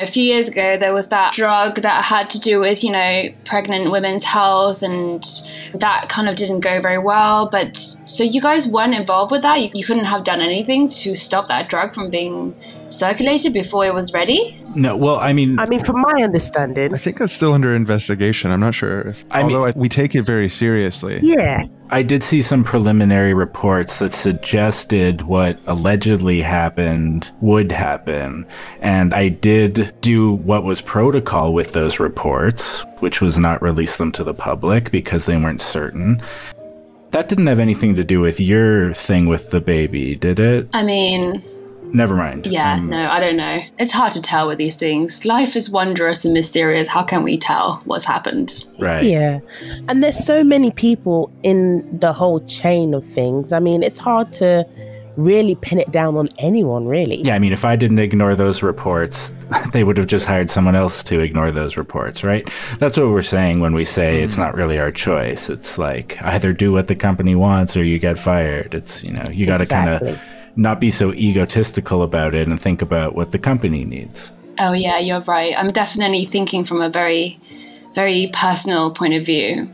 [0.00, 3.28] A few years ago, there was that drug that had to do with, you know,
[3.44, 5.24] pregnant women's health, and
[5.74, 7.48] that kind of didn't go very well.
[7.48, 7.76] But
[8.06, 9.60] so you guys weren't involved with that?
[9.60, 12.56] You, you couldn't have done anything to stop that drug from being
[12.88, 14.60] circulated before it was ready?
[14.74, 18.50] No, well, I mean, I mean, from my understanding, I think that's still under investigation.
[18.50, 19.00] I'm not sure.
[19.08, 21.20] If, I mean- although I, we take it very seriously.
[21.22, 28.46] yeah, I did see some preliminary reports that suggested what allegedly happened would happen.
[28.80, 34.10] And I did do what was protocol with those reports, which was not release them
[34.12, 36.22] to the public because they weren't certain.
[37.10, 40.68] That didn't have anything to do with your thing with the baby, did it?
[40.72, 41.44] I mean,
[41.94, 42.46] Never mind.
[42.46, 43.60] yeah, Um, no, I don't know.
[43.78, 45.24] It's hard to tell with these things.
[45.24, 46.88] Life is wondrous and mysterious.
[46.88, 48.68] How can we tell what's happened?
[48.80, 49.04] Right.
[49.04, 49.38] yeah.
[49.88, 53.52] And there's so many people in the whole chain of things.
[53.52, 54.66] I mean, it's hard to
[55.16, 57.22] really pin it down on anyone, really.
[57.22, 59.32] Yeah, I mean, if I didn't ignore those reports,
[59.72, 62.50] they would have just hired someone else to ignore those reports, right?
[62.80, 65.48] That's what we're saying when we say it's not really our choice.
[65.48, 68.74] It's like either do what the company wants or you get fired.
[68.74, 70.20] It's, you know, you got to kind of
[70.56, 74.32] not be so egotistical about it and think about what the company needs.
[74.60, 75.54] Oh, yeah, you're right.
[75.58, 77.40] I'm definitely thinking from a very,
[77.94, 79.68] very personal point of view.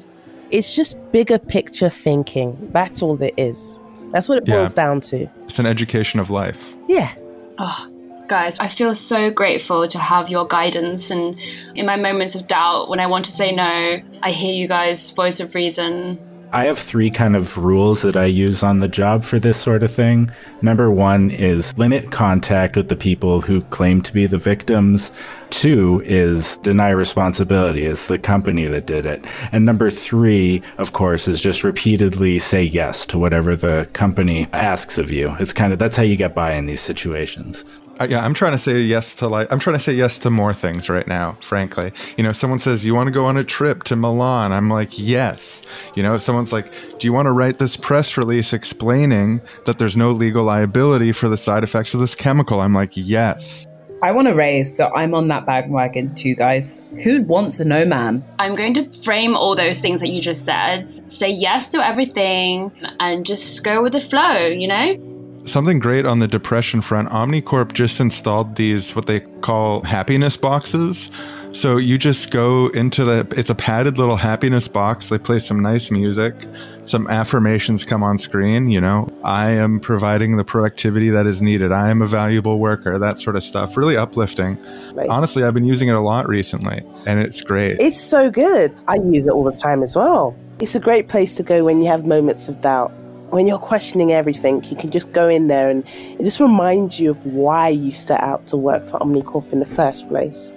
[0.50, 2.56] It's just bigger picture thinking.
[2.72, 3.78] That's all it is.
[4.12, 4.56] That's what it Yeah.
[4.56, 5.28] boils down to.
[5.44, 6.74] It's an education of life.
[6.88, 7.10] Yeah.
[7.58, 7.86] Oh,
[8.26, 11.10] guys, I feel so grateful to have your guidance.
[11.10, 11.36] And
[11.74, 15.10] in my moments of doubt, when I want to say no, I hear you guys'
[15.10, 16.18] voice of reason.
[16.52, 19.84] I have three kind of rules that I use on the job for this sort
[19.84, 20.32] of thing.
[20.62, 25.12] Number one is limit contact with the people who claim to be the victims.
[25.50, 27.86] Two is deny responsibility.
[27.86, 29.24] It's the company that did it.
[29.52, 34.98] And number three, of course, is just repeatedly say yes to whatever the company asks
[34.98, 35.36] of you.
[35.38, 37.64] It's kind of that's how you get by in these situations.
[38.08, 40.54] Yeah, I'm trying to say yes to like I'm trying to say yes to more
[40.54, 41.92] things right now, frankly.
[42.16, 44.98] You know, someone says, "You want to go on a trip to Milan?" I'm like,
[44.98, 45.64] "Yes."
[45.94, 49.78] You know, if someone's like, "Do you want to write this press release explaining that
[49.78, 53.66] there's no legal liability for the side effects of this chemical?" I'm like, "Yes."
[54.02, 56.82] I want to raise, so I'm on that bandwagon too, guys.
[57.04, 58.24] Who wants a no man?
[58.38, 60.88] I'm going to frame all those things that you just said.
[60.88, 65.19] Say yes to everything and just go with the flow, you know?
[65.50, 71.10] Something great on the depression front, Omnicorp just installed these what they call happiness boxes.
[71.50, 75.08] So you just go into the it's a padded little happiness box.
[75.08, 76.36] They play some nice music.
[76.84, 79.08] Some affirmations come on screen, you know.
[79.24, 81.72] I am providing the productivity that is needed.
[81.72, 83.76] I am a valuable worker, that sort of stuff.
[83.76, 84.56] Really uplifting.
[84.94, 85.08] Nice.
[85.08, 87.80] Honestly, I've been using it a lot recently and it's great.
[87.80, 88.80] It's so good.
[88.86, 90.36] I use it all the time as well.
[90.60, 92.92] It's a great place to go when you have moments of doubt.
[93.30, 97.10] When you're questioning everything, you can just go in there and it just reminds you
[97.10, 100.52] of why you set out to work for Omnicorp in the first place.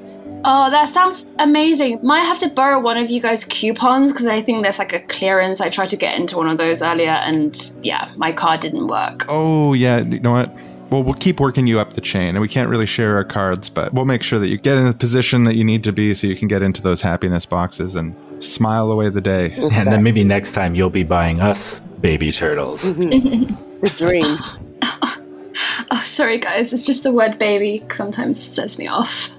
[0.46, 2.00] Oh, that sounds amazing.
[2.04, 5.00] Might have to borrow one of you guys' coupons because I think there's like a
[5.02, 5.62] clearance.
[5.62, 9.26] I tried to get into one of those earlier and yeah, my card didn't work.
[9.30, 10.00] Oh, yeah.
[10.00, 10.54] You know what?
[10.90, 13.68] Well, we'll keep working you up the chain, and we can't really share our cards,
[13.68, 16.14] but we'll make sure that you get in the position that you need to be
[16.14, 19.54] so you can get into those happiness boxes and smile away the day.
[19.54, 22.94] And then maybe next time you'll be buying us baby turtles.
[22.96, 24.38] The dream.
[25.92, 29.30] Oh, sorry guys, it's just the word baby sometimes sets me off.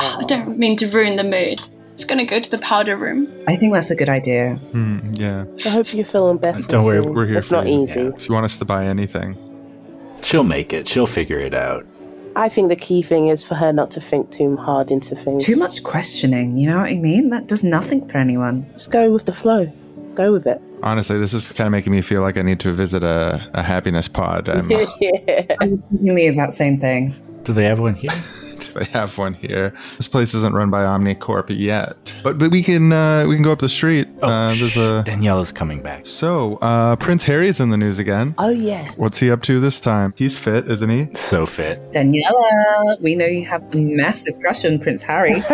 [0.00, 1.60] I don't mean to ruin the mood.
[1.94, 3.28] It's gonna go to the powder room.
[3.46, 4.56] I think that's a good idea.
[4.56, 5.44] Hmm, yeah.
[5.64, 6.60] I hope you're feeling better.
[6.62, 7.84] Don't worry, we're here It's not you.
[7.84, 8.00] easy.
[8.00, 9.36] If you want us to buy anything.
[10.22, 10.88] She'll make it.
[10.88, 11.86] She'll figure it out.
[12.36, 15.42] I think the key thing is for her not to think too hard into things.
[15.42, 17.30] Too much questioning, you know what I mean?
[17.30, 18.70] That does nothing for anyone.
[18.74, 19.72] Just go with the flow.
[20.14, 20.60] Go with it.
[20.82, 23.62] Honestly, this is kind of making me feel like I need to visit a, a
[23.62, 24.50] happiness pod.
[24.50, 25.46] Um, yeah.
[25.62, 27.14] I was thinking the exact same thing.
[27.44, 28.10] Do they have one here?
[28.66, 29.72] do they have one here?
[29.96, 33.52] This place isn't run by Omnicorp yet, but but we can uh, we can go
[33.52, 34.08] up the street.
[34.22, 34.76] Oh, uh, there's shh.
[34.78, 36.06] a Danielle is coming back.
[36.06, 38.34] so uh, Prince Harry's in the news again.
[38.38, 38.98] Oh yes.
[38.98, 40.14] What's he up to this time?
[40.16, 41.08] He's fit, isn't he?
[41.14, 41.80] So fit.
[41.92, 45.42] Daniela, we know you have a massive crush on Prince Harry.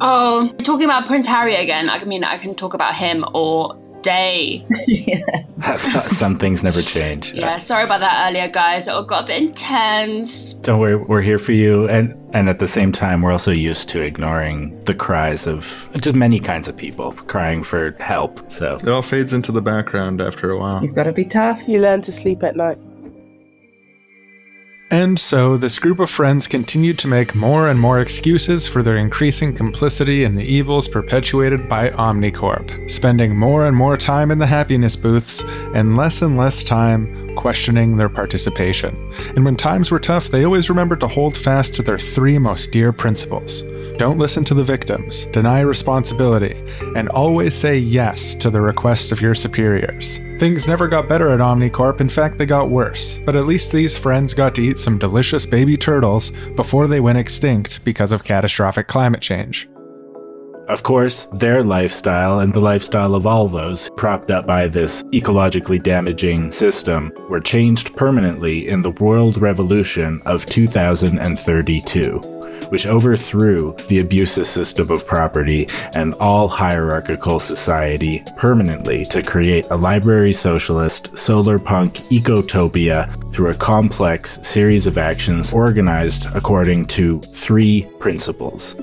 [0.00, 1.88] Oh, talking about Prince Harry again.
[1.88, 3.72] I mean, I can talk about him all
[4.06, 4.64] day.
[6.06, 7.32] Some things never change.
[7.32, 8.86] Yeah, sorry about that earlier, guys.
[8.86, 10.54] It all got a bit intense.
[10.54, 11.88] Don't worry, we're here for you.
[11.88, 16.14] And and at the same time, we're also used to ignoring the cries of just
[16.14, 18.50] many kinds of people crying for help.
[18.50, 20.82] So It all fades into the background after a while.
[20.82, 21.66] You've got to be tough.
[21.66, 22.78] You learn to sleep at night.
[24.96, 28.96] And so, this group of friends continued to make more and more excuses for their
[28.96, 34.46] increasing complicity in the evils perpetuated by Omnicorp, spending more and more time in the
[34.46, 35.44] happiness booths
[35.74, 38.96] and less and less time questioning their participation.
[39.36, 42.72] And when times were tough, they always remembered to hold fast to their three most
[42.72, 43.62] dear principles
[43.98, 46.54] don't listen to the victims, deny responsibility,
[46.94, 50.18] and always say yes to the requests of your superiors.
[50.38, 53.18] Things never got better at Omnicorp, in fact, they got worse.
[53.18, 57.18] But at least these friends got to eat some delicious baby turtles before they went
[57.18, 59.66] extinct because of catastrophic climate change.
[60.68, 65.80] Of course, their lifestyle and the lifestyle of all those propped up by this ecologically
[65.80, 72.18] damaging system were changed permanently in the World Revolution of 2032,
[72.70, 79.76] which overthrew the abusive system of property and all hierarchical society permanently to create a
[79.76, 87.88] library socialist, solar punk ecotopia through a complex series of actions organized according to three
[88.00, 88.74] principles.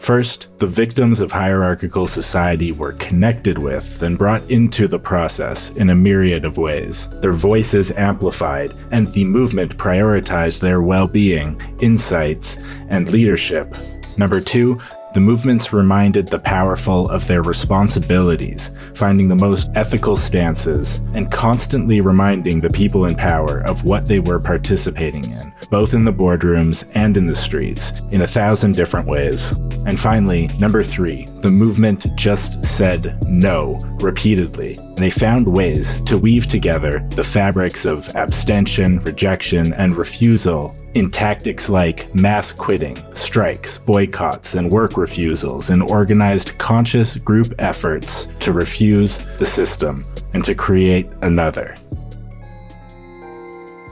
[0.00, 5.90] First, the victims of hierarchical society were connected with and brought into the process in
[5.90, 7.06] a myriad of ways.
[7.20, 12.56] Their voices amplified, and the movement prioritized their well being, insights,
[12.88, 13.74] and leadership.
[14.16, 14.78] Number two,
[15.12, 22.00] the movements reminded the powerful of their responsibilities, finding the most ethical stances, and constantly
[22.00, 26.88] reminding the people in power of what they were participating in, both in the boardrooms
[26.94, 29.52] and in the streets, in a thousand different ways.
[29.86, 34.78] And finally, number three, the movement just said no repeatedly.
[35.00, 41.70] They found ways to weave together the fabrics of abstention, rejection, and refusal in tactics
[41.70, 49.24] like mass quitting, strikes, boycotts, and work refusals, and organized conscious group efforts to refuse
[49.38, 49.96] the system
[50.34, 51.74] and to create another.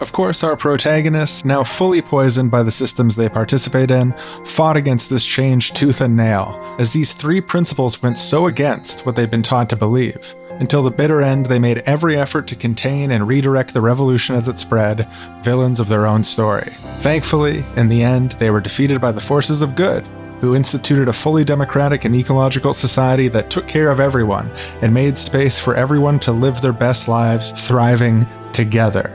[0.02, 4.12] Of course, our protagonists, now fully poisoned by the systems they participate in,
[4.44, 9.16] fought against this change tooth and nail, as these three principles went so against what
[9.16, 10.34] they'd been taught to believe.
[10.60, 14.48] Until the bitter end, they made every effort to contain and redirect the revolution as
[14.48, 15.08] it spread,
[15.42, 16.68] villains of their own story.
[17.00, 20.04] Thankfully, in the end, they were defeated by the forces of good,
[20.40, 24.50] who instituted a fully democratic and ecological society that took care of everyone
[24.82, 29.14] and made space for everyone to live their best lives thriving together.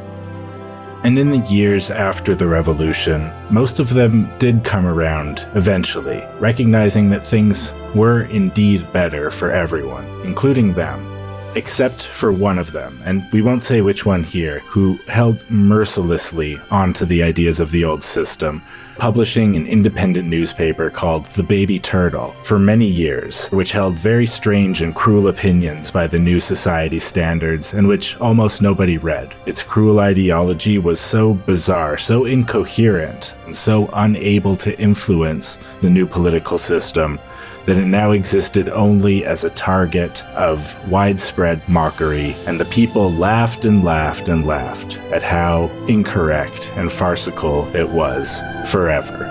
[1.04, 7.10] And in the years after the revolution, most of them did come around eventually, recognizing
[7.10, 11.13] that things were indeed better for everyone, including them.
[11.56, 16.60] Except for one of them, and we won't say which one here, who held mercilessly
[16.72, 18.62] onto the ideas of the old system,
[18.98, 24.82] publishing an independent newspaper called The Baby Turtle for many years, which held very strange
[24.82, 29.36] and cruel opinions by the new society standards and which almost nobody read.
[29.46, 36.08] Its cruel ideology was so bizarre, so incoherent, and so unable to influence the new
[36.08, 37.20] political system
[37.66, 43.66] that it now existed only as a target of widespread mockery, and the people laughed
[43.66, 49.30] and laughed and laughed at how incorrect and farcical it was forever.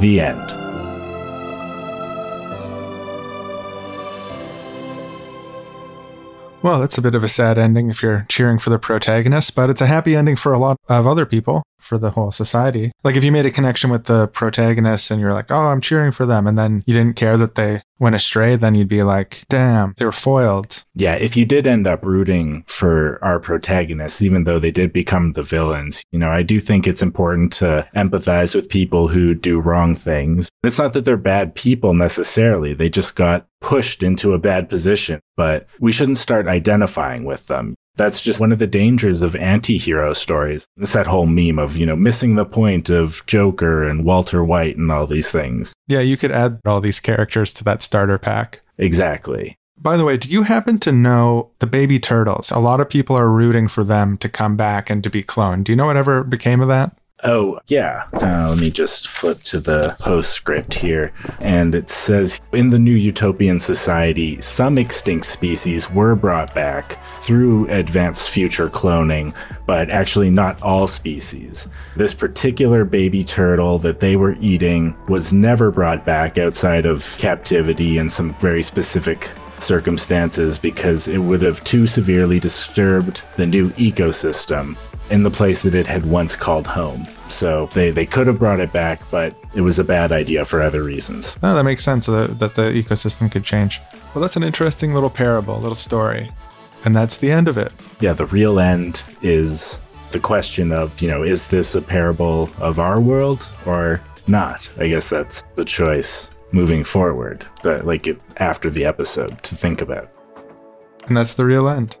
[0.00, 0.52] The end.
[6.62, 9.70] Well, that's a bit of a sad ending if you're cheering for the protagonist, but
[9.70, 12.92] it's a happy ending for a lot of other people, for the whole society.
[13.04, 16.12] Like if you made a connection with the protagonists and you're like, oh, I'm cheering
[16.12, 19.44] for them, and then you didn't care that they went astray, then you'd be like,
[19.48, 20.84] damn, they were foiled.
[20.94, 25.32] Yeah, if you did end up rooting for our protagonists, even though they did become
[25.32, 29.60] the villains, you know, I do think it's important to empathize with people who do
[29.60, 30.50] wrong things.
[30.62, 35.20] It's not that they're bad people necessarily, they just got pushed into a bad position,
[35.36, 37.74] but we shouldn't start identifying with them.
[37.96, 40.66] That's just one of the dangers of anti-hero stories.
[40.76, 44.76] It's that whole meme of, you know, missing the point of Joker and Walter White
[44.76, 45.74] and all these things.
[45.88, 48.60] Yeah, you could add all these characters to that starter pack.
[48.78, 49.56] Exactly.
[49.78, 52.50] By the way, do you happen to know the baby turtles?
[52.50, 55.64] A lot of people are rooting for them to come back and to be cloned.
[55.64, 56.96] Do you know whatever became of that?
[57.24, 58.06] Oh, yeah.
[58.12, 61.12] Uh, let me just flip to the postscript here.
[61.40, 67.70] And it says In the new utopian society, some extinct species were brought back through
[67.70, 69.34] advanced future cloning,
[69.66, 71.68] but actually not all species.
[71.96, 77.96] This particular baby turtle that they were eating was never brought back outside of captivity
[77.96, 84.76] in some very specific circumstances because it would have too severely disturbed the new ecosystem
[85.10, 87.06] in the place that it had once called home.
[87.28, 90.62] So they, they could have brought it back, but it was a bad idea for
[90.62, 91.36] other reasons.
[91.42, 93.80] Oh, that makes sense that, that the ecosystem could change.
[94.14, 96.30] Well, that's an interesting little parable, little story.
[96.84, 97.72] And that's the end of it.
[98.00, 99.78] Yeah, the real end is
[100.12, 104.70] the question of, you know, is this a parable of our world or not?
[104.78, 109.80] I guess that's the choice moving forward, but like it, after the episode to think
[109.80, 110.10] about.
[111.06, 111.96] And that's the real end.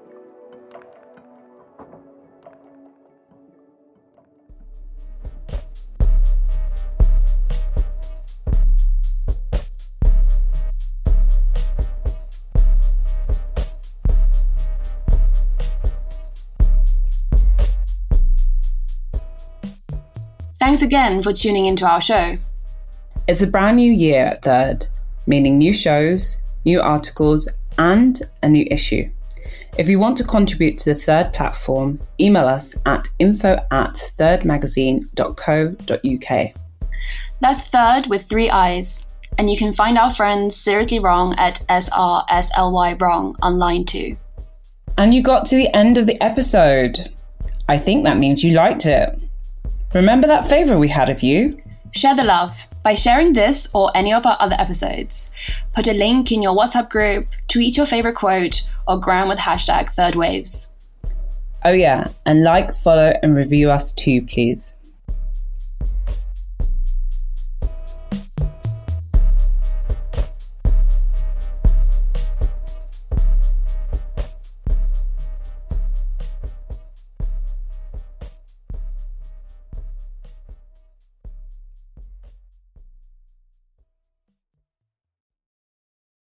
[20.76, 22.36] Thanks again for tuning into our show.
[23.26, 24.86] It's a brand new year at Thiiird,
[25.26, 27.48] meaning new shows, new articles,
[27.78, 29.04] and a new issue.
[29.78, 36.54] If you want to contribute to the Thiiird platform, email us at info at thiiirdmagazine.co.uk.
[37.40, 39.02] That's Thiiird with three eyes.
[39.38, 44.14] And you can find our friends Seriously Wrong at SRSLY Wrong online too.
[44.98, 46.98] And you got to the end of the episode.
[47.66, 49.22] I think that means you liked it.
[49.94, 51.52] Remember that favour we had of you?
[51.92, 55.30] Share the love by sharing this or any of our other episodes.
[55.74, 59.94] Put a link in your WhatsApp group, tweet your favourite quote, or gram with hashtag
[59.94, 60.72] Thiiird Waves.
[61.64, 64.74] Oh, yeah, and like, follow, and review us too, please.